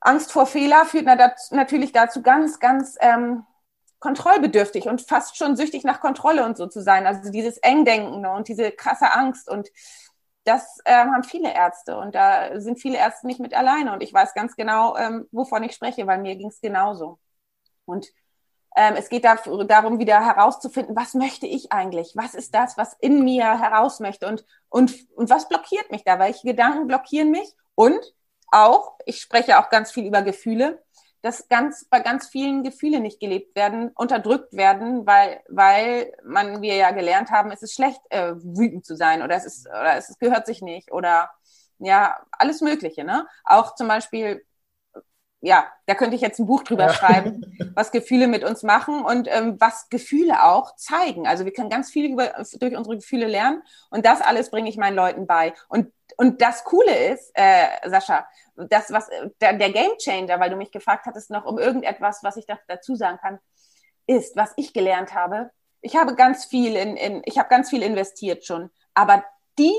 Angst 0.00 0.32
vor 0.32 0.46
Fehler 0.46 0.84
führt 0.86 1.06
natürlich 1.50 1.92
dazu 1.92 2.22
ganz, 2.22 2.58
ganz 2.58 2.96
ähm, 3.00 3.44
kontrollbedürftig 3.98 4.88
und 4.88 5.02
fast 5.02 5.36
schon 5.36 5.56
süchtig 5.56 5.84
nach 5.84 6.00
Kontrolle 6.00 6.44
und 6.44 6.56
so 6.56 6.66
zu 6.66 6.82
sein. 6.82 7.06
Also 7.06 7.30
dieses 7.30 7.58
Engdenken 7.58 8.26
und 8.26 8.48
diese 8.48 8.72
krasse 8.72 9.12
Angst 9.12 9.48
und 9.48 9.68
das 10.44 10.78
ähm, 10.86 11.12
haben 11.12 11.22
viele 11.22 11.52
Ärzte 11.54 11.98
und 11.98 12.14
da 12.14 12.58
sind 12.60 12.80
viele 12.80 12.96
Ärzte 12.96 13.26
nicht 13.26 13.40
mit 13.40 13.54
alleine 13.54 13.92
und 13.92 14.02
ich 14.02 14.12
weiß 14.12 14.32
ganz 14.34 14.56
genau, 14.56 14.96
ähm, 14.96 15.28
wovon 15.32 15.62
ich 15.62 15.72
spreche, 15.74 16.06
weil 16.06 16.18
mir 16.18 16.36
ging 16.36 16.48
es 16.48 16.60
genauso. 16.62 17.18
Und 17.84 18.08
es 18.74 19.08
geht 19.08 19.24
darum, 19.24 19.98
wieder 19.98 20.24
herauszufinden, 20.24 20.94
was 20.94 21.14
möchte 21.14 21.46
ich 21.46 21.72
eigentlich? 21.72 22.12
Was 22.14 22.34
ist 22.34 22.54
das, 22.54 22.76
was 22.78 22.94
in 23.00 23.24
mir 23.24 23.58
heraus 23.58 24.00
möchte? 24.00 24.26
Und, 24.26 24.44
und, 24.68 24.94
und 25.14 25.28
was 25.28 25.48
blockiert 25.48 25.90
mich 25.90 26.04
da? 26.04 26.18
Welche 26.18 26.46
Gedanken 26.46 26.86
blockieren 26.86 27.30
mich? 27.30 27.52
Und 27.74 28.00
auch, 28.50 28.96
ich 29.06 29.20
spreche 29.20 29.58
auch 29.58 29.70
ganz 29.70 29.92
viel 29.92 30.06
über 30.06 30.22
Gefühle, 30.22 30.82
dass 31.22 31.48
ganz, 31.48 31.84
bei 31.84 32.00
ganz 32.00 32.28
vielen 32.28 32.62
Gefühle 32.62 33.00
nicht 33.00 33.20
gelebt 33.20 33.54
werden, 33.54 33.90
unterdrückt 33.94 34.54
werden, 34.54 35.06
weil, 35.06 35.42
weil 35.48 36.12
man, 36.24 36.62
wir 36.62 36.76
ja 36.76 36.92
gelernt 36.92 37.30
haben, 37.30 37.50
es 37.50 37.62
ist 37.62 37.74
schlecht, 37.74 38.00
äh, 38.10 38.34
wütend 38.36 38.86
zu 38.86 38.96
sein 38.96 39.22
oder 39.22 39.36
es 39.36 39.44
ist, 39.44 39.66
oder 39.66 39.96
es 39.96 40.18
gehört 40.18 40.46
sich 40.46 40.62
nicht 40.62 40.92
oder 40.92 41.30
ja, 41.78 42.16
alles 42.32 42.60
Mögliche, 42.60 43.04
ne? 43.04 43.26
Auch 43.44 43.74
zum 43.74 43.88
Beispiel 43.88 44.44
ja, 45.42 45.64
da 45.86 45.94
könnte 45.94 46.16
ich 46.16 46.22
jetzt 46.22 46.38
ein 46.38 46.46
Buch 46.46 46.62
drüber 46.62 46.86
ja. 46.86 46.92
schreiben, 46.92 47.56
was 47.74 47.92
Gefühle 47.92 48.28
mit 48.28 48.44
uns 48.44 48.62
machen 48.62 49.02
und 49.02 49.26
ähm, 49.30 49.56
was 49.58 49.88
Gefühle 49.88 50.44
auch 50.44 50.76
zeigen. 50.76 51.26
Also 51.26 51.44
wir 51.44 51.52
können 51.52 51.70
ganz 51.70 51.90
viel 51.90 52.12
über, 52.12 52.44
durch 52.58 52.76
unsere 52.76 52.96
Gefühle 52.96 53.26
lernen 53.26 53.62
und 53.90 54.04
das 54.04 54.20
alles 54.20 54.50
bringe 54.50 54.68
ich 54.68 54.76
meinen 54.76 54.96
Leuten 54.96 55.26
bei. 55.26 55.54
Und, 55.68 55.92
und 56.18 56.42
das 56.42 56.64
Coole 56.64 57.12
ist, 57.12 57.30
äh, 57.34 57.66
Sascha, 57.88 58.28
das, 58.56 58.92
was 58.92 59.08
der, 59.40 59.54
der 59.54 59.72
Game 59.72 59.96
Changer, 59.98 60.38
weil 60.40 60.50
du 60.50 60.56
mich 60.56 60.72
gefragt 60.72 61.06
hattest 61.06 61.30
noch 61.30 61.46
um 61.46 61.58
irgendetwas, 61.58 62.22
was 62.22 62.36
ich 62.36 62.44
da, 62.46 62.58
dazu 62.68 62.94
sagen 62.94 63.18
kann, 63.18 63.38
ist, 64.06 64.36
was 64.36 64.52
ich 64.56 64.74
gelernt 64.74 65.14
habe. 65.14 65.50
Ich 65.80 65.96
habe 65.96 66.14
ganz 66.16 66.44
viel 66.44 66.76
in, 66.76 66.96
in 66.96 67.22
ich 67.24 67.38
habe 67.38 67.48
ganz 67.48 67.70
viel 67.70 67.82
investiert 67.82 68.44
schon, 68.44 68.70
aber 68.92 69.24
die 69.58 69.72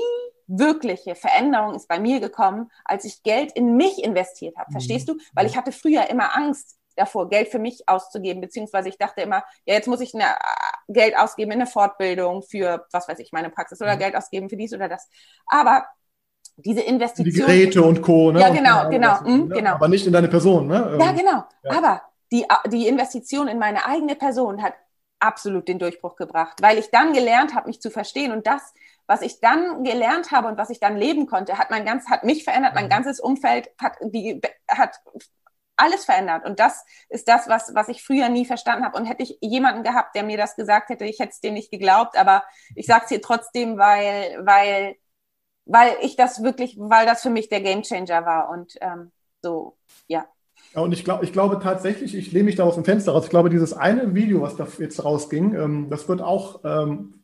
wirkliche 0.58 1.14
Veränderung 1.14 1.74
ist 1.74 1.88
bei 1.88 1.98
mir 1.98 2.20
gekommen, 2.20 2.70
als 2.84 3.04
ich 3.04 3.22
Geld 3.22 3.52
in 3.52 3.76
mich 3.76 4.02
investiert 4.02 4.56
habe. 4.56 4.70
Verstehst 4.70 5.08
du? 5.08 5.16
Weil 5.34 5.46
ich 5.46 5.56
hatte 5.56 5.72
früher 5.72 6.08
immer 6.10 6.36
Angst 6.36 6.78
davor, 6.96 7.28
Geld 7.28 7.48
für 7.48 7.58
mich 7.58 7.88
auszugeben, 7.88 8.40
beziehungsweise 8.40 8.88
ich 8.88 8.98
dachte 8.98 9.22
immer, 9.22 9.44
ja, 9.64 9.74
jetzt 9.74 9.88
muss 9.88 10.00
ich 10.00 10.14
eine, 10.14 10.24
äh, 10.24 10.36
Geld 10.88 11.16
ausgeben 11.16 11.52
in 11.52 11.60
eine 11.60 11.66
Fortbildung 11.66 12.42
für, 12.42 12.86
was 12.92 13.08
weiß 13.08 13.18
ich, 13.20 13.32
meine 13.32 13.48
Praxis 13.48 13.80
oder 13.80 13.94
mhm. 13.94 14.00
Geld 14.00 14.16
ausgeben 14.16 14.50
für 14.50 14.56
dies 14.56 14.74
oder 14.74 14.88
das. 14.88 15.08
Aber 15.46 15.86
diese 16.56 16.82
Investition. 16.82 17.24
Die 17.24 17.40
Geräte 17.40 17.82
und 17.82 18.02
Co. 18.02 18.30
Ne? 18.30 18.40
Ja, 18.40 18.50
genau, 18.50 18.90
genau, 18.90 19.20
mh, 19.22 19.36
ne? 19.36 19.54
genau. 19.54 19.74
Aber 19.74 19.88
nicht 19.88 20.06
in 20.06 20.12
deine 20.12 20.28
Person, 20.28 20.66
ne? 20.66 20.98
Ja, 21.00 21.12
genau. 21.12 21.44
Ja. 21.62 21.78
Aber 21.78 22.02
die, 22.30 22.44
die 22.66 22.88
Investition 22.88 23.48
in 23.48 23.58
meine 23.58 23.86
eigene 23.86 24.16
Person 24.16 24.62
hat 24.62 24.74
absolut 25.18 25.68
den 25.68 25.78
Durchbruch 25.78 26.16
gebracht, 26.16 26.60
weil 26.60 26.78
ich 26.78 26.90
dann 26.90 27.12
gelernt 27.12 27.54
habe, 27.54 27.68
mich 27.68 27.80
zu 27.80 27.90
verstehen 27.90 28.32
und 28.32 28.46
das 28.46 28.74
was 29.06 29.22
ich 29.22 29.40
dann 29.40 29.84
gelernt 29.84 30.30
habe 30.30 30.48
und 30.48 30.58
was 30.58 30.70
ich 30.70 30.80
dann 30.80 30.96
leben 30.96 31.26
konnte, 31.26 31.58
hat 31.58 31.70
mein 31.70 31.84
ganz, 31.84 32.08
hat 32.08 32.24
mich 32.24 32.44
verändert, 32.44 32.74
mein 32.74 32.86
mhm. 32.86 32.90
ganzes 32.90 33.20
Umfeld 33.20 33.70
hat, 33.78 33.96
die, 34.02 34.40
hat 34.68 35.00
alles 35.76 36.04
verändert. 36.04 36.44
Und 36.46 36.60
das 36.60 36.84
ist 37.08 37.28
das, 37.28 37.48
was, 37.48 37.74
was 37.74 37.88
ich 37.88 38.04
früher 38.04 38.28
nie 38.28 38.44
verstanden 38.44 38.84
habe. 38.84 38.96
Und 38.96 39.06
hätte 39.06 39.22
ich 39.22 39.38
jemanden 39.40 39.82
gehabt, 39.82 40.14
der 40.14 40.22
mir 40.22 40.36
das 40.36 40.56
gesagt 40.56 40.90
hätte, 40.90 41.04
ich 41.04 41.18
hätte 41.18 41.30
es 41.30 41.40
dem 41.40 41.54
nicht 41.54 41.70
geglaubt. 41.70 42.16
Aber 42.16 42.44
ich 42.74 42.86
sage 42.86 43.02
es 43.04 43.08
hier 43.08 43.22
trotzdem, 43.22 43.78
weil, 43.78 44.38
weil, 44.44 44.96
weil 45.64 45.96
ich 46.02 46.16
das 46.16 46.42
wirklich, 46.42 46.76
weil 46.78 47.06
das 47.06 47.22
für 47.22 47.30
mich 47.30 47.48
der 47.48 47.60
Gamechanger 47.60 48.24
war. 48.24 48.50
Und 48.50 48.74
ähm, 48.80 49.10
so, 49.42 49.76
ja. 50.06 50.26
Ja, 50.74 50.82
und 50.82 50.92
ich, 50.92 51.04
glaub, 51.04 51.22
ich 51.22 51.32
glaube 51.32 51.58
tatsächlich, 51.60 52.14
ich 52.14 52.32
lehne 52.32 52.44
mich 52.44 52.56
da 52.56 52.64
aus 52.64 52.76
dem 52.76 52.84
Fenster 52.84 53.12
raus. 53.12 53.24
Ich 53.24 53.30
glaube, 53.30 53.50
dieses 53.50 53.72
eine 53.72 54.14
Video, 54.14 54.40
was 54.40 54.56
da 54.56 54.66
jetzt 54.78 55.04
rausging, 55.04 55.54
ähm, 55.54 55.90
das 55.90 56.08
wird 56.08 56.22
auch 56.22 56.60
ähm, 56.64 57.21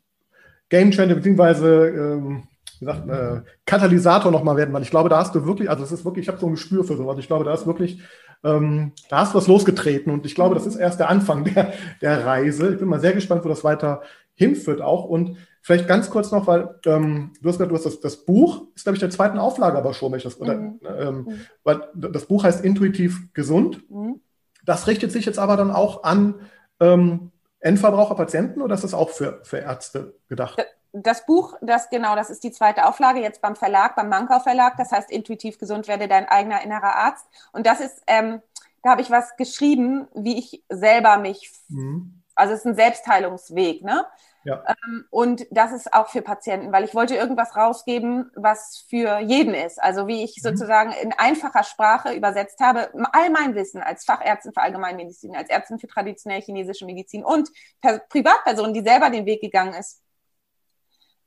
Game 0.69 0.91
Changer 0.91 1.15
beziehungsweise 1.15 1.87
ähm, 1.87 2.43
wie 2.79 2.85
gesagt, 2.85 3.09
äh, 3.09 3.41
Katalysator 3.65 4.31
nochmal 4.31 4.57
werden, 4.57 4.73
weil 4.73 4.81
ich 4.81 4.89
glaube, 4.89 5.09
da 5.09 5.17
hast 5.17 5.35
du 5.35 5.45
wirklich, 5.45 5.69
also 5.69 5.83
es 5.83 5.91
ist 5.91 6.05
wirklich, 6.05 6.23
ich 6.23 6.29
habe 6.29 6.39
so 6.39 6.47
ein 6.47 6.53
Gespür 6.53 6.83
für 6.83 6.95
sowas. 6.95 7.17
Ich 7.19 7.27
glaube, 7.27 7.43
da 7.43 7.53
ist 7.53 7.67
wirklich, 7.67 8.01
ähm, 8.43 8.93
da 9.09 9.19
hast 9.19 9.33
du 9.33 9.37
was 9.37 9.47
losgetreten 9.47 10.13
und 10.13 10.25
ich 10.25 10.33
glaube, 10.33 10.55
das 10.55 10.65
ist 10.65 10.77
erst 10.77 10.99
der 10.99 11.09
Anfang 11.09 11.43
der, 11.55 11.73
der 12.01 12.25
Reise. 12.25 12.73
Ich 12.73 12.79
bin 12.79 12.87
mal 12.87 13.01
sehr 13.01 13.13
gespannt, 13.13 13.43
wo 13.43 13.49
das 13.49 13.63
weiter 13.63 14.01
hinführt 14.35 14.81
auch. 14.81 15.03
Und 15.03 15.35
vielleicht 15.61 15.87
ganz 15.87 16.09
kurz 16.09 16.31
noch, 16.31 16.47
weil 16.47 16.79
ähm, 16.85 17.33
du 17.41 17.49
hast 17.49 17.57
gesagt, 17.57 17.71
du 17.71 17.75
hast 17.75 17.85
das, 17.85 17.99
das 17.99 18.25
Buch, 18.25 18.67
ist 18.75 18.83
glaube 18.83 18.95
ich 18.95 19.01
der 19.01 19.09
zweiten 19.09 19.37
Auflage 19.37 19.77
aber 19.77 19.93
schon, 19.93 20.11
wenn 20.11 20.17
ich 20.17 20.23
das, 20.23 20.39
oder, 20.39 20.55
mhm. 20.55 20.79
ähm, 20.97 21.15
mhm. 21.15 21.41
weil 21.63 21.81
das 21.95 22.25
Buch 22.25 22.45
heißt 22.45 22.63
Intuitiv 22.63 23.33
gesund. 23.33 23.83
Mhm. 23.89 24.21
Das 24.65 24.87
richtet 24.87 25.11
sich 25.11 25.25
jetzt 25.25 25.39
aber 25.39 25.57
dann 25.57 25.71
auch 25.71 26.03
an 26.03 26.35
ähm, 26.79 27.31
Endverbraucher, 27.59 28.15
Patienten 28.15 28.61
oder 28.61 28.75
ist 28.75 28.83
das 28.83 28.93
auch 28.93 29.09
für, 29.09 29.41
für 29.43 29.57
Ärzte 29.57 30.15
gedacht? 30.27 30.65
Das 30.91 31.25
Buch, 31.25 31.55
das 31.61 31.89
genau, 31.89 32.15
das 32.15 32.29
ist 32.29 32.43
die 32.43 32.51
zweite 32.51 32.87
Auflage 32.87 33.19
jetzt 33.19 33.41
beim 33.41 33.55
Verlag, 33.55 33.95
beim 33.95 34.09
Mankau 34.09 34.39
Verlag. 34.39 34.75
Das 34.77 34.91
heißt, 34.91 35.11
intuitiv 35.11 35.59
gesund 35.59 35.87
werde 35.87 36.07
dein 36.07 36.27
eigener 36.27 36.63
innerer 36.63 36.95
Arzt. 36.95 37.25
Und 37.51 37.67
das 37.67 37.79
ist, 37.79 38.01
ähm, 38.07 38.41
da 38.81 38.91
habe 38.91 39.01
ich 39.01 39.11
was 39.11 39.35
geschrieben, 39.37 40.07
wie 40.15 40.39
ich 40.39 40.63
selber 40.69 41.17
mich, 41.17 41.51
mhm. 41.67 42.23
also 42.33 42.53
es 42.53 42.61
ist 42.61 42.65
ein 42.65 42.75
Selbstheilungsweg, 42.75 43.83
ne? 43.83 44.05
Ja. 44.43 44.63
Ähm, 44.67 45.05
und 45.09 45.45
das 45.51 45.73
ist 45.73 45.93
auch 45.93 46.09
für 46.09 46.21
Patienten, 46.21 46.71
weil 46.71 46.83
ich 46.83 46.95
wollte 46.95 47.15
irgendwas 47.15 47.55
rausgeben, 47.55 48.31
was 48.35 48.85
für 48.89 49.19
jeden 49.19 49.53
ist. 49.53 49.81
Also 49.81 50.07
wie 50.07 50.23
ich 50.23 50.37
mhm. 50.37 50.49
sozusagen 50.49 50.91
in 50.91 51.13
einfacher 51.13 51.63
Sprache 51.63 52.13
übersetzt 52.13 52.59
habe, 52.59 52.89
all 53.11 53.29
mein 53.29 53.55
Wissen 53.55 53.81
als 53.81 54.05
Fachärztin 54.05 54.53
für 54.53 54.61
Allgemeinmedizin, 54.61 55.35
als 55.35 55.49
Ärztin 55.49 55.79
für 55.79 55.87
traditionelle 55.87 56.41
chinesische 56.41 56.85
Medizin 56.85 57.23
und 57.23 57.49
per 57.81 57.99
Privatperson, 57.99 58.73
die 58.73 58.81
selber 58.81 59.09
den 59.09 59.25
Weg 59.25 59.41
gegangen 59.41 59.73
ist, 59.73 60.01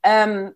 ähm, 0.01 0.55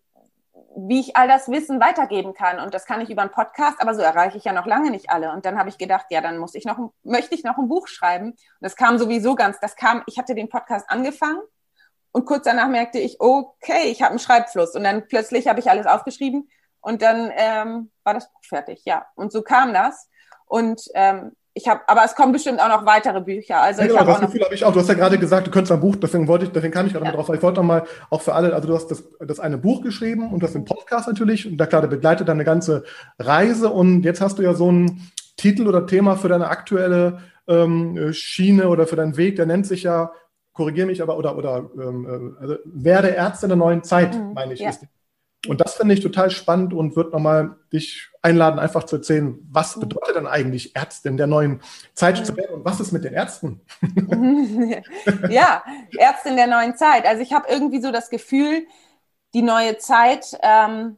wie 0.75 0.99
ich 0.99 1.15
all 1.15 1.27
das 1.27 1.49
Wissen 1.49 1.79
weitergeben 1.79 2.33
kann. 2.33 2.59
Und 2.59 2.73
das 2.73 2.85
kann 2.85 3.01
ich 3.01 3.09
über 3.11 3.21
einen 3.21 3.31
Podcast, 3.31 3.79
aber 3.79 3.93
so 3.93 4.01
erreiche 4.01 4.37
ich 4.37 4.43
ja 4.43 4.53
noch 4.53 4.65
lange 4.65 4.89
nicht 4.89 5.11
alle. 5.11 5.31
Und 5.31 5.45
dann 5.45 5.59
habe 5.59 5.69
ich 5.69 5.77
gedacht, 5.77 6.07
ja, 6.09 6.21
dann 6.21 6.39
muss 6.39 6.55
ich 6.55 6.65
noch, 6.65 6.91
möchte 7.03 7.35
ich 7.35 7.43
noch 7.43 7.57
ein 7.57 7.67
Buch 7.67 7.87
schreiben. 7.87 8.31
Und 8.31 8.37
das 8.61 8.75
kam 8.75 8.97
sowieso 8.97 9.35
ganz, 9.35 9.59
das 9.59 9.75
kam, 9.75 10.03
ich 10.07 10.17
hatte 10.17 10.33
den 10.33 10.49
Podcast 10.49 10.89
angefangen 10.89 11.39
und 12.17 12.25
kurz 12.25 12.45
danach 12.45 12.67
merkte 12.67 12.97
ich, 12.97 13.21
okay, 13.21 13.91
ich 13.91 14.01
habe 14.01 14.09
einen 14.09 14.19
Schreibfluss. 14.19 14.73
Und 14.73 14.83
dann 14.83 15.07
plötzlich 15.07 15.47
habe 15.47 15.59
ich 15.59 15.69
alles 15.69 15.85
aufgeschrieben 15.85 16.49
und 16.81 17.03
dann 17.03 17.31
ähm, 17.35 17.91
war 18.03 18.15
das 18.15 18.33
Buch 18.33 18.41
fertig, 18.43 18.81
ja. 18.85 19.05
Und 19.13 19.31
so 19.31 19.43
kam 19.43 19.71
das. 19.71 20.09
Und 20.47 20.81
ähm, 20.95 21.33
ich 21.53 21.67
habe, 21.67 21.81
aber 21.85 22.03
es 22.05 22.15
kommen 22.15 22.31
bestimmt 22.31 22.59
auch 22.59 22.69
noch 22.69 22.87
weitere 22.87 23.21
Bücher. 23.21 23.61
Also 23.61 23.83
ja, 23.83 23.87
genau, 23.89 24.03
das 24.03 24.21
Gefühl 24.21 24.41
habe 24.43 24.55
ich 24.55 24.65
auch. 24.65 24.73
Du 24.73 24.79
hast 24.79 24.87
ja 24.87 24.95
gerade 24.95 25.19
gesagt, 25.19 25.45
du 25.45 25.51
könntest 25.51 25.71
ein 25.71 25.79
Buch, 25.79 25.95
deswegen 25.95 26.27
wollte 26.27 26.45
ich, 26.45 26.51
deswegen 26.51 26.73
kam 26.73 26.87
ich 26.87 26.93
gerade 26.93 27.05
ja. 27.05 27.11
drauf. 27.11 27.29
Ich 27.31 27.43
wollte 27.43 27.59
nochmal 27.59 27.83
auch 28.09 28.21
für 28.21 28.33
alle, 28.33 28.55
also 28.55 28.67
du 28.67 28.73
hast 28.73 28.87
das, 28.87 29.03
das 29.19 29.39
eine 29.39 29.59
Buch 29.59 29.83
geschrieben 29.83 30.33
und 30.33 30.41
das 30.41 30.55
im 30.55 30.65
Podcast 30.65 31.07
natürlich 31.07 31.45
und 31.45 31.57
da 31.57 31.67
klar, 31.67 31.81
der 31.81 31.89
begleitet 31.89 32.27
deine 32.27 32.45
ganze 32.45 32.83
Reise 33.19 33.69
und 33.69 34.01
jetzt 34.01 34.21
hast 34.21 34.39
du 34.39 34.41
ja 34.41 34.55
so 34.55 34.69
einen 34.69 35.11
Titel 35.35 35.67
oder 35.67 35.85
Thema 35.85 36.15
für 36.15 36.29
deine 36.29 36.47
aktuelle 36.47 37.19
ähm, 37.47 38.11
Schiene 38.11 38.69
oder 38.69 38.87
für 38.87 38.95
deinen 38.95 39.17
Weg, 39.17 39.35
der 39.35 39.45
nennt 39.45 39.67
sich 39.67 39.83
ja 39.83 40.11
korrigiere 40.57 40.87
mich 40.87 41.01
aber, 41.03 41.17
oder, 41.17 41.37
oder 41.37 41.69
ähm, 41.75 42.35
äh, 42.39 42.41
also, 42.41 42.57
werde 42.65 43.09
Ärzte 43.09 43.47
der 43.47 43.57
neuen 43.57 43.83
Zeit, 43.83 44.15
mhm, 44.15 44.33
meine 44.33 44.53
ich. 44.53 44.59
Ja. 44.59 44.71
Ist. 44.71 44.85
Und 45.47 45.61
das 45.61 45.75
finde 45.75 45.93
ich 45.93 46.01
total 46.01 46.31
spannend 46.31 46.73
und 46.73 46.95
würde 46.95 47.11
nochmal 47.11 47.55
dich 47.71 48.09
einladen, 48.23 48.59
einfach 48.59 48.83
zu 48.83 48.95
erzählen, 48.97 49.37
was 49.51 49.75
mhm. 49.75 49.81
bedeutet 49.81 50.15
denn 50.15 50.25
eigentlich 50.27 50.75
Ärztin 50.75 51.15
der 51.15 51.27
neuen 51.27 51.61
Zeit 51.93 52.19
mhm. 52.19 52.25
zu 52.25 52.35
werden 52.35 52.55
und 52.55 52.65
was 52.65 52.79
ist 52.79 52.91
mit 52.91 53.03
den 53.03 53.13
Ärzten? 53.13 53.61
ja, 55.29 55.63
Ärztin 55.95 56.35
der 56.35 56.47
neuen 56.47 56.75
Zeit. 56.75 57.05
Also 57.05 57.21
ich 57.21 57.33
habe 57.33 57.47
irgendwie 57.49 57.79
so 57.79 57.91
das 57.91 58.09
Gefühl, 58.09 58.65
die 59.35 59.43
neue 59.43 59.77
Zeit, 59.77 60.37
ähm, 60.41 60.97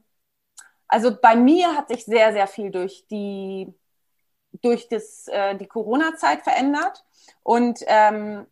also 0.88 1.16
bei 1.22 1.36
mir 1.36 1.76
hat 1.76 1.90
sich 1.90 2.06
sehr, 2.06 2.32
sehr 2.32 2.48
viel 2.48 2.72
durch 2.72 3.06
die, 3.12 3.74
durch 4.62 4.88
das, 4.88 5.28
äh, 5.28 5.56
die 5.58 5.68
Corona-Zeit 5.68 6.44
verändert. 6.44 7.04
Und 7.44 7.82
ähm, 7.88 8.46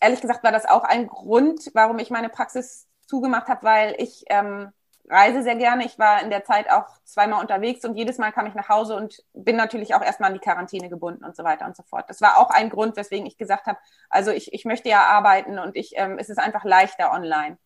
ehrlich 0.00 0.20
gesagt 0.20 0.42
war 0.42 0.52
das 0.52 0.66
auch 0.66 0.84
ein 0.84 1.06
Grund, 1.06 1.70
warum 1.74 1.98
ich 1.98 2.10
meine 2.10 2.28
Praxis 2.28 2.88
zugemacht 3.06 3.48
habe, 3.48 3.62
weil 3.62 3.94
ich 3.98 4.24
ähm, 4.28 4.72
reise 5.08 5.42
sehr 5.42 5.56
gerne. 5.56 5.84
Ich 5.84 5.98
war 5.98 6.22
in 6.22 6.30
der 6.30 6.44
Zeit 6.44 6.70
auch 6.70 6.86
zweimal 7.04 7.40
unterwegs 7.40 7.84
und 7.84 7.96
jedes 7.96 8.18
Mal 8.18 8.32
kam 8.32 8.46
ich 8.46 8.54
nach 8.54 8.68
Hause 8.68 8.96
und 8.96 9.22
bin 9.34 9.56
natürlich 9.56 9.94
auch 9.94 10.02
erstmal 10.02 10.28
an 10.28 10.34
die 10.34 10.40
Quarantäne 10.40 10.88
gebunden 10.88 11.24
und 11.24 11.36
so 11.36 11.44
weiter 11.44 11.66
und 11.66 11.76
so 11.76 11.82
fort. 11.82 12.08
Das 12.08 12.20
war 12.20 12.38
auch 12.38 12.50
ein 12.50 12.70
Grund, 12.70 12.96
weswegen 12.96 13.26
ich 13.26 13.36
gesagt 13.36 13.66
habe, 13.66 13.78
also 14.08 14.30
ich, 14.30 14.52
ich 14.52 14.64
möchte 14.64 14.88
ja 14.88 15.06
arbeiten 15.06 15.58
und 15.58 15.76
ich, 15.76 15.92
ähm, 15.96 16.18
es 16.18 16.28
ist 16.28 16.38
einfach 16.38 16.64
leichter 16.64 17.12
online. 17.12 17.58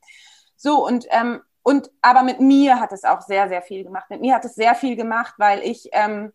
So 0.57 0.85
und 0.85 1.07
ähm, 1.11 1.43
und 1.63 1.91
aber 2.03 2.23
mit 2.23 2.41
mir 2.41 2.79
hat 2.79 2.93
es 2.93 3.05
auch 3.05 3.23
sehr 3.23 3.49
sehr 3.49 3.63
viel 3.63 3.85
gemacht. 3.85 4.11
Mit 4.11 4.21
mir 4.21 4.35
hat 4.35 4.45
es 4.45 4.55
sehr 4.55 4.75
viel 4.75 4.97
gemacht, 4.97 5.35
weil 5.39 5.61
ich 5.61 5.89
ähm, 5.93 6.33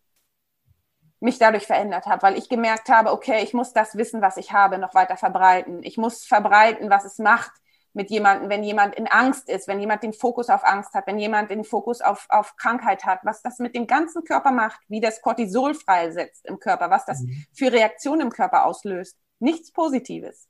mich 1.19 1.37
dadurch 1.37 1.67
verändert 1.67 2.05
habe, 2.05 2.21
weil 2.21 2.37
ich 2.37 2.49
gemerkt 2.49 2.89
habe, 2.89 3.11
okay, 3.11 3.43
ich 3.43 3.53
muss 3.53 3.73
das 3.73 3.95
Wissen, 3.97 4.21
was 4.21 4.37
ich 4.37 4.53
habe, 4.53 4.77
noch 4.77 4.93
weiter 4.93 5.17
verbreiten. 5.17 5.83
Ich 5.83 5.97
muss 5.97 6.25
verbreiten, 6.25 6.89
was 6.89 7.03
es 7.03 7.17
macht 7.17 7.51
mit 7.93 8.09
jemandem, 8.09 8.49
wenn 8.49 8.63
jemand 8.63 8.95
in 8.95 9.07
Angst 9.07 9.49
ist, 9.49 9.67
wenn 9.67 9.79
jemand 9.79 10.03
den 10.03 10.13
Fokus 10.13 10.49
auf 10.49 10.63
Angst 10.63 10.93
hat, 10.93 11.07
wenn 11.07 11.17
jemand 11.17 11.49
den 11.49 11.63
Fokus 11.63 12.01
auf, 12.01 12.27
auf 12.29 12.55
Krankheit 12.55 13.05
hat, 13.05 13.19
was 13.23 13.41
das 13.41 13.59
mit 13.59 13.75
dem 13.75 13.87
ganzen 13.87 14.23
Körper 14.23 14.51
macht, 14.51 14.79
wie 14.87 15.01
das 15.01 15.21
Cortisol 15.21 15.73
freisetzt 15.73 16.45
im 16.45 16.59
Körper, 16.59 16.89
was 16.89 17.05
das 17.05 17.21
mhm. 17.21 17.45
für 17.53 17.71
Reaktionen 17.71 18.21
im 18.21 18.29
Körper 18.29 18.65
auslöst. 18.65 19.17
Nichts 19.39 19.71
Positives. 19.71 20.47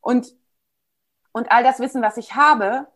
Und, 0.00 0.34
und 1.32 1.50
all 1.52 1.62
das 1.62 1.78
Wissen, 1.78 2.02
was 2.02 2.16
ich 2.16 2.34
habe, 2.34 2.88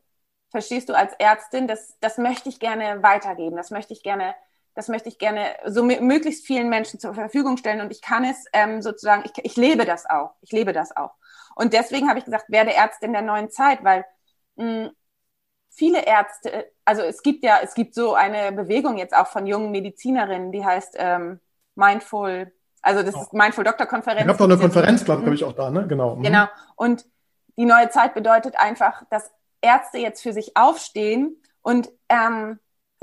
verstehst 0.51 0.89
du 0.89 0.95
als 0.95 1.13
Ärztin, 1.15 1.69
das, 1.69 1.97
das 2.01 2.19
möchte 2.19 2.49
ich 2.49 2.61
gerne 2.61 3.03
weitergeben, 3.03 3.57
das 3.57 3.71
möchte 3.71 3.93
ich 3.93 4.03
gerne 4.03 4.35
das 4.75 4.89
möchte 4.89 5.09
ich 5.09 5.19
gerne 5.19 5.57
so 5.67 5.83
möglichst 5.85 6.47
vielen 6.47 6.69
Menschen 6.69 6.99
zur 6.99 7.15
Verfügung 7.15 7.57
stellen 7.57 7.81
und 7.81 7.91
ich 7.93 8.03
kann 8.03 8.25
es 8.25 8.45
ähm, 8.53 8.83
sozusagen, 8.83 9.25
ich, 9.25 9.33
ich 9.45 9.57
lebe 9.57 9.85
das 9.85 10.09
auch, 10.09 10.33
ich 10.41 10.53
lebe 10.53 10.73
das 10.73 10.97
auch. 10.97 11.13
Und 11.55 11.73
deswegen 11.73 12.09
habe 12.09 12.19
ich 12.19 12.25
gesagt, 12.25 12.47
werde 12.49 12.75
Ärztin 12.75 13.13
der 13.13 13.23
neuen 13.23 13.51
Zeit, 13.51 13.85
weil 13.85 14.05
mh, 14.57 14.91
viele 15.71 16.05
Ärzte, 16.05 16.71
also 16.85 17.03
es 17.03 17.23
gibt 17.23 17.45
ja, 17.45 17.59
es 17.63 17.75
gibt 17.75 17.95
so 17.95 18.15
eine 18.15 18.53
Bewegung 18.53 18.97
jetzt 18.99 19.17
auch 19.17 19.29
von 19.29 19.47
jungen 19.47 19.71
Medizinerinnen, 19.71 20.53
die 20.53 20.65
heißt 20.65 20.95
ähm, 20.99 21.41
Mindful, 21.77 22.53
also 22.83 23.03
das 23.03 23.15
ist 23.15 23.33
Mindful 23.33 23.65
Doktor 23.65 23.87
Konferenz. 23.87 24.23
Ich 24.23 24.29
habe 24.29 24.39
doch 24.39 24.45
eine 24.45 24.59
Konferenz, 24.59 25.05
glaube 25.05 25.35
ich, 25.35 25.45
auch 25.45 25.53
da, 25.55 25.71
ne? 25.71 25.87
Genau. 25.87 26.17
Mhm. 26.17 26.23
Genau. 26.23 26.47
Und 26.77 27.07
die 27.57 27.65
neue 27.65 27.89
Zeit 27.89 28.15
bedeutet 28.15 28.57
einfach, 28.59 29.05
dass 29.11 29.33
Ärzte 29.63 29.99
jetzt 29.99 30.23
für 30.23 30.33
sich 30.33 30.57
aufstehen 30.57 31.41
und 31.63 31.91
ähm, 32.09 32.59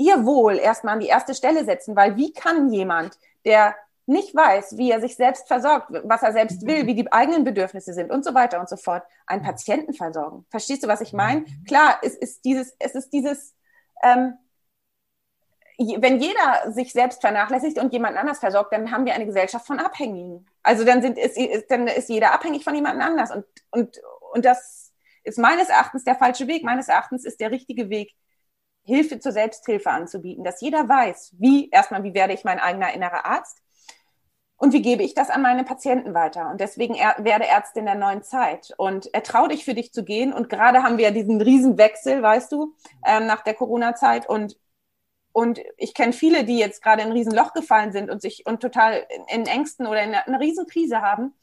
ihr 0.06 0.24
Wohl 0.24 0.56
erstmal 0.58 0.94
an 0.94 1.00
die 1.00 1.08
erste 1.08 1.34
Stelle 1.34 1.64
setzen, 1.64 1.96
weil 1.96 2.16
wie 2.16 2.32
kann 2.32 2.72
jemand, 2.72 3.18
der 3.44 3.74
nicht 4.06 4.34
weiß, 4.34 4.76
wie 4.76 4.90
er 4.90 5.00
sich 5.00 5.16
selbst 5.16 5.46
versorgt, 5.46 5.88
was 6.04 6.22
er 6.22 6.32
selbst 6.32 6.66
will, 6.66 6.86
wie 6.86 6.94
die 6.94 7.12
eigenen 7.12 7.44
Bedürfnisse 7.44 7.94
sind 7.94 8.10
und 8.10 8.24
so 8.24 8.34
weiter 8.34 8.60
und 8.60 8.68
so 8.68 8.76
fort, 8.76 9.04
einen 9.26 9.42
Patienten 9.42 9.94
versorgen. 9.94 10.44
Verstehst 10.50 10.82
du, 10.82 10.88
was 10.88 11.00
ich 11.00 11.12
meine? 11.12 11.44
Klar, 11.66 11.98
es 12.02 12.16
ist 12.16 12.44
dieses, 12.44 12.74
es 12.78 12.94
ist 12.94 13.12
dieses, 13.12 13.54
ähm, 14.02 14.34
wenn 15.78 16.20
jeder 16.20 16.72
sich 16.72 16.92
selbst 16.92 17.20
vernachlässigt 17.20 17.78
und 17.78 17.92
jemand 17.92 18.16
anders 18.16 18.40
versorgt, 18.40 18.72
dann 18.72 18.90
haben 18.90 19.06
wir 19.06 19.14
eine 19.14 19.26
Gesellschaft 19.26 19.66
von 19.66 19.78
Abhängigen. 19.78 20.46
Also 20.62 20.84
dann 20.84 21.00
sind, 21.00 21.18
ist, 21.18 21.36
ist, 21.36 21.70
dann 21.70 21.86
ist 21.86 22.08
jeder 22.08 22.32
abhängig 22.32 22.64
von 22.64 22.74
jemand 22.74 23.00
anders 23.00 23.30
und, 23.30 23.44
und, 23.70 24.00
und 24.32 24.44
das 24.44 24.92
ist 25.24 25.38
meines 25.38 25.68
Erachtens 25.68 26.04
der 26.04 26.16
falsche 26.16 26.48
Weg. 26.48 26.64
Meines 26.64 26.88
Erachtens 26.88 27.24
ist 27.24 27.40
der 27.40 27.50
richtige 27.50 27.88
Weg, 27.88 28.14
Hilfe 28.84 29.20
zur 29.20 29.32
Selbsthilfe 29.32 29.90
anzubieten, 29.90 30.44
dass 30.44 30.60
jeder 30.60 30.88
weiß, 30.88 31.34
wie, 31.38 31.70
erstmal, 31.70 32.02
wie 32.02 32.14
werde 32.14 32.34
ich 32.34 32.44
mein 32.44 32.58
eigener 32.58 32.92
innerer 32.92 33.24
Arzt 33.24 33.62
und 34.56 34.72
wie 34.72 34.82
gebe 34.82 35.02
ich 35.02 35.14
das 35.14 35.30
an 35.30 35.42
meine 35.42 35.64
Patienten 35.64 36.14
weiter. 36.14 36.50
Und 36.50 36.60
deswegen 36.60 36.94
er, 36.94 37.16
werde 37.18 37.46
Ärztin 37.46 37.84
der 37.84 37.94
neuen 37.94 38.22
Zeit 38.22 38.72
und 38.76 39.12
ertrau 39.12 39.46
dich 39.46 39.64
für 39.64 39.74
dich 39.74 39.92
zu 39.92 40.04
gehen. 40.04 40.32
Und 40.32 40.48
gerade 40.48 40.82
haben 40.82 40.98
wir 40.98 41.06
ja 41.06 41.10
diesen 41.10 41.40
Riesenwechsel, 41.40 42.22
weißt 42.22 42.52
du, 42.52 42.74
ähm, 43.04 43.26
nach 43.26 43.42
der 43.42 43.54
Corona-Zeit 43.54 44.28
und 44.28 44.56
und 45.34 45.60
ich 45.78 45.94
kenne 45.94 46.12
viele, 46.12 46.44
die 46.44 46.58
jetzt 46.58 46.82
gerade 46.82 47.00
in 47.00 47.08
ein 47.08 47.14
Riesenloch 47.14 47.54
gefallen 47.54 47.90
sind 47.90 48.10
und 48.10 48.20
sich 48.20 48.44
und 48.44 48.60
total 48.60 49.06
in, 49.08 49.40
in 49.40 49.46
Ängsten 49.46 49.86
oder 49.86 50.02
in 50.02 50.14
einer 50.14 50.40
Riesenkrise 50.40 51.00
haben. 51.00 51.34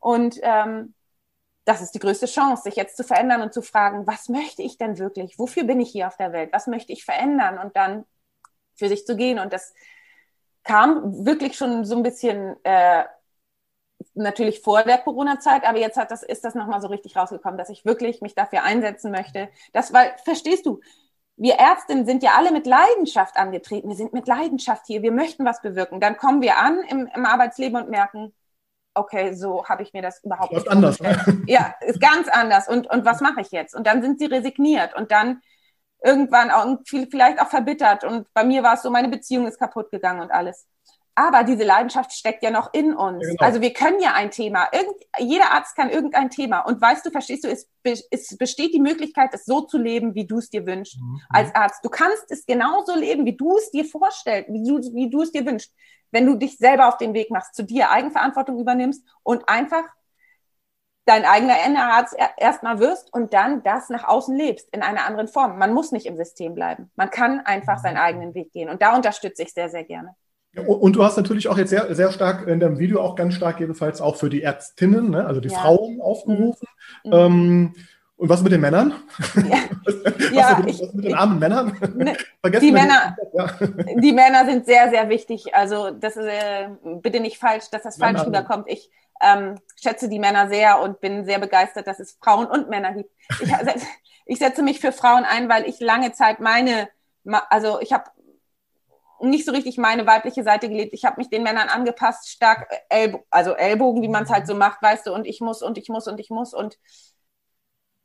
Und 0.00 0.40
ähm, 0.42 0.94
das 1.64 1.80
ist 1.80 1.94
die 1.94 2.00
größte 2.00 2.26
Chance, 2.26 2.64
sich 2.64 2.76
jetzt 2.76 2.96
zu 2.96 3.04
verändern 3.04 3.42
und 3.42 3.52
zu 3.52 3.62
fragen, 3.62 4.06
was 4.06 4.28
möchte 4.28 4.62
ich 4.62 4.78
denn 4.78 4.98
wirklich? 4.98 5.38
Wofür 5.38 5.64
bin 5.64 5.80
ich 5.80 5.90
hier 5.90 6.08
auf 6.08 6.16
der 6.16 6.32
Welt? 6.32 6.52
Was 6.52 6.66
möchte 6.66 6.92
ich 6.92 7.04
verändern? 7.04 7.58
Und 7.58 7.76
dann 7.76 8.04
für 8.74 8.88
sich 8.88 9.06
zu 9.06 9.16
gehen. 9.16 9.38
Und 9.38 9.52
das 9.52 9.72
kam 10.64 11.24
wirklich 11.24 11.56
schon 11.56 11.84
so 11.84 11.96
ein 11.96 12.02
bisschen 12.02 12.56
äh, 12.64 13.04
natürlich 14.14 14.60
vor 14.60 14.82
der 14.82 14.98
Corona-Zeit, 14.98 15.64
aber 15.64 15.78
jetzt 15.78 15.96
hat 15.96 16.10
das, 16.10 16.22
ist 16.22 16.44
das 16.44 16.54
nochmal 16.54 16.80
so 16.80 16.88
richtig 16.88 17.16
rausgekommen, 17.16 17.58
dass 17.58 17.70
ich 17.70 17.84
wirklich 17.84 18.20
mich 18.20 18.34
dafür 18.34 18.62
einsetzen 18.62 19.10
möchte. 19.10 19.48
Das, 19.72 19.92
weil, 19.92 20.14
verstehst 20.24 20.66
du, 20.66 20.80
wir 21.36 21.54
Ärztinnen 21.54 22.06
sind 22.06 22.22
ja 22.22 22.32
alle 22.36 22.52
mit 22.52 22.66
Leidenschaft 22.66 23.36
angetreten. 23.36 23.88
Wir 23.88 23.96
sind 23.96 24.12
mit 24.12 24.26
Leidenschaft 24.26 24.86
hier. 24.86 25.02
Wir 25.02 25.12
möchten 25.12 25.44
was 25.44 25.62
bewirken. 25.62 26.00
Dann 26.00 26.16
kommen 26.16 26.42
wir 26.42 26.58
an 26.58 26.80
im, 26.88 27.08
im 27.14 27.24
Arbeitsleben 27.24 27.80
und 27.80 27.88
merken, 27.88 28.34
okay, 28.94 29.34
so 29.34 29.64
habe 29.64 29.82
ich 29.82 29.92
mir 29.92 30.02
das 30.02 30.22
überhaupt 30.22 30.52
nicht 30.52 30.68
anders. 30.68 31.00
Ne? 31.00 31.42
Ja, 31.46 31.74
ist 31.80 32.00
ganz 32.00 32.28
anders. 32.28 32.68
Und, 32.68 32.88
und 32.90 33.04
was 33.04 33.20
mache 33.20 33.40
ich 33.40 33.50
jetzt? 33.50 33.74
Und 33.74 33.86
dann 33.86 34.02
sind 34.02 34.18
sie 34.18 34.26
resigniert 34.26 34.94
und 34.94 35.10
dann 35.10 35.40
irgendwann 36.02 36.50
auch 36.50 36.78
vielleicht 37.10 37.40
auch 37.40 37.48
verbittert. 37.48 38.04
Und 38.04 38.26
bei 38.34 38.44
mir 38.44 38.62
war 38.62 38.74
es 38.74 38.82
so, 38.82 38.90
meine 38.90 39.08
Beziehung 39.08 39.46
ist 39.46 39.58
kaputt 39.58 39.90
gegangen 39.90 40.20
und 40.20 40.30
alles. 40.30 40.66
Aber 41.14 41.44
diese 41.44 41.64
Leidenschaft 41.64 42.12
steckt 42.12 42.42
ja 42.42 42.50
noch 42.50 42.72
in 42.72 42.94
uns. 42.94 43.26
Ja, 43.26 43.32
genau. 43.32 43.44
Also 43.44 43.60
wir 43.60 43.72
können 43.74 44.00
ja 44.00 44.14
ein 44.14 44.30
Thema. 44.30 44.68
Irgend, 44.72 44.96
jeder 45.18 45.52
Arzt 45.52 45.76
kann 45.76 45.90
irgendein 45.90 46.30
Thema. 46.30 46.60
Und 46.60 46.80
weißt 46.80 47.04
du, 47.04 47.10
verstehst 47.10 47.44
du, 47.44 47.48
es, 47.48 47.68
es 48.10 48.36
besteht 48.38 48.72
die 48.72 48.80
Möglichkeit, 48.80 49.34
es 49.34 49.44
so 49.44 49.60
zu 49.60 49.76
leben, 49.76 50.14
wie 50.14 50.26
du 50.26 50.38
es 50.38 50.48
dir 50.48 50.66
wünschst 50.66 50.98
mhm. 50.98 51.20
als 51.28 51.54
Arzt. 51.54 51.84
Du 51.84 51.90
kannst 51.90 52.30
es 52.30 52.46
genauso 52.46 52.96
leben, 52.96 53.26
wie 53.26 53.36
du 53.36 53.56
es 53.58 53.70
dir 53.70 53.84
vorstellst, 53.84 54.50
wie 54.50 54.64
du, 54.64 54.78
wie 54.94 55.10
du 55.10 55.22
es 55.22 55.32
dir 55.32 55.44
wünschst. 55.44 55.74
Wenn 56.10 56.26
du 56.26 56.36
dich 56.36 56.56
selber 56.56 56.88
auf 56.88 56.96
den 56.96 57.12
Weg 57.14 57.30
machst, 57.30 57.54
zu 57.54 57.62
dir 57.62 57.90
Eigenverantwortung 57.90 58.58
übernimmst 58.58 59.06
und 59.22 59.48
einfach 59.48 59.84
dein 61.04 61.24
eigener 61.24 61.92
Arzt 61.92 62.16
erstmal 62.36 62.78
wirst 62.78 63.12
und 63.12 63.34
dann 63.34 63.62
das 63.62 63.88
nach 63.88 64.04
außen 64.04 64.36
lebst 64.36 64.68
in 64.72 64.82
einer 64.82 65.04
anderen 65.04 65.28
Form. 65.28 65.58
Man 65.58 65.74
muss 65.74 65.90
nicht 65.90 66.06
im 66.06 66.16
System 66.16 66.54
bleiben. 66.54 66.90
Man 66.94 67.10
kann 67.10 67.40
einfach 67.40 67.78
seinen 67.78 67.96
eigenen 67.96 68.34
Weg 68.34 68.52
gehen. 68.52 68.68
Und 68.68 68.82
da 68.82 68.94
unterstütze 68.94 69.42
ich 69.42 69.52
sehr, 69.52 69.68
sehr 69.68 69.84
gerne. 69.84 70.14
Und 70.54 70.96
du 70.96 71.02
hast 71.02 71.16
natürlich 71.16 71.48
auch 71.48 71.56
jetzt 71.56 71.70
sehr, 71.70 71.94
sehr 71.94 72.12
stark 72.12 72.46
in 72.46 72.60
deinem 72.60 72.78
Video 72.78 73.00
auch 73.00 73.16
ganz 73.16 73.34
stark 73.34 73.58
jedenfalls 73.60 74.02
auch 74.02 74.16
für 74.16 74.28
die 74.28 74.42
Ärztinnen, 74.42 75.10
ne, 75.10 75.26
also 75.26 75.40
die 75.40 75.48
ja. 75.48 75.58
Frauen 75.58 76.00
aufgerufen. 76.02 76.68
Mhm. 77.04 77.12
Ähm, 77.12 77.74
und 78.16 78.28
was 78.28 78.42
mit 78.42 78.52
den 78.52 78.60
Männern? 78.60 78.94
Ja, 79.34 79.58
was, 79.84 80.30
ja 80.30 80.58
mit, 80.58 80.70
ich, 80.70 80.80
was 80.80 80.92
mit 80.92 81.06
den 81.06 81.14
armen 81.14 81.38
Männern? 81.38 81.76
Ne, 81.96 82.16
die 82.60 82.70
Männer, 82.70 83.16
die, 83.32 83.36
ja. 83.36 83.96
die 84.00 84.12
Männer 84.12 84.44
sind 84.44 84.66
sehr, 84.66 84.90
sehr 84.90 85.08
wichtig. 85.08 85.54
Also 85.54 85.90
das 85.90 86.16
ist 86.16 86.26
äh, 86.26 86.68
bitte 87.00 87.20
nicht 87.20 87.38
falsch, 87.38 87.70
dass 87.70 87.82
das 87.82 87.96
falsch 87.96 88.24
rüberkommt. 88.24 88.66
Ich 88.68 88.90
ähm, 89.22 89.54
schätze 89.80 90.10
die 90.10 90.18
Männer 90.18 90.48
sehr 90.48 90.80
und 90.80 91.00
bin 91.00 91.24
sehr 91.24 91.38
begeistert, 91.38 91.86
dass 91.86 91.98
es 91.98 92.18
Frauen 92.20 92.46
und 92.46 92.68
Männer 92.68 92.92
gibt. 92.92 93.10
Ich, 93.40 93.50
ich 94.26 94.38
setze 94.38 94.62
mich 94.62 94.80
für 94.80 94.92
Frauen 94.92 95.24
ein, 95.24 95.48
weil 95.48 95.66
ich 95.66 95.80
lange 95.80 96.12
Zeit 96.12 96.40
meine, 96.40 96.88
also 97.48 97.80
ich 97.80 97.92
habe 97.92 98.04
nicht 99.22 99.46
so 99.46 99.52
richtig 99.52 99.78
meine 99.78 100.06
weibliche 100.06 100.42
Seite 100.42 100.68
gelebt. 100.68 100.92
Ich 100.94 101.04
habe 101.04 101.16
mich 101.18 101.30
den 101.30 101.42
Männern 101.42 101.68
angepasst, 101.68 102.28
stark 102.28 102.68
Ellbo 102.88 103.24
also 103.30 103.52
Ellbogen, 103.52 104.02
wie 104.02 104.08
man 104.08 104.24
es 104.24 104.30
halt 104.30 104.46
so 104.46 104.54
macht, 104.54 104.82
weißt 104.82 105.06
du, 105.06 105.14
und 105.14 105.26
ich 105.26 105.40
muss 105.40 105.62
und 105.62 105.78
ich 105.78 105.88
muss 105.88 106.06
und 106.08 106.20
ich 106.20 106.30
muss 106.30 106.54
und 106.54 106.78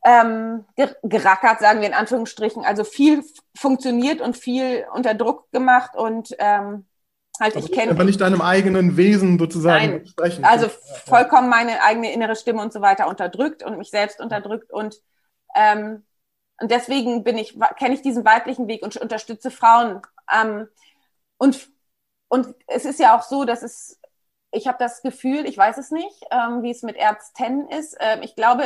ähm, 0.05 0.65
gerackert, 1.03 1.59
sagen 1.59 1.82
wir 1.82 1.88
in 1.88 1.93
Anführungsstrichen. 1.93 2.63
Also 2.63 2.84
viel 2.84 3.24
funktioniert 3.55 4.22
und 4.22 4.38
viel 4.38 4.86
unter 4.93 5.13
Druck 5.13 5.51
gemacht 5.51 5.95
und 5.95 6.36
ähm, 6.39 6.86
halt 7.39 7.55
also 7.55 7.68
ich 7.68 7.74
kenne. 7.74 7.91
Aber 7.91 8.03
nicht 8.03 8.22
deinem 8.22 8.41
eigenen 8.41 8.95
Wesen 8.95 9.38
sozusagen 9.38 9.91
Nein, 9.91 10.07
sprechen. 10.07 10.45
Also 10.45 10.70
vollkommen 11.05 11.49
meine 11.49 11.84
eigene 11.84 12.13
innere 12.13 12.36
Stimme 12.36 12.61
und 12.61 12.72
so 12.72 12.82
weiter 12.82 13.07
unterdrückt 13.07 13.63
und 13.63 13.78
mich 13.78 13.89
selbst 13.89 14.22
unterdrückt 14.22 14.72
und 14.72 14.95
ähm, 15.55 16.03
und 16.59 16.72
deswegen 16.72 17.24
bin 17.24 17.38
ich, 17.38 17.57
kenne 17.78 17.93
ich 17.93 18.01
diesen 18.01 18.26
weiblichen 18.26 18.68
Weg 18.68 18.84
und 18.84 18.97
unterstütze 18.97 19.51
Frauen. 19.51 20.01
Ähm, 20.34 20.68
und, 21.38 21.69
und 22.27 22.55
es 22.67 22.85
ist 22.85 22.99
ja 22.99 23.17
auch 23.17 23.23
so, 23.23 23.45
dass 23.45 23.63
es, 23.63 23.99
ich 24.51 24.67
habe 24.67 24.77
das 24.79 25.01
Gefühl, 25.01 25.45
ich 25.45 25.57
weiß 25.57 25.77
es 25.77 25.91
nicht, 25.91 26.25
ähm, 26.31 26.63
wie 26.63 26.71
es 26.71 26.83
mit 26.83 26.95
Ärzten 26.95 27.67
ist. 27.69 27.95
Ähm, 27.99 28.21
ich 28.21 28.35
glaube, 28.35 28.63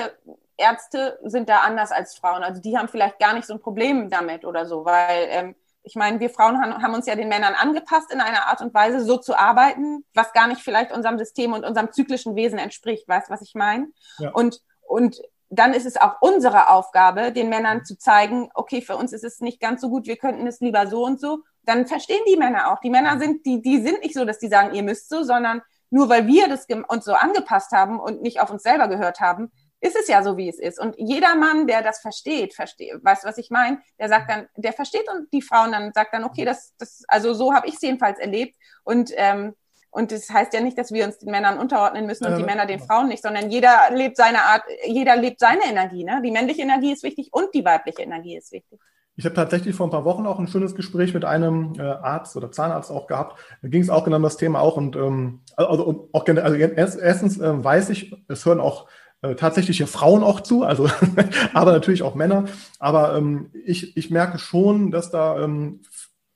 Ärzte 0.58 1.20
sind 1.24 1.50
da 1.50 1.60
anders 1.60 1.92
als 1.92 2.16
Frauen. 2.16 2.44
Also 2.44 2.62
die 2.62 2.78
haben 2.78 2.88
vielleicht 2.88 3.20
gar 3.20 3.34
nicht 3.34 3.46
so 3.46 3.54
ein 3.54 3.60
Problem 3.60 4.10
damit 4.10 4.46
oder 4.46 4.66
so, 4.66 4.86
weil 4.86 5.28
ähm, 5.30 5.56
ich 5.84 5.96
meine, 5.96 6.20
wir 6.20 6.30
Frauen 6.30 6.62
haben, 6.62 6.82
haben 6.82 6.94
uns 6.94 7.08
ja 7.08 7.16
den 7.16 7.28
Männern 7.28 7.56
angepasst 7.56 8.14
in 8.14 8.22
einer 8.22 8.48
Art 8.48 8.62
und 8.62 8.74
Weise, 8.74 9.04
so 9.04 9.18
zu 9.18 9.38
arbeiten, 9.38 10.06
was 10.14 10.32
gar 10.34 10.48
nicht 10.48 10.62
vielleicht 10.62 10.92
unserem 10.92 11.18
System 11.18 11.54
und 11.54 11.66
unserem 11.66 11.92
zyklischen 11.92 12.36
Wesen 12.36 12.60
entspricht. 12.60 13.08
Weißt 13.08 13.30
du, 13.30 13.34
was 13.34 13.42
ich 13.42 13.56
meine? 13.56 13.88
Ja. 14.20 14.30
Und, 14.32 14.62
und 14.88 15.20
dann 15.50 15.74
ist 15.74 15.88
es 15.88 15.98
auch 15.98 16.22
unsere 16.22 16.70
Aufgabe, 16.70 17.32
den 17.32 17.50
Männern 17.50 17.84
zu 17.84 17.98
zeigen, 17.98 18.50
okay, 18.54 18.82
für 18.82 18.96
uns 18.96 19.12
ist 19.12 19.24
es 19.24 19.42
nicht 19.42 19.60
ganz 19.60 19.82
so 19.82 19.90
gut, 19.90 20.06
wir 20.06 20.18
könnten 20.18 20.46
es 20.46 20.60
lieber 20.62 20.88
so 20.88 21.04
und 21.04 21.20
so 21.20 21.40
dann 21.64 21.88
verstehen 21.88 22.22
die 22.28 22.38
Männer 22.38 22.72
auch. 22.72 22.80
Die 22.80 22.90
Männer 22.90 23.20
sind, 23.20 23.46
die, 23.46 23.62
die 23.62 23.82
sind 23.82 24.02
nicht 24.02 24.14
so, 24.14 24.26
dass 24.26 24.40
die 24.40 24.48
sagen, 24.48 24.74
ihr 24.74 24.84
müsst 24.84 25.10
so, 25.10 25.24
sondern 25.24 25.62
nur 25.90 26.10
weil 26.10 26.28
wir 26.28 26.48
das 26.48 26.68
uns 26.88 27.06
so 27.06 27.14
angepasst 27.14 27.72
haben 27.72 28.00
und 28.00 28.22
nicht 28.22 28.40
auf 28.40 28.50
uns 28.50 28.64
selber 28.64 28.88
gehört 28.88 29.20
haben, 29.20 29.52
ist 29.82 29.96
es 29.96 30.08
ja 30.08 30.24
so, 30.24 30.38
wie 30.38 30.48
es 30.48 30.60
ist. 30.60 30.80
Und 30.80 30.96
jeder 30.98 31.36
Mann, 31.36 31.68
der 31.68 31.82
das 31.82 32.00
versteht, 32.00 32.54
versteht, 32.54 32.94
weißt 33.04 33.24
du, 33.24 33.28
was 33.28 33.38
ich 33.38 33.50
meine? 33.50 33.82
Der 34.00 34.10
sagt 34.10 34.30
dann, 34.30 34.48
der 34.56 34.74
versteht 34.74 35.10
und 35.10 35.32
die 35.34 35.42
Frauen 35.42 35.72
dann 35.72 35.92
sagt 35.94 36.14
dann, 36.14 36.24
okay, 36.24 36.46
das, 36.46 36.74
das, 36.78 37.04
also 37.08 37.34
so 37.34 37.54
habe 37.54 37.68
ich 37.68 37.76
es 37.76 37.82
jedenfalls 37.82 38.20
erlebt. 38.20 38.56
Und 38.84 39.12
ähm, 39.16 39.56
und 39.94 40.14
das 40.14 40.30
heißt 40.30 40.54
ja 40.54 40.62
nicht, 40.62 40.78
dass 40.78 40.94
wir 40.94 41.04
uns 41.04 41.18
den 41.20 41.32
Männern 41.32 41.60
unterordnen 41.60 42.06
müssen 42.06 42.26
und 42.26 42.34
äh, 42.34 42.38
die 42.38 42.44
Männer 42.44 42.66
den 42.66 42.80
Frauen 42.80 43.10
nicht, 43.10 43.22
sondern 43.22 43.52
jeder 43.52 43.90
lebt 43.92 44.16
seine 44.16 44.42
Art, 44.42 44.64
jeder 44.86 45.18
lebt 45.18 45.42
seine 45.42 45.66
Energie. 45.66 46.06
Ne? 46.06 46.22
Die 46.24 46.32
männliche 46.32 46.62
Energie 46.62 46.94
ist 46.94 47.04
wichtig 47.04 47.28
und 47.34 47.54
die 47.54 47.66
weibliche 47.66 48.02
Energie 48.02 48.38
ist 48.38 48.54
wichtig. 48.54 48.80
Ich 49.16 49.26
habe 49.26 49.36
tatsächlich 49.36 49.76
vor 49.76 49.88
ein 49.88 49.92
paar 49.92 50.06
Wochen 50.06 50.26
auch 50.26 50.40
ein 50.40 50.48
schönes 50.48 50.74
Gespräch 50.74 51.14
mit 51.14 51.26
einem 51.26 51.74
äh, 51.78 51.82
Arzt 51.82 52.36
oder 52.38 52.52
Zahnarzt 52.52 52.92
auch 52.92 53.08
gehabt. 53.08 53.40
Da 53.62 53.68
ging 53.68 53.82
es 53.82 53.90
auch 53.90 54.04
genau 54.04 54.18
um 54.18 54.24
das 54.24 54.38
Thema 54.38 54.60
auch 54.62 54.78
und 54.78 54.96
ähm, 54.96 55.42
also, 55.58 55.86
und 55.86 56.14
auch 56.14 56.26
also 56.28 56.56
erstens 56.56 57.40
äh, 57.40 57.64
weiß 57.64 57.90
ich, 57.90 58.16
es 58.28 58.46
hören 58.46 58.60
auch 58.60 58.88
äh, 59.22 59.36
tatsächlich 59.36 59.84
Frauen 59.84 60.24
auch 60.24 60.40
zu, 60.40 60.64
also 60.64 60.90
aber 61.54 61.74
natürlich 61.74 62.04
auch 62.04 62.16
Männer. 62.16 62.46
Aber 62.80 63.16
ähm, 63.16 63.52
ich, 63.66 63.96
ich 63.96 64.10
merke 64.10 64.40
schon, 64.40 64.92
dass 64.92 65.12
da 65.12 65.40
ähm, 65.40 65.82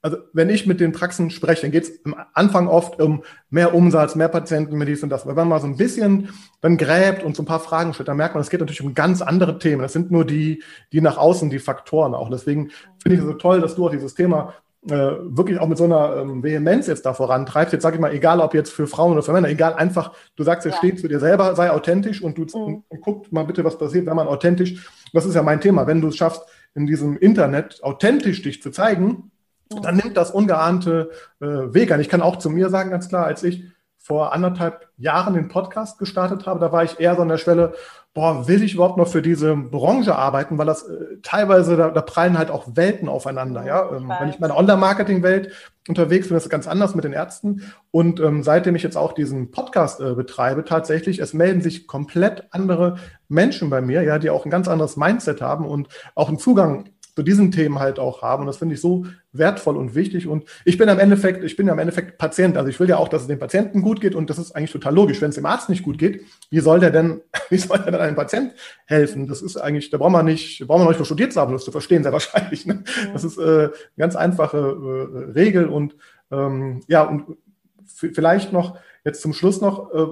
also 0.06 0.18
wenn 0.34 0.52
ich 0.52 0.68
mit 0.68 0.80
den 0.80 0.92
Praxen 0.92 1.32
spreche, 1.32 1.64
dann 1.64 1.72
geht 1.72 1.86
es 1.86 2.06
am 2.06 2.14
Anfang 2.34 2.68
oft 2.68 3.02
um 3.02 3.24
mehr 3.50 3.74
Umsatz, 3.74 4.14
mehr 4.14 4.28
Patienten, 4.28 4.78
mehr 4.78 4.86
dies 4.86 5.02
und 5.02 5.10
das. 5.10 5.24
Aber 5.24 5.32
wenn 5.32 5.48
man 5.48 5.58
mal 5.58 5.62
so 5.62 5.66
ein 5.66 5.78
bisschen 5.78 6.30
dann 6.62 6.78
gräbt 6.78 7.24
und 7.24 7.36
so 7.36 7.42
ein 7.42 7.48
paar 7.48 7.60
Fragen 7.60 7.92
stellt, 7.92 8.08
dann 8.08 8.18
merkt 8.18 8.36
man, 8.36 8.42
es 8.42 8.52
geht 8.52 8.60
natürlich 8.60 8.84
um 8.84 8.94
ganz 8.94 9.24
andere 9.24 9.58
Themen. 9.58 9.82
Das 9.82 9.94
sind 9.94 10.12
nur 10.12 10.24
die, 10.24 10.62
die 10.92 11.02
nach 11.02 11.18
außen, 11.18 11.50
die 11.50 11.58
Faktoren 11.58 12.14
auch. 12.14 12.30
Deswegen 12.30 12.70
finde 13.02 13.16
ich 13.16 13.20
es 13.20 13.26
so 13.26 13.34
toll, 13.34 13.62
dass 13.62 13.74
du 13.74 13.88
auch 13.88 13.90
dieses 13.90 14.14
Thema 14.14 14.54
äh, 14.88 14.94
wirklich 14.94 15.60
auch 15.60 15.68
mit 15.68 15.80
so 15.80 15.86
einer 15.86 16.18
ähm, 16.18 16.44
Vehemenz 16.44 16.86
jetzt 16.86 17.08
da 17.08 17.16
vorantreibst. 17.16 17.74
Jetzt 17.74 17.82
sage 17.82 17.96
ich 17.96 18.02
mal, 18.02 18.14
egal 18.14 18.42
ob 18.42 18.54
jetzt 18.54 18.72
für 18.72 18.86
Frauen 18.86 19.14
oder 19.14 19.24
für 19.24 19.34
Männer, 19.34 19.50
egal 19.50 19.74
einfach, 19.74 20.12
du 20.36 20.44
sagst, 20.44 20.66
jetzt 20.66 20.84
ja. 20.84 20.90
steh 20.90 20.96
zu 20.96 21.08
dir 21.08 21.20
selber, 21.20 21.56
sei 21.56 21.72
authentisch 21.72 22.22
und 22.22 22.38
du 22.38 22.44
mhm. 22.44 22.64
und, 22.64 22.84
und 22.90 23.02
guck 23.02 23.32
mal 23.32 23.46
bitte, 23.46 23.64
was 23.64 23.80
passiert, 23.80 24.06
wenn 24.06 24.16
man 24.16 24.28
authentisch, 24.28 24.88
das 25.14 25.26
ist 25.26 25.34
ja 25.34 25.42
mein 25.42 25.62
Thema, 25.62 25.88
wenn 25.88 26.00
du 26.00 26.10
es 26.10 26.16
schaffst, 26.16 26.44
in 26.76 26.86
diesem 26.86 27.18
Internet 27.18 27.84
authentisch 27.84 28.44
dich 28.44 28.62
zu 28.62 28.70
zeigen, 28.70 29.32
dann 29.70 29.98
nimmt 29.98 30.18
das 30.18 30.32
ungeahnte 30.32 31.12
äh, 31.40 31.46
Weg 31.46 31.92
an. 31.92 32.00
Ich 32.00 32.10
kann 32.10 32.22
auch 32.22 32.38
zu 32.38 32.50
mir 32.50 32.70
sagen, 32.70 32.92
ganz 32.92 33.10
klar, 33.10 33.26
als 33.26 33.44
ich 33.44 33.64
vor 33.98 34.34
anderthalb 34.34 34.88
Jahren 34.98 35.34
den 35.34 35.48
Podcast 35.48 35.98
gestartet 35.98 36.46
habe, 36.46 36.60
da 36.60 36.72
war 36.72 36.84
ich 36.84 37.00
eher 37.00 37.16
so 37.16 37.24
an 37.24 37.28
der 37.28 37.40
Schwelle, 37.40 37.74
boah, 38.14 38.48
will 38.48 38.64
ich 38.64 38.76
überhaupt 38.76 38.98
noch 38.98 39.08
für 39.08 39.24
diese 39.24 39.56
Branche 39.56 40.16
arbeiten, 40.16 40.60
weil 40.60 40.68
das 40.68 40.84
äh, 40.84 41.18
teilweise, 41.24 41.76
da, 41.76 41.90
da 41.90 42.02
prallen 42.02 42.38
halt 42.38 42.52
auch 42.52 42.68
Welten 42.76 43.10
aufeinander, 43.10 43.66
ja. 43.66 43.92
Ähm, 43.92 44.12
wenn 44.20 44.30
ich 44.30 44.40
meine 44.40 44.56
Online-Marketing-Welt 44.56 45.52
unterwegs 45.88 46.28
bin, 46.28 46.38
ist 46.38 46.44
es 46.44 46.50
ganz 46.50 46.68
anders 46.68 46.96
mit 46.96 47.04
den 47.04 47.14
Ärzten. 47.14 47.64
Und 47.92 48.20
ähm, 48.20 48.44
seitdem 48.44 48.76
ich 48.76 48.84
jetzt 48.84 48.96
auch 48.96 49.14
diesen 49.14 49.52
Podcast 49.52 50.00
äh, 50.00 50.14
betreibe, 50.14 50.64
tatsächlich, 50.64 51.20
es 51.20 51.34
melden 51.34 51.62
sich 51.62 51.88
komplett 51.88 52.48
andere 52.52 52.98
Menschen 53.28 53.70
bei 53.70 53.82
mir, 53.82 54.04
ja, 54.04 54.18
die 54.20 54.30
auch 54.30 54.46
ein 54.46 54.52
ganz 54.52 54.68
anderes 54.68 54.98
Mindset 54.98 55.42
haben 55.42 55.66
und 55.66 55.90
auch 56.14 56.30
einen 56.30 56.40
Zugang 56.40 56.86
zu 57.16 57.24
diesen 57.24 57.52
Themen 57.52 57.80
halt 57.80 57.98
auch 57.98 58.22
haben. 58.22 58.42
Und 58.42 58.48
das 58.48 58.58
finde 58.58 58.76
ich 58.76 58.82
so 58.82 59.06
wertvoll 59.32 59.78
und 59.78 59.96
wichtig. 59.96 60.28
Und 60.28 60.44
ich 60.66 60.78
bin 60.78 60.90
am 60.90 61.00
Endeffekt, 61.00 61.44
ich 61.44 61.56
bin 61.56 61.68
ja 61.68 61.74
im 61.74 61.80
Endeffekt 61.80 62.18
Patient. 62.18 62.58
Also 62.58 62.70
ich 62.70 62.80
will 62.80 62.90
ja 62.90 62.98
auch, 62.98 63.08
dass 63.08 63.22
es 63.22 63.28
dem 63.28 63.40
Patienten 63.40 63.82
gut 63.82 64.02
geht. 64.02 64.16
Und 64.16 64.30
das 64.30 64.38
ist 64.38 64.52
eigentlich 64.52 64.72
total 64.72 64.94
logisch. 64.94 65.22
Wenn 65.22 65.30
es 65.30 65.36
dem 65.36 65.46
Arzt 65.46 65.70
nicht 65.70 65.84
gut 65.84 65.98
geht, 65.98 66.24
wie 66.50 66.60
soll 66.60 66.80
der 66.80 66.92
denn, 66.92 67.22
wie 67.50 67.58
soll 67.58 67.78
der 67.80 67.92
denn 67.92 68.02
einem 68.02 68.16
Patient 68.16 68.54
helfen? 68.86 69.28
Das 69.28 69.42
ist 69.42 69.56
eigentlich, 69.56 69.90
da 69.90 69.98
braucht 69.98 70.12
man 70.12 70.26
nicht, 70.26 70.60
braucht 70.68 70.80
man 70.80 70.88
noch 70.88 70.98
nicht 70.98 71.06
studiert 71.06 71.32
zu 71.32 71.40
haben, 71.40 71.54
das 71.54 71.64
zu 71.64 71.72
verstehen, 71.72 72.04
sehr 72.04 72.12
wahrscheinlich. 72.12 72.66
Ne? 72.66 72.84
Das 73.14 73.24
ist 73.24 73.38
äh, 73.38 73.42
eine 73.42 73.72
ganz 73.98 74.16
einfache 74.16 74.58
äh, 74.58 75.32
Regel. 75.32 75.68
Und 75.68 75.96
ähm, 76.32 76.82
ja, 76.88 77.04
und 77.04 77.38
vielleicht 77.86 78.52
noch 78.52 78.78
jetzt 79.06 79.22
zum 79.22 79.34
Schluss 79.34 79.62
noch, 79.62 79.94
äh, 79.94 80.06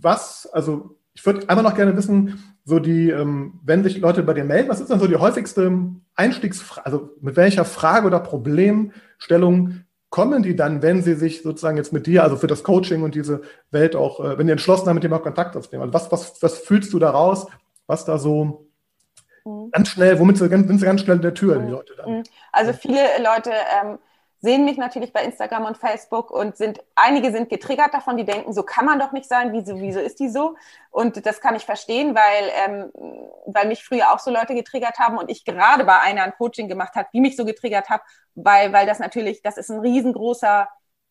was, 0.00 0.48
also 0.52 0.96
ich 1.12 1.24
würde 1.26 1.48
einfach 1.48 1.62
noch 1.62 1.76
gerne 1.76 1.96
wissen, 1.96 2.53
so 2.64 2.78
die, 2.78 3.10
ähm, 3.10 3.60
wenn 3.64 3.82
sich 3.82 3.98
Leute 3.98 4.22
bei 4.22 4.34
dir 4.34 4.44
melden, 4.44 4.68
was 4.68 4.80
ist 4.80 4.90
dann 4.90 5.00
so 5.00 5.06
die 5.06 5.16
häufigste 5.16 5.70
Einstiegsfrage, 6.16 6.86
also 6.86 7.10
mit 7.20 7.36
welcher 7.36 7.64
Frage 7.64 8.06
oder 8.06 8.20
Problemstellung 8.20 9.84
kommen 10.14 10.44
die 10.44 10.54
dann, 10.54 10.80
wenn 10.80 11.02
sie 11.02 11.14
sich 11.14 11.42
sozusagen 11.42 11.76
jetzt 11.76 11.92
mit 11.92 12.06
dir, 12.06 12.22
also 12.22 12.36
für 12.36 12.46
das 12.46 12.62
Coaching 12.62 13.02
und 13.02 13.16
diese 13.16 13.42
Welt 13.72 13.96
auch, 13.96 14.20
äh, 14.20 14.38
wenn 14.38 14.46
die 14.46 14.52
entschlossen 14.52 14.86
haben, 14.86 14.94
mit 14.94 15.02
dem 15.02 15.12
auch 15.12 15.24
Kontakt 15.24 15.56
aufzunehmen? 15.56 15.82
Also 15.82 15.92
was, 15.92 16.12
was, 16.12 16.40
was 16.40 16.58
fühlst 16.58 16.92
du 16.92 17.00
da 17.00 17.10
raus, 17.10 17.48
was 17.88 18.04
da 18.04 18.16
so 18.16 18.68
mhm. 19.44 19.70
ganz 19.72 19.88
schnell, 19.88 20.18
womit 20.20 20.38
sie, 20.38 20.48
sind 20.48 20.78
sie 20.78 20.86
ganz 20.86 21.00
schnell 21.00 21.16
in 21.16 21.22
der 21.22 21.34
Tür, 21.34 21.58
die 21.58 21.70
Leute 21.70 21.94
dann? 21.96 22.18
Mhm. 22.18 22.22
Also 22.52 22.72
viele 22.72 23.00
Leute 23.18 23.50
ähm, 23.82 23.98
sehen 24.44 24.66
mich 24.66 24.76
natürlich 24.76 25.12
bei 25.12 25.24
Instagram 25.24 25.64
und 25.64 25.78
Facebook 25.78 26.30
und 26.30 26.56
sind, 26.56 26.84
einige 26.94 27.32
sind 27.32 27.48
getriggert 27.48 27.94
davon, 27.94 28.18
die 28.18 28.26
denken, 28.26 28.52
so 28.52 28.62
kann 28.62 28.84
man 28.84 28.98
doch 28.98 29.10
nicht 29.12 29.26
sein, 29.26 29.52
wieso, 29.54 29.80
wieso 29.80 30.00
ist 30.00 30.20
die 30.20 30.28
so? 30.28 30.56
Und 30.90 31.24
das 31.24 31.40
kann 31.40 31.56
ich 31.56 31.64
verstehen, 31.64 32.14
weil, 32.14 32.50
ähm, 32.64 32.92
weil 33.46 33.66
mich 33.66 33.82
früher 33.82 34.12
auch 34.12 34.18
so 34.18 34.30
Leute 34.30 34.54
getriggert 34.54 34.98
haben 34.98 35.16
und 35.16 35.30
ich 35.30 35.46
gerade 35.46 35.84
bei 35.84 35.98
einer 35.98 36.24
ein 36.24 36.34
Coaching 36.34 36.68
gemacht 36.68 36.94
habe, 36.94 37.08
die 37.14 37.22
mich 37.22 37.36
so 37.36 37.46
getriggert 37.46 37.88
hat, 37.88 38.02
weil, 38.34 38.70
weil 38.74 38.86
das 38.86 38.98
natürlich, 38.98 39.40
das 39.40 39.56
ist 39.56 39.70
ein 39.70 39.80
riesengroßer, 39.80 40.68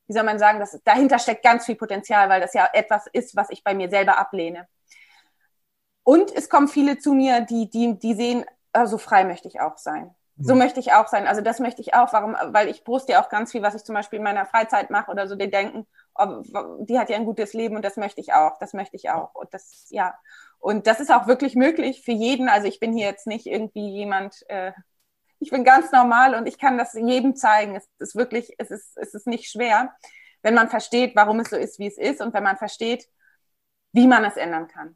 wie 0.07 0.13
soll 0.13 0.23
man 0.23 0.37
sagen, 0.37 0.59
das, 0.59 0.79
dahinter 0.83 1.17
steckt 1.17 1.43
ganz 1.43 1.65
viel 1.65 1.75
Potenzial, 1.75 2.29
weil 2.29 2.39
das 2.39 2.53
ja 2.53 2.69
etwas 2.71 3.07
ist, 3.07 3.35
was 3.35 3.49
ich 3.49 3.63
bei 3.63 3.73
mir 3.73 3.89
selber 3.89 4.19
ablehne. 4.19 4.67
Und 6.03 6.31
es 6.35 6.49
kommen 6.49 6.67
viele 6.67 6.99
zu 6.99 7.13
mir, 7.13 7.41
die, 7.41 7.67
die, 7.67 7.97
die 7.97 8.13
sehen, 8.13 8.45
so 8.85 8.99
frei 8.99 9.23
möchte 9.23 9.47
ich 9.47 9.59
auch 9.59 9.77
sein. 9.77 10.13
So 10.37 10.53
mhm. 10.53 10.59
möchte 10.59 10.79
ich 10.79 10.93
auch 10.93 11.07
sein. 11.07 11.27
Also 11.27 11.41
das 11.41 11.59
möchte 11.59 11.81
ich 11.81 11.93
auch. 11.93 12.11
Warum? 12.11 12.35
Weil 12.47 12.67
ich 12.67 12.83
poste 12.83 13.13
ja 13.13 13.23
auch 13.23 13.29
ganz 13.29 13.51
viel, 13.51 13.61
was 13.61 13.75
ich 13.75 13.83
zum 13.83 13.93
Beispiel 13.93 14.17
in 14.17 14.23
meiner 14.23 14.45
Freizeit 14.45 14.89
mache 14.89 15.11
oder 15.11 15.27
so. 15.27 15.35
Die 15.35 15.49
denken, 15.49 15.85
oh, 16.15 16.41
die 16.79 16.97
hat 16.97 17.09
ja 17.09 17.17
ein 17.17 17.25
gutes 17.25 17.53
Leben 17.53 17.75
und 17.75 17.85
das 17.85 17.97
möchte 17.97 18.19
ich 18.19 18.33
auch. 18.33 18.57
Das 18.59 18.73
möchte 18.73 18.95
ich 18.95 19.11
auch. 19.11 19.35
Und 19.35 19.53
das, 19.53 19.85
ja. 19.89 20.15
Und 20.59 20.87
das 20.87 20.99
ist 20.99 21.11
auch 21.11 21.27
wirklich 21.27 21.55
möglich 21.55 22.03
für 22.03 22.13
jeden. 22.13 22.49
Also 22.49 22.67
ich 22.67 22.79
bin 22.79 22.93
hier 22.93 23.05
jetzt 23.05 23.27
nicht 23.27 23.45
irgendwie 23.45 23.89
jemand, 23.89 24.43
äh, 24.49 24.71
ich 25.39 25.51
bin 25.51 25.63
ganz 25.63 25.91
normal 25.91 26.33
und 26.33 26.47
ich 26.47 26.57
kann 26.57 26.77
das 26.77 26.93
jedem 26.93 27.35
zeigen. 27.35 27.75
Es 27.75 27.87
ist 27.99 28.15
wirklich, 28.15 28.55
es 28.57 28.71
ist, 28.71 28.97
es 28.97 29.13
ist 29.13 29.27
nicht 29.27 29.51
schwer, 29.51 29.93
wenn 30.41 30.55
man 30.55 30.69
versteht, 30.69 31.15
warum 31.15 31.41
es 31.41 31.49
so 31.49 31.57
ist, 31.57 31.79
wie 31.79 31.87
es 31.87 31.97
ist 31.97 32.21
und 32.21 32.33
wenn 32.33 32.43
man 32.43 32.57
versteht, 32.57 33.07
wie 33.91 34.07
man 34.07 34.25
es 34.25 34.35
ändern 34.35 34.67
kann. 34.67 34.95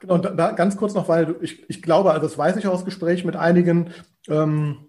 Genau, 0.00 0.18
da, 0.18 0.30
da, 0.30 0.52
ganz 0.52 0.76
kurz 0.76 0.94
noch, 0.94 1.08
weil 1.08 1.36
ich, 1.40 1.68
ich 1.68 1.82
glaube, 1.82 2.10
also 2.12 2.26
das 2.26 2.38
weiß 2.38 2.56
ich 2.56 2.66
aus 2.66 2.84
Gespräch 2.84 3.24
mit 3.24 3.36
einigen 3.36 3.92
ähm, 4.28 4.86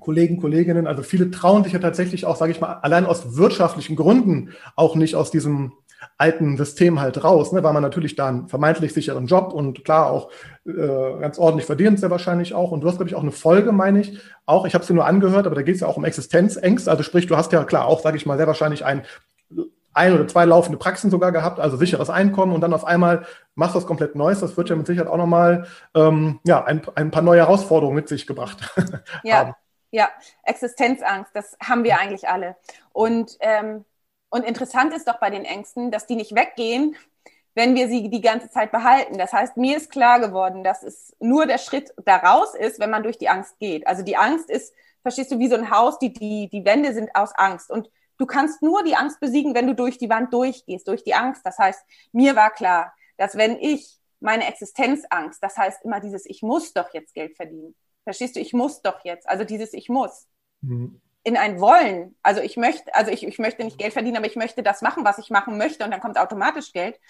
Kollegen, 0.00 0.40
Kolleginnen, 0.40 0.86
also 0.86 1.02
viele 1.02 1.30
trauen 1.30 1.64
sich 1.64 1.72
ja 1.72 1.78
tatsächlich 1.78 2.26
auch, 2.26 2.36
sage 2.36 2.52
ich 2.52 2.60
mal, 2.60 2.74
allein 2.82 3.06
aus 3.06 3.36
wirtschaftlichen 3.36 3.96
Gründen 3.96 4.50
auch 4.76 4.96
nicht 4.96 5.14
aus 5.14 5.30
diesem 5.30 5.72
alten 6.18 6.56
System 6.56 7.00
halt 7.00 7.24
raus, 7.24 7.52
ne, 7.52 7.62
weil 7.62 7.72
man 7.72 7.82
natürlich 7.82 8.14
da 8.14 8.28
einen 8.28 8.48
vermeintlich 8.48 8.92
sicheren 8.92 9.26
Job 9.26 9.52
und 9.52 9.84
klar 9.84 10.10
auch 10.10 10.30
äh, 10.66 11.20
ganz 11.20 11.38
ordentlich 11.38 11.66
verdient 11.66 11.98
sehr 11.98 12.10
wahrscheinlich 12.10 12.54
auch. 12.54 12.70
Und 12.70 12.82
du 12.82 12.88
hast, 12.88 12.96
glaube 12.96 13.08
ich, 13.08 13.14
auch 13.14 13.22
eine 13.22 13.32
Folge, 13.32 13.72
meine 13.72 14.00
ich, 14.00 14.18
auch, 14.46 14.66
ich 14.66 14.74
habe 14.74 14.84
sie 14.84 14.92
nur 14.92 15.06
angehört, 15.06 15.46
aber 15.46 15.54
da 15.54 15.62
geht 15.62 15.76
es 15.76 15.80
ja 15.80 15.86
auch 15.86 15.96
um 15.96 16.04
Existenzängste. 16.04 16.90
Also 16.90 17.02
sprich, 17.02 17.26
du 17.26 17.36
hast 17.36 17.52
ja 17.52 17.64
klar 17.64 17.86
auch, 17.86 18.00
sage 18.00 18.16
ich 18.16 18.26
mal, 18.26 18.36
sehr 18.36 18.46
wahrscheinlich 18.46 18.84
ein 18.84 19.02
ein 19.94 20.12
oder 20.12 20.28
zwei 20.28 20.44
laufende 20.44 20.78
Praxen 20.78 21.10
sogar 21.10 21.32
gehabt, 21.32 21.60
also 21.60 21.76
sicheres 21.76 22.10
Einkommen 22.10 22.52
und 22.52 22.60
dann 22.60 22.74
auf 22.74 22.84
einmal 22.84 23.26
machst 23.54 23.74
du 23.74 23.78
was 23.78 23.86
komplett 23.86 24.14
Neues. 24.14 24.40
Das 24.40 24.56
wird 24.56 24.68
ja 24.68 24.76
mit 24.76 24.86
Sicherheit 24.86 25.08
auch 25.08 25.16
nochmal 25.16 25.66
ähm, 25.94 26.40
ja, 26.44 26.64
ein, 26.64 26.82
ein 26.96 27.10
paar 27.10 27.22
neue 27.22 27.40
Herausforderungen 27.40 27.96
mit 27.96 28.08
sich 28.08 28.26
gebracht 28.26 28.74
ja, 29.22 29.36
haben. 29.36 29.54
Ja, 29.90 30.08
Existenzangst, 30.42 31.30
das 31.34 31.56
haben 31.62 31.84
wir 31.84 31.98
eigentlich 31.98 32.28
alle. 32.28 32.56
Und, 32.92 33.36
ähm, 33.40 33.84
und 34.28 34.44
interessant 34.44 34.92
ist 34.92 35.06
doch 35.06 35.20
bei 35.20 35.30
den 35.30 35.44
Ängsten, 35.44 35.92
dass 35.92 36.06
die 36.06 36.16
nicht 36.16 36.34
weggehen, 36.34 36.96
wenn 37.54 37.76
wir 37.76 37.88
sie 37.88 38.10
die 38.10 38.20
ganze 38.20 38.50
Zeit 38.50 38.72
behalten. 38.72 39.16
Das 39.18 39.32
heißt, 39.32 39.56
mir 39.56 39.76
ist 39.76 39.92
klar 39.92 40.18
geworden, 40.18 40.64
dass 40.64 40.82
es 40.82 41.14
nur 41.20 41.46
der 41.46 41.58
Schritt 41.58 41.94
daraus 42.04 42.56
ist, 42.56 42.80
wenn 42.80 42.90
man 42.90 43.04
durch 43.04 43.18
die 43.18 43.28
Angst 43.28 43.58
geht. 43.60 43.86
Also 43.86 44.02
die 44.02 44.16
Angst 44.16 44.50
ist, 44.50 44.74
verstehst 45.02 45.30
du, 45.30 45.38
wie 45.38 45.48
so 45.48 45.54
ein 45.54 45.70
Haus, 45.70 46.00
die, 46.00 46.12
die, 46.12 46.48
die 46.48 46.64
Wände 46.64 46.92
sind 46.92 47.14
aus 47.14 47.32
Angst. 47.36 47.70
Und 47.70 47.88
du 48.18 48.26
kannst 48.26 48.62
nur 48.62 48.82
die 48.82 48.96
Angst 48.96 49.20
besiegen, 49.20 49.54
wenn 49.54 49.66
du 49.66 49.74
durch 49.74 49.98
die 49.98 50.08
Wand 50.08 50.32
durchgehst, 50.32 50.88
durch 50.88 51.04
die 51.04 51.14
Angst. 51.14 51.44
Das 51.44 51.58
heißt, 51.58 51.84
mir 52.12 52.36
war 52.36 52.50
klar, 52.50 52.94
dass 53.16 53.36
wenn 53.36 53.58
ich 53.58 53.98
meine 54.20 54.46
Existenzangst, 54.46 55.42
das 55.42 55.56
heißt 55.56 55.84
immer 55.84 56.00
dieses, 56.00 56.26
ich 56.26 56.42
muss 56.42 56.72
doch 56.72 56.92
jetzt 56.94 57.14
Geld 57.14 57.36
verdienen. 57.36 57.74
Verstehst 58.04 58.36
du, 58.36 58.40
ich 58.40 58.52
muss 58.52 58.82
doch 58.82 59.04
jetzt, 59.04 59.28
also 59.28 59.44
dieses 59.44 59.72
Ich 59.72 59.88
muss. 59.88 60.26
Mhm. 60.60 61.00
In 61.24 61.36
ein 61.36 61.60
Wollen, 61.60 62.16
also 62.22 62.42
ich 62.42 62.56
möchte, 62.56 62.94
also 62.94 63.10
ich, 63.10 63.26
ich 63.26 63.38
möchte 63.38 63.64
nicht 63.64 63.78
Geld 63.78 63.94
verdienen, 63.94 64.18
aber 64.18 64.26
ich 64.26 64.36
möchte 64.36 64.62
das 64.62 64.82
machen, 64.82 65.04
was 65.04 65.18
ich 65.18 65.30
machen 65.30 65.56
möchte 65.56 65.84
und 65.84 65.90
dann 65.90 66.00
kommt 66.00 66.18
automatisch 66.18 66.72
Geld, 66.72 67.00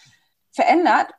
verändert, 0.53 1.13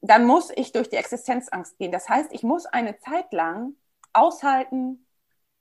dann 0.00 0.24
muss 0.24 0.50
ich 0.54 0.72
durch 0.72 0.88
die 0.88 0.96
Existenzangst 0.96 1.78
gehen. 1.78 1.92
Das 1.92 2.08
heißt, 2.08 2.32
ich 2.32 2.42
muss 2.42 2.64
eine 2.66 2.98
Zeit 2.98 3.32
lang 3.32 3.74
aushalten, 4.14 5.06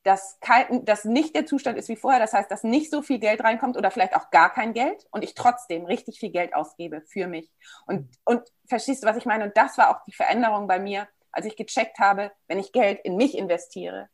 dass, 0.03 0.39
kein, 0.39 0.83
dass 0.85 1.05
nicht 1.05 1.35
der 1.35 1.45
Zustand 1.45 1.77
ist 1.77 1.89
wie 1.89 1.95
vorher, 1.95 2.19
das 2.19 2.33
heißt, 2.33 2.49
dass 2.49 2.63
nicht 2.63 2.89
so 2.89 3.01
viel 3.01 3.19
Geld 3.19 3.43
reinkommt 3.43 3.77
oder 3.77 3.91
vielleicht 3.91 4.15
auch 4.15 4.31
gar 4.31 4.51
kein 4.51 4.73
Geld 4.73 5.05
und 5.11 5.23
ich 5.23 5.35
trotzdem 5.35 5.85
richtig 5.85 6.19
viel 6.19 6.31
Geld 6.31 6.55
ausgebe 6.55 7.01
für 7.01 7.27
mich. 7.27 7.51
Und, 7.85 8.09
und 8.25 8.41
verstehst 8.67 9.03
du, 9.03 9.07
was 9.07 9.17
ich 9.17 9.25
meine? 9.25 9.43
Und 9.43 9.57
das 9.57 9.77
war 9.77 9.89
auch 9.89 10.03
die 10.05 10.13
Veränderung 10.13 10.67
bei 10.67 10.79
mir, 10.79 11.07
als 11.31 11.45
ich 11.45 11.55
gecheckt 11.55 11.99
habe, 11.99 12.31
wenn 12.47 12.59
ich 12.59 12.71
Geld 12.71 12.99
in 13.03 13.15
mich 13.15 13.37
investiere, 13.37 14.09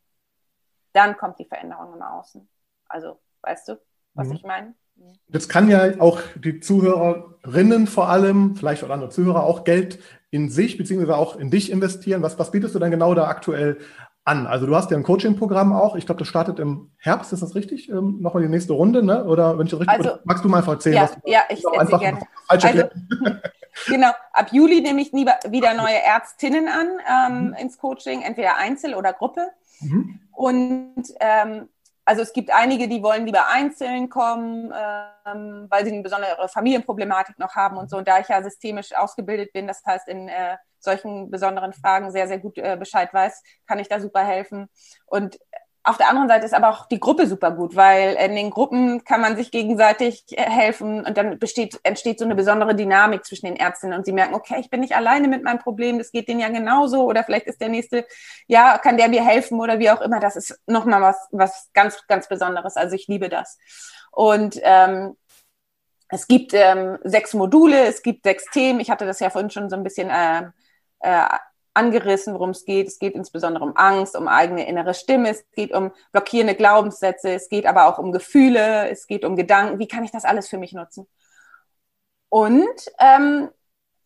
dann 0.92 1.16
kommt 1.16 1.38
die 1.38 1.46
Veränderung 1.46 1.94
im 1.94 2.02
Außen. 2.02 2.48
Also, 2.86 3.20
weißt 3.42 3.68
du, 3.68 3.80
was 4.14 4.28
mhm. 4.28 4.34
ich 4.34 4.42
meine? 4.42 4.74
Jetzt 5.28 5.48
kann 5.48 5.68
ja 5.70 6.00
auch 6.00 6.20
die 6.34 6.58
Zuhörerinnen 6.60 7.86
vor 7.86 8.08
allem, 8.08 8.56
vielleicht 8.56 8.82
auch 8.82 8.90
andere 8.90 9.10
Zuhörer, 9.10 9.44
auch 9.44 9.64
Geld 9.64 10.00
in 10.30 10.50
sich 10.50 10.76
beziehungsweise 10.76 11.16
auch 11.16 11.36
in 11.36 11.50
dich 11.50 11.70
investieren. 11.70 12.22
Was, 12.22 12.38
was 12.38 12.50
bietest 12.50 12.74
du 12.74 12.78
denn 12.78 12.90
genau 12.90 13.14
da 13.14 13.28
aktuell 13.28 13.78
an? 14.28 14.46
Also 14.46 14.66
du 14.66 14.76
hast 14.76 14.90
ja 14.90 14.96
ein 14.96 15.02
Coaching-Programm 15.02 15.72
auch. 15.72 15.96
Ich 15.96 16.06
glaube, 16.06 16.20
das 16.20 16.28
startet 16.28 16.58
im 16.58 16.90
Herbst, 16.98 17.32
ist 17.32 17.42
das 17.42 17.54
richtig? 17.54 17.88
Ähm, 17.88 18.18
Nochmal 18.20 18.42
die 18.42 18.48
nächste 18.48 18.74
Runde, 18.74 19.02
ne? 19.02 19.24
Oder 19.24 19.58
wenn 19.58 19.66
ich 19.66 19.70
das 19.70 19.80
richtig 19.80 19.98
also, 19.98 20.18
magst 20.24 20.44
du 20.44 20.48
mal 20.48 20.58
einfach 20.58 20.74
erzählen? 20.74 20.96
Ja, 20.96 21.02
was 21.02 21.12
du 21.12 21.20
ja 21.30 21.40
ich 21.48 21.62
genau, 21.62 21.80
erzähle 21.80 21.98
gerne. 21.98 22.20
Also, 22.46 22.68
genau, 23.88 24.10
ab 24.32 24.48
Juli 24.52 24.80
nehme 24.80 25.00
ich 25.00 25.12
wieder 25.12 25.74
neue 25.74 26.02
Ärztinnen 26.02 26.68
an 26.68 26.88
ähm, 27.08 27.46
mhm. 27.48 27.54
ins 27.54 27.78
Coaching, 27.78 28.22
entweder 28.22 28.56
Einzel 28.56 28.94
oder 28.94 29.12
Gruppe. 29.12 29.48
Mhm. 29.80 30.20
Und 30.32 31.04
ähm, 31.20 31.68
also 32.04 32.22
es 32.22 32.32
gibt 32.32 32.50
einige, 32.50 32.88
die 32.88 33.02
wollen 33.02 33.26
lieber 33.26 33.48
einzeln 33.48 34.08
kommen, 34.08 34.72
ähm, 35.26 35.66
weil 35.68 35.84
sie 35.84 35.92
eine 35.92 36.02
besondere 36.02 36.48
Familienproblematik 36.48 37.38
noch 37.38 37.54
haben 37.54 37.76
und 37.76 37.90
so. 37.90 37.98
Und 37.98 38.08
da 38.08 38.18
ich 38.18 38.28
ja 38.28 38.42
systemisch 38.42 38.94
ausgebildet 38.96 39.52
bin, 39.52 39.66
das 39.66 39.84
heißt 39.84 40.08
in 40.08 40.28
äh, 40.28 40.56
solchen 40.80 41.30
besonderen 41.30 41.72
Fragen 41.72 42.10
sehr, 42.10 42.28
sehr 42.28 42.38
gut 42.38 42.58
äh, 42.58 42.76
Bescheid 42.78 43.12
weiß, 43.12 43.42
kann 43.66 43.78
ich 43.78 43.88
da 43.88 44.00
super 44.00 44.24
helfen. 44.24 44.68
Und 45.06 45.38
auf 45.88 45.96
der 45.96 46.10
anderen 46.10 46.28
Seite 46.28 46.44
ist 46.44 46.52
aber 46.52 46.68
auch 46.68 46.86
die 46.86 47.00
Gruppe 47.00 47.26
super 47.26 47.50
gut, 47.50 47.74
weil 47.74 48.14
in 48.14 48.36
den 48.36 48.50
Gruppen 48.50 49.04
kann 49.04 49.22
man 49.22 49.36
sich 49.36 49.50
gegenseitig 49.50 50.24
äh, 50.32 50.42
helfen 50.42 51.04
und 51.06 51.16
dann 51.16 51.38
besteht, 51.38 51.80
entsteht 51.82 52.18
so 52.18 52.26
eine 52.26 52.34
besondere 52.34 52.74
Dynamik 52.74 53.24
zwischen 53.24 53.46
den 53.46 53.56
Ärztinnen 53.56 53.96
und 53.96 54.04
sie 54.04 54.12
merken, 54.12 54.34
okay, 54.34 54.56
ich 54.60 54.68
bin 54.68 54.80
nicht 54.80 54.94
alleine 54.94 55.28
mit 55.28 55.42
meinem 55.42 55.60
Problem, 55.60 55.98
das 55.98 56.12
geht 56.12 56.28
denen 56.28 56.40
ja 56.40 56.48
genauso 56.50 57.04
oder 57.04 57.24
vielleicht 57.24 57.46
ist 57.46 57.60
der 57.62 57.70
nächste, 57.70 58.06
ja, 58.48 58.76
kann 58.76 58.98
der 58.98 59.08
mir 59.08 59.24
helfen 59.24 59.58
oder 59.60 59.78
wie 59.78 59.90
auch 59.90 60.02
immer. 60.02 60.20
Das 60.20 60.36
ist 60.36 60.60
nochmal 60.66 61.00
was, 61.00 61.28
was 61.30 61.70
ganz, 61.72 62.06
ganz 62.06 62.28
Besonderes. 62.28 62.76
Also 62.76 62.94
ich 62.94 63.06
liebe 63.06 63.30
das. 63.30 63.56
Und 64.10 64.60
ähm, 64.62 65.16
es 66.10 66.26
gibt 66.26 66.52
ähm, 66.52 66.98
sechs 67.04 67.32
Module, 67.32 67.86
es 67.86 68.02
gibt 68.02 68.24
sechs 68.24 68.44
Themen. 68.50 68.80
Ich 68.80 68.90
hatte 68.90 69.06
das 69.06 69.20
ja 69.20 69.30
vorhin 69.30 69.50
schon 69.50 69.70
so 69.70 69.76
ein 69.76 69.84
bisschen 69.84 70.10
äh, 70.10 70.50
äh, 71.00 71.26
angerissen, 71.78 72.34
worum 72.34 72.50
es 72.50 72.64
geht. 72.64 72.88
Es 72.88 72.98
geht 72.98 73.14
insbesondere 73.14 73.64
um 73.64 73.76
Angst, 73.76 74.16
um 74.16 74.28
eigene 74.28 74.66
innere 74.66 74.94
Stimme, 74.94 75.30
es 75.30 75.44
geht 75.52 75.72
um 75.72 75.92
blockierende 76.12 76.54
Glaubenssätze, 76.54 77.30
es 77.30 77.48
geht 77.48 77.66
aber 77.66 77.86
auch 77.86 77.98
um 77.98 78.12
Gefühle, 78.12 78.88
es 78.90 79.06
geht 79.06 79.24
um 79.24 79.36
Gedanken. 79.36 79.78
Wie 79.78 79.88
kann 79.88 80.04
ich 80.04 80.10
das 80.10 80.24
alles 80.24 80.48
für 80.48 80.58
mich 80.58 80.72
nutzen? 80.72 81.06
Und 82.30 82.66
ähm, 82.98 83.48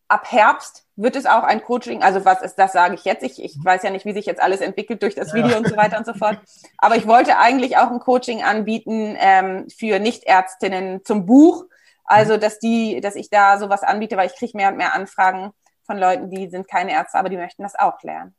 ab 0.09 0.31
Herbst 0.31 0.85
wird 0.95 1.17
es 1.17 1.25
auch 1.25 1.43
ein 1.43 1.63
Coaching, 1.63 2.03
also 2.03 2.25
was 2.27 2.43
ist, 2.43 2.57
das 2.57 2.73
sage 2.73 2.95
ich 2.95 3.05
jetzt. 3.05 3.23
Ich, 3.23 3.43
ich 3.43 3.57
weiß 3.63 3.83
ja 3.83 3.91
nicht, 3.91 4.05
wie 4.05 4.13
sich 4.13 4.27
jetzt 4.27 4.43
alles 4.43 4.61
entwickelt 4.61 5.03
durch 5.03 5.15
das 5.15 5.33
Video 5.33 5.53
ja. 5.53 5.57
und 5.57 5.67
so 5.67 5.77
weiter 5.77 5.97
und 5.97 6.05
so 6.05 6.13
fort. 6.13 6.39
Aber 6.77 6.97
ich 6.97 7.07
wollte 7.07 7.39
eigentlich 7.39 7.79
auch 7.79 7.91
ein 7.91 7.99
Coaching 7.99 8.43
anbieten 8.43 9.17
ähm, 9.19 9.67
für 9.75 9.99
Nichtärztinnen 9.99 11.05
zum 11.05 11.25
Buch. 11.25 11.65
Also, 12.05 12.37
dass 12.37 12.59
die, 12.59 13.01
dass 13.01 13.17
ich 13.17 13.31
da 13.31 13.59
sowas 13.59 13.83
anbiete, 13.83 14.19
weil 14.19 14.27
ich 14.27 14.37
kriege 14.37 14.57
mehr 14.57 14.69
und 14.69 14.77
mehr 14.77 14.95
Anfragen 14.95 15.53
von 15.85 15.99
Leuten, 15.99 16.31
die 16.31 16.49
sind 16.49 16.69
keine 16.69 16.93
Ärzte, 16.93 17.19
aber 17.19 17.29
die 17.29 17.37
möchten 17.37 17.63
das 17.63 17.75
auch 17.75 18.03
lernen. 18.03 18.35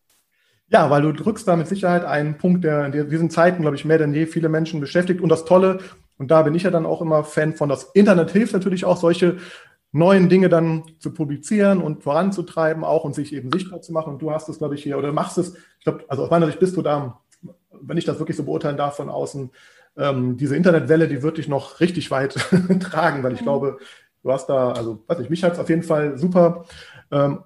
Ja, 0.70 0.90
weil 0.90 1.02
du 1.02 1.12
drückst 1.12 1.48
da 1.48 1.56
mit 1.56 1.68
Sicherheit 1.68 2.04
einen 2.06 2.38
Punkt, 2.38 2.64
der 2.64 2.86
in 2.86 3.10
diesen 3.10 3.30
Zeiten, 3.30 3.62
glaube 3.62 3.76
ich, 3.76 3.86
mehr 3.86 3.98
denn 3.98 4.14
je 4.14 4.26
viele 4.26 4.50
Menschen 4.50 4.80
beschäftigt. 4.80 5.22
Und 5.22 5.30
das 5.30 5.46
Tolle, 5.46 5.80
und 6.18 6.32
da 6.32 6.42
bin 6.42 6.56
ich 6.56 6.64
ja 6.64 6.72
dann 6.72 6.86
auch 6.86 7.02
immer 7.02 7.24
Fan 7.24 7.54
von, 7.54 7.70
das 7.70 7.84
Internet 7.94 8.32
hilft 8.32 8.54
natürlich 8.54 8.86
auch, 8.86 8.98
solche 8.98 9.38
neuen 9.92 10.28
Dinge 10.30 10.50
dann 10.50 10.84
zu 10.98 11.14
publizieren 11.14 11.80
und 11.80 12.02
voranzutreiben 12.02 12.84
auch 12.84 13.04
und 13.04 13.14
sich 13.14 13.34
eben 13.34 13.52
sichtbar 13.52 13.82
zu 13.82 13.94
machen. 13.94 14.14
Und 14.14 14.22
du 14.22 14.32
hast 14.32 14.50
es, 14.50 14.58
glaube 14.58 14.76
ich, 14.76 14.84
hier, 14.84 14.98
oder 14.98 15.14
machst 15.14 15.38
es, 15.38 15.56
ich 15.78 15.84
glaube, 15.84 16.04
also 16.08 16.24
aus 16.24 16.32
meiner 16.32 16.48
Sicht 16.48 16.60
bist 16.60 16.76
du 16.76 16.82
da, 16.82 17.22
wenn 17.72 17.98
ich 17.98 18.06
das 18.06 18.18
wirklich 18.18 18.38
so 18.38 18.44
beurteilen 18.44 18.78
darf 18.78 18.96
von 18.96 19.10
außen, 19.10 19.52
ähm, 19.96 20.38
diese 20.38 20.56
Internetwelle, 20.56 21.08
die 21.08 21.22
wird 21.22 21.38
dich 21.38 21.48
noch 21.48 21.80
richtig 21.80 22.10
weit 22.10 22.34
tragen, 22.80 23.22
weil 23.22 23.34
ich 23.34 23.42
mhm. 23.42 23.46
glaube, 23.46 23.78
du 24.24 24.32
hast 24.32 24.48
da, 24.48 24.72
also 24.72 25.04
weiß 25.08 25.20
ich, 25.20 25.30
mich 25.30 25.44
hat 25.44 25.54
es 25.54 25.60
auf 25.60 25.70
jeden 25.70 25.84
Fall 25.84 26.18
super 26.18 26.66
ähm, 27.12 27.44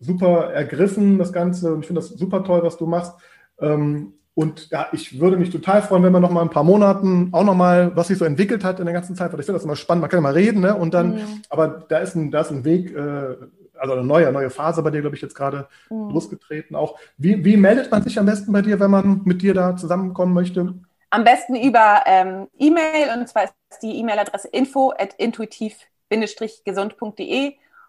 super 0.00 0.52
ergriffen, 0.52 1.18
das 1.18 1.32
Ganze. 1.32 1.72
Und 1.72 1.80
ich 1.80 1.86
finde 1.86 2.00
das 2.00 2.10
super 2.10 2.42
toll, 2.42 2.62
was 2.62 2.78
du 2.78 2.86
machst. 2.86 3.14
Ähm, 3.60 4.14
und 4.34 4.70
ja, 4.70 4.86
ich 4.92 5.20
würde 5.20 5.36
mich 5.36 5.50
total 5.50 5.82
freuen, 5.82 6.02
wenn 6.02 6.12
wir 6.12 6.20
noch 6.20 6.30
mal 6.30 6.40
ein 6.40 6.50
paar 6.50 6.64
Monaten 6.64 7.28
auch 7.32 7.44
noch 7.44 7.54
mal, 7.54 7.94
was 7.94 8.08
sich 8.08 8.16
so 8.16 8.24
entwickelt 8.24 8.64
hat 8.64 8.80
in 8.80 8.86
der 8.86 8.94
ganzen 8.94 9.14
Zeit, 9.14 9.32
weil 9.32 9.40
ich 9.40 9.46
finde 9.46 9.58
das 9.58 9.64
immer 9.64 9.76
spannend. 9.76 10.00
Man 10.00 10.10
kann 10.10 10.18
ja 10.18 10.22
mal 10.22 10.32
reden, 10.32 10.60
ne? 10.60 10.74
Und 10.74 10.94
dann, 10.94 11.16
mhm. 11.16 11.42
aber 11.50 11.84
da 11.88 11.98
ist 11.98 12.14
ein, 12.14 12.30
da 12.30 12.40
ist 12.40 12.50
ein 12.50 12.64
Weg, 12.64 12.96
äh, 12.96 13.36
also 13.76 13.94
eine 13.94 14.04
neue, 14.04 14.32
neue 14.32 14.50
Phase 14.50 14.82
bei 14.82 14.90
dir, 14.90 15.02
glaube 15.02 15.16
ich, 15.16 15.22
jetzt 15.22 15.34
gerade 15.34 15.68
mhm. 15.90 16.10
losgetreten. 16.10 16.74
Auch 16.74 16.98
wie, 17.18 17.44
wie 17.44 17.56
meldet 17.56 17.90
man 17.90 18.02
sich 18.02 18.18
am 18.18 18.26
besten 18.26 18.52
bei 18.52 18.62
dir, 18.62 18.80
wenn 18.80 18.90
man 18.90 19.22
mit 19.24 19.42
dir 19.42 19.52
da 19.52 19.76
zusammenkommen 19.76 20.32
möchte? 20.32 20.74
Am 21.10 21.24
besten 21.24 21.56
über 21.56 22.04
ähm, 22.06 22.46
E-Mail 22.56 23.18
und 23.18 23.28
zwar 23.28 23.44
ist 23.44 23.52
die 23.82 23.98
E-Mail-Adresse 23.98 24.48
info 24.48 24.92
at 24.96 25.14
intuitiv-gesund.de 25.18 25.89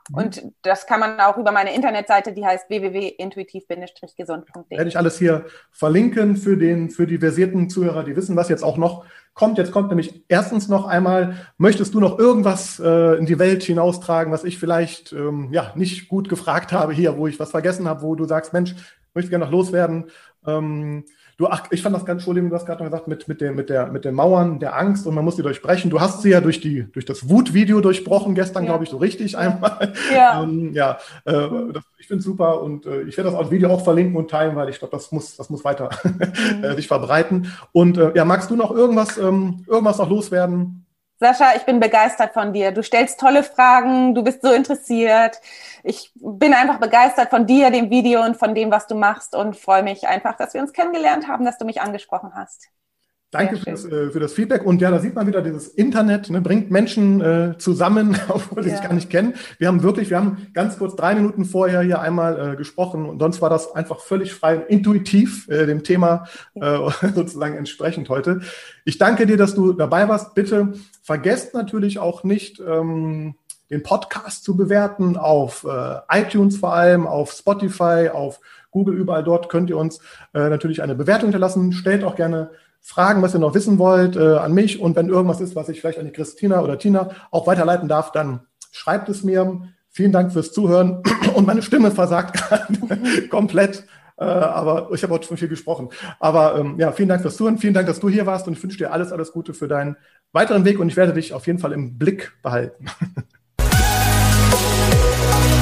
Mhm. 0.09 0.15
Und 0.15 0.43
das 0.61 0.87
kann 0.87 0.99
man 0.99 1.19
auch 1.19 1.37
über 1.37 1.51
meine 1.51 1.73
Internetseite, 1.73 2.33
die 2.33 2.45
heißt 2.45 2.69
www.intuitiv-gesund.de. 2.69 4.77
Werde 4.77 4.89
ich 4.89 4.97
alles 4.97 5.17
hier 5.17 5.45
verlinken 5.71 6.37
für, 6.37 6.57
den, 6.57 6.89
für 6.89 7.07
die 7.07 7.17
versierten 7.17 7.69
Zuhörer, 7.69 8.03
die 8.03 8.15
wissen, 8.15 8.35
was 8.35 8.49
jetzt 8.49 8.63
auch 8.63 8.77
noch 8.77 9.05
kommt. 9.33 9.57
Jetzt 9.57 9.71
kommt 9.71 9.89
nämlich 9.89 10.23
erstens 10.27 10.67
noch 10.67 10.85
einmal, 10.85 11.35
möchtest 11.57 11.93
du 11.93 11.99
noch 11.99 12.19
irgendwas 12.19 12.79
äh, 12.79 13.17
in 13.17 13.25
die 13.25 13.39
Welt 13.39 13.63
hinaustragen, 13.63 14.33
was 14.33 14.43
ich 14.43 14.57
vielleicht 14.57 15.13
ähm, 15.13 15.49
ja, 15.51 15.71
nicht 15.75 16.09
gut 16.09 16.29
gefragt 16.29 16.73
habe 16.73 16.93
hier, 16.93 17.17
wo 17.17 17.27
ich 17.27 17.39
was 17.39 17.51
vergessen 17.51 17.87
habe, 17.87 18.01
wo 18.01 18.15
du 18.15 18.25
sagst, 18.25 18.53
Mensch, 18.53 18.75
möchte 19.13 19.29
gerne 19.29 19.45
noch 19.45 19.51
loswerden. 19.51 20.09
Ähm, 20.45 21.05
Du, 21.41 21.47
ach, 21.47 21.63
ich 21.71 21.81
fand 21.81 21.95
das 21.95 22.05
ganz, 22.05 22.19
Entschuldigung, 22.19 22.51
du 22.51 22.55
hast 22.55 22.67
gerade 22.67 22.83
noch 22.83 22.91
gesagt, 22.91 23.07
mit, 23.07 23.27
mit, 23.27 23.41
den, 23.41 23.55
mit, 23.55 23.71
der, 23.71 23.87
mit 23.87 24.05
den 24.05 24.13
Mauern 24.13 24.59
der 24.59 24.77
Angst 24.77 25.07
und 25.07 25.15
man 25.15 25.25
muss 25.25 25.37
sie 25.37 25.41
durchbrechen. 25.41 25.89
Du 25.89 25.99
hast 25.99 26.21
sie 26.21 26.29
ja 26.29 26.39
durch, 26.39 26.61
die, 26.61 26.83
durch 26.91 27.03
das 27.03 27.29
Wut-Video 27.29 27.81
durchbrochen, 27.81 28.35
gestern, 28.35 28.63
ja. 28.63 28.69
glaube 28.69 28.83
ich, 28.83 28.91
so 28.91 28.97
richtig 28.97 29.35
einmal. 29.35 29.93
Ja, 30.13 30.43
ähm, 30.43 30.71
ja 30.73 30.99
äh, 31.25 31.47
das, 31.73 31.83
ich 31.97 32.05
finde 32.07 32.19
es 32.19 32.25
super 32.25 32.61
und 32.61 32.85
äh, 32.85 33.01
ich 33.03 33.17
werde 33.17 33.31
das 33.31 33.49
Video 33.49 33.71
auch 33.71 33.83
verlinken 33.83 34.15
und 34.17 34.29
teilen, 34.29 34.55
weil 34.55 34.69
ich 34.69 34.77
glaube, 34.77 34.95
das 34.95 35.11
muss, 35.11 35.35
das 35.35 35.49
muss 35.49 35.63
weiter 35.63 35.89
mhm. 36.03 36.63
äh, 36.63 36.75
sich 36.75 36.87
verbreiten. 36.87 37.51
Und 37.71 37.97
äh, 37.97 38.11
ja, 38.13 38.23
magst 38.23 38.51
du 38.51 38.55
noch 38.55 38.69
irgendwas, 38.69 39.17
ähm, 39.17 39.63
irgendwas 39.67 39.97
noch 39.97 40.09
loswerden? 40.09 40.85
Sascha, 41.21 41.55
ich 41.55 41.65
bin 41.65 41.79
begeistert 41.79 42.33
von 42.33 42.51
dir. 42.51 42.71
Du 42.71 42.81
stellst 42.81 43.19
tolle 43.19 43.43
Fragen, 43.43 44.15
du 44.15 44.23
bist 44.23 44.41
so 44.41 44.51
interessiert. 44.51 45.39
Ich 45.83 46.11
bin 46.15 46.51
einfach 46.53 46.79
begeistert 46.79 47.29
von 47.29 47.45
dir, 47.45 47.69
dem 47.69 47.91
Video 47.91 48.23
und 48.23 48.37
von 48.37 48.55
dem, 48.55 48.71
was 48.71 48.87
du 48.87 48.95
machst 48.95 49.35
und 49.35 49.55
freue 49.55 49.83
mich 49.83 50.07
einfach, 50.07 50.35
dass 50.35 50.55
wir 50.55 50.61
uns 50.61 50.73
kennengelernt 50.73 51.27
haben, 51.27 51.45
dass 51.45 51.59
du 51.59 51.65
mich 51.65 51.79
angesprochen 51.79 52.31
hast. 52.33 52.69
Danke 53.31 53.55
für 53.55 53.71
das, 53.71 53.85
äh, 53.85 54.09
für 54.11 54.19
das, 54.19 54.33
Feedback. 54.33 54.65
Und 54.65 54.81
ja, 54.81 54.91
da 54.91 54.99
sieht 54.99 55.15
man 55.15 55.25
wieder, 55.25 55.41
dieses 55.41 55.69
Internet 55.69 56.29
ne, 56.29 56.41
bringt 56.41 56.69
Menschen 56.69 57.21
äh, 57.21 57.57
zusammen, 57.57 58.17
obwohl 58.27 58.61
sie 58.61 58.69
ja. 58.69 58.75
sich 58.75 58.85
gar 58.85 58.93
nicht 58.93 59.09
kennen. 59.09 59.35
Wir 59.57 59.69
haben 59.69 59.83
wirklich, 59.83 60.09
wir 60.09 60.17
haben 60.17 60.47
ganz 60.53 60.77
kurz 60.77 60.97
drei 60.97 61.15
Minuten 61.15 61.45
vorher 61.45 61.81
hier 61.81 62.01
einmal 62.01 62.53
äh, 62.53 62.55
gesprochen 62.57 63.05
und 63.05 63.19
sonst 63.19 63.41
war 63.41 63.49
das 63.49 63.73
einfach 63.73 64.01
völlig 64.01 64.33
frei, 64.33 64.55
intuitiv 64.67 65.47
äh, 65.47 65.65
dem 65.65 65.83
Thema 65.83 66.25
äh, 66.55 66.77
sozusagen 67.15 67.55
entsprechend 67.55 68.09
heute. 68.09 68.41
Ich 68.83 68.97
danke 68.97 69.25
dir, 69.25 69.37
dass 69.37 69.55
du 69.55 69.71
dabei 69.71 70.09
warst. 70.09 70.35
Bitte 70.35 70.73
vergesst 71.01 71.53
natürlich 71.53 71.99
auch 71.99 72.25
nicht, 72.25 72.59
ähm, 72.59 73.35
den 73.69 73.83
Podcast 73.83 74.43
zu 74.43 74.57
bewerten 74.57 75.15
auf 75.15 75.63
äh, 75.63 76.19
iTunes 76.19 76.57
vor 76.57 76.73
allem, 76.73 77.07
auf 77.07 77.31
Spotify, 77.31 78.09
auf 78.11 78.41
Google, 78.71 78.95
überall 78.95 79.23
dort 79.23 79.47
könnt 79.47 79.69
ihr 79.69 79.77
uns 79.77 79.99
äh, 80.33 80.49
natürlich 80.49 80.83
eine 80.83 80.95
Bewertung 80.95 81.27
hinterlassen. 81.27 81.71
Stellt 81.71 82.03
auch 82.03 82.17
gerne 82.17 82.51
Fragen, 82.81 83.21
was 83.21 83.33
ihr 83.33 83.39
noch 83.39 83.53
wissen 83.53 83.77
wollt, 83.77 84.15
äh, 84.15 84.37
an 84.37 84.53
mich. 84.53 84.79
Und 84.79 84.95
wenn 84.95 85.09
irgendwas 85.09 85.39
ist, 85.39 85.55
was 85.55 85.69
ich 85.69 85.79
vielleicht 85.79 85.99
an 85.99 86.05
die 86.05 86.11
Christina 86.11 86.61
oder 86.61 86.77
Tina 86.77 87.11
auch 87.29 87.47
weiterleiten 87.47 87.87
darf, 87.87 88.11
dann 88.11 88.41
schreibt 88.71 89.07
es 89.09 89.23
mir. 89.23 89.61
Vielen 89.93 90.11
Dank 90.11 90.31
fürs 90.31 90.51
Zuhören. 90.51 91.03
Und 91.35 91.45
meine 91.45 91.61
Stimme 91.61 91.91
versagt 91.91 92.33
gerade 92.33 93.27
komplett. 93.29 93.85
Äh, 94.17 94.23
aber 94.23 94.89
ich 94.93 95.03
habe 95.03 95.13
heute 95.13 95.27
schon 95.27 95.37
viel 95.37 95.47
gesprochen. 95.47 95.89
Aber 96.19 96.57
ähm, 96.57 96.79
ja, 96.79 96.91
vielen 96.91 97.09
Dank 97.09 97.21
fürs 97.21 97.37
Zuhören. 97.37 97.57
Vielen 97.57 97.73
Dank, 97.73 97.87
dass 97.87 97.99
du 97.99 98.09
hier 98.09 98.25
warst. 98.25 98.47
Und 98.47 98.53
ich 98.53 98.63
wünsche 98.63 98.77
dir 98.77 98.91
alles, 98.91 99.11
alles 99.11 99.31
Gute 99.31 99.53
für 99.53 99.67
deinen 99.67 99.95
weiteren 100.31 100.65
Weg. 100.65 100.79
Und 100.79 100.89
ich 100.89 100.97
werde 100.97 101.13
dich 101.13 101.33
auf 101.33 101.47
jeden 101.47 101.59
Fall 101.59 101.73
im 101.73 101.97
Blick 101.97 102.33
behalten. 102.41 102.85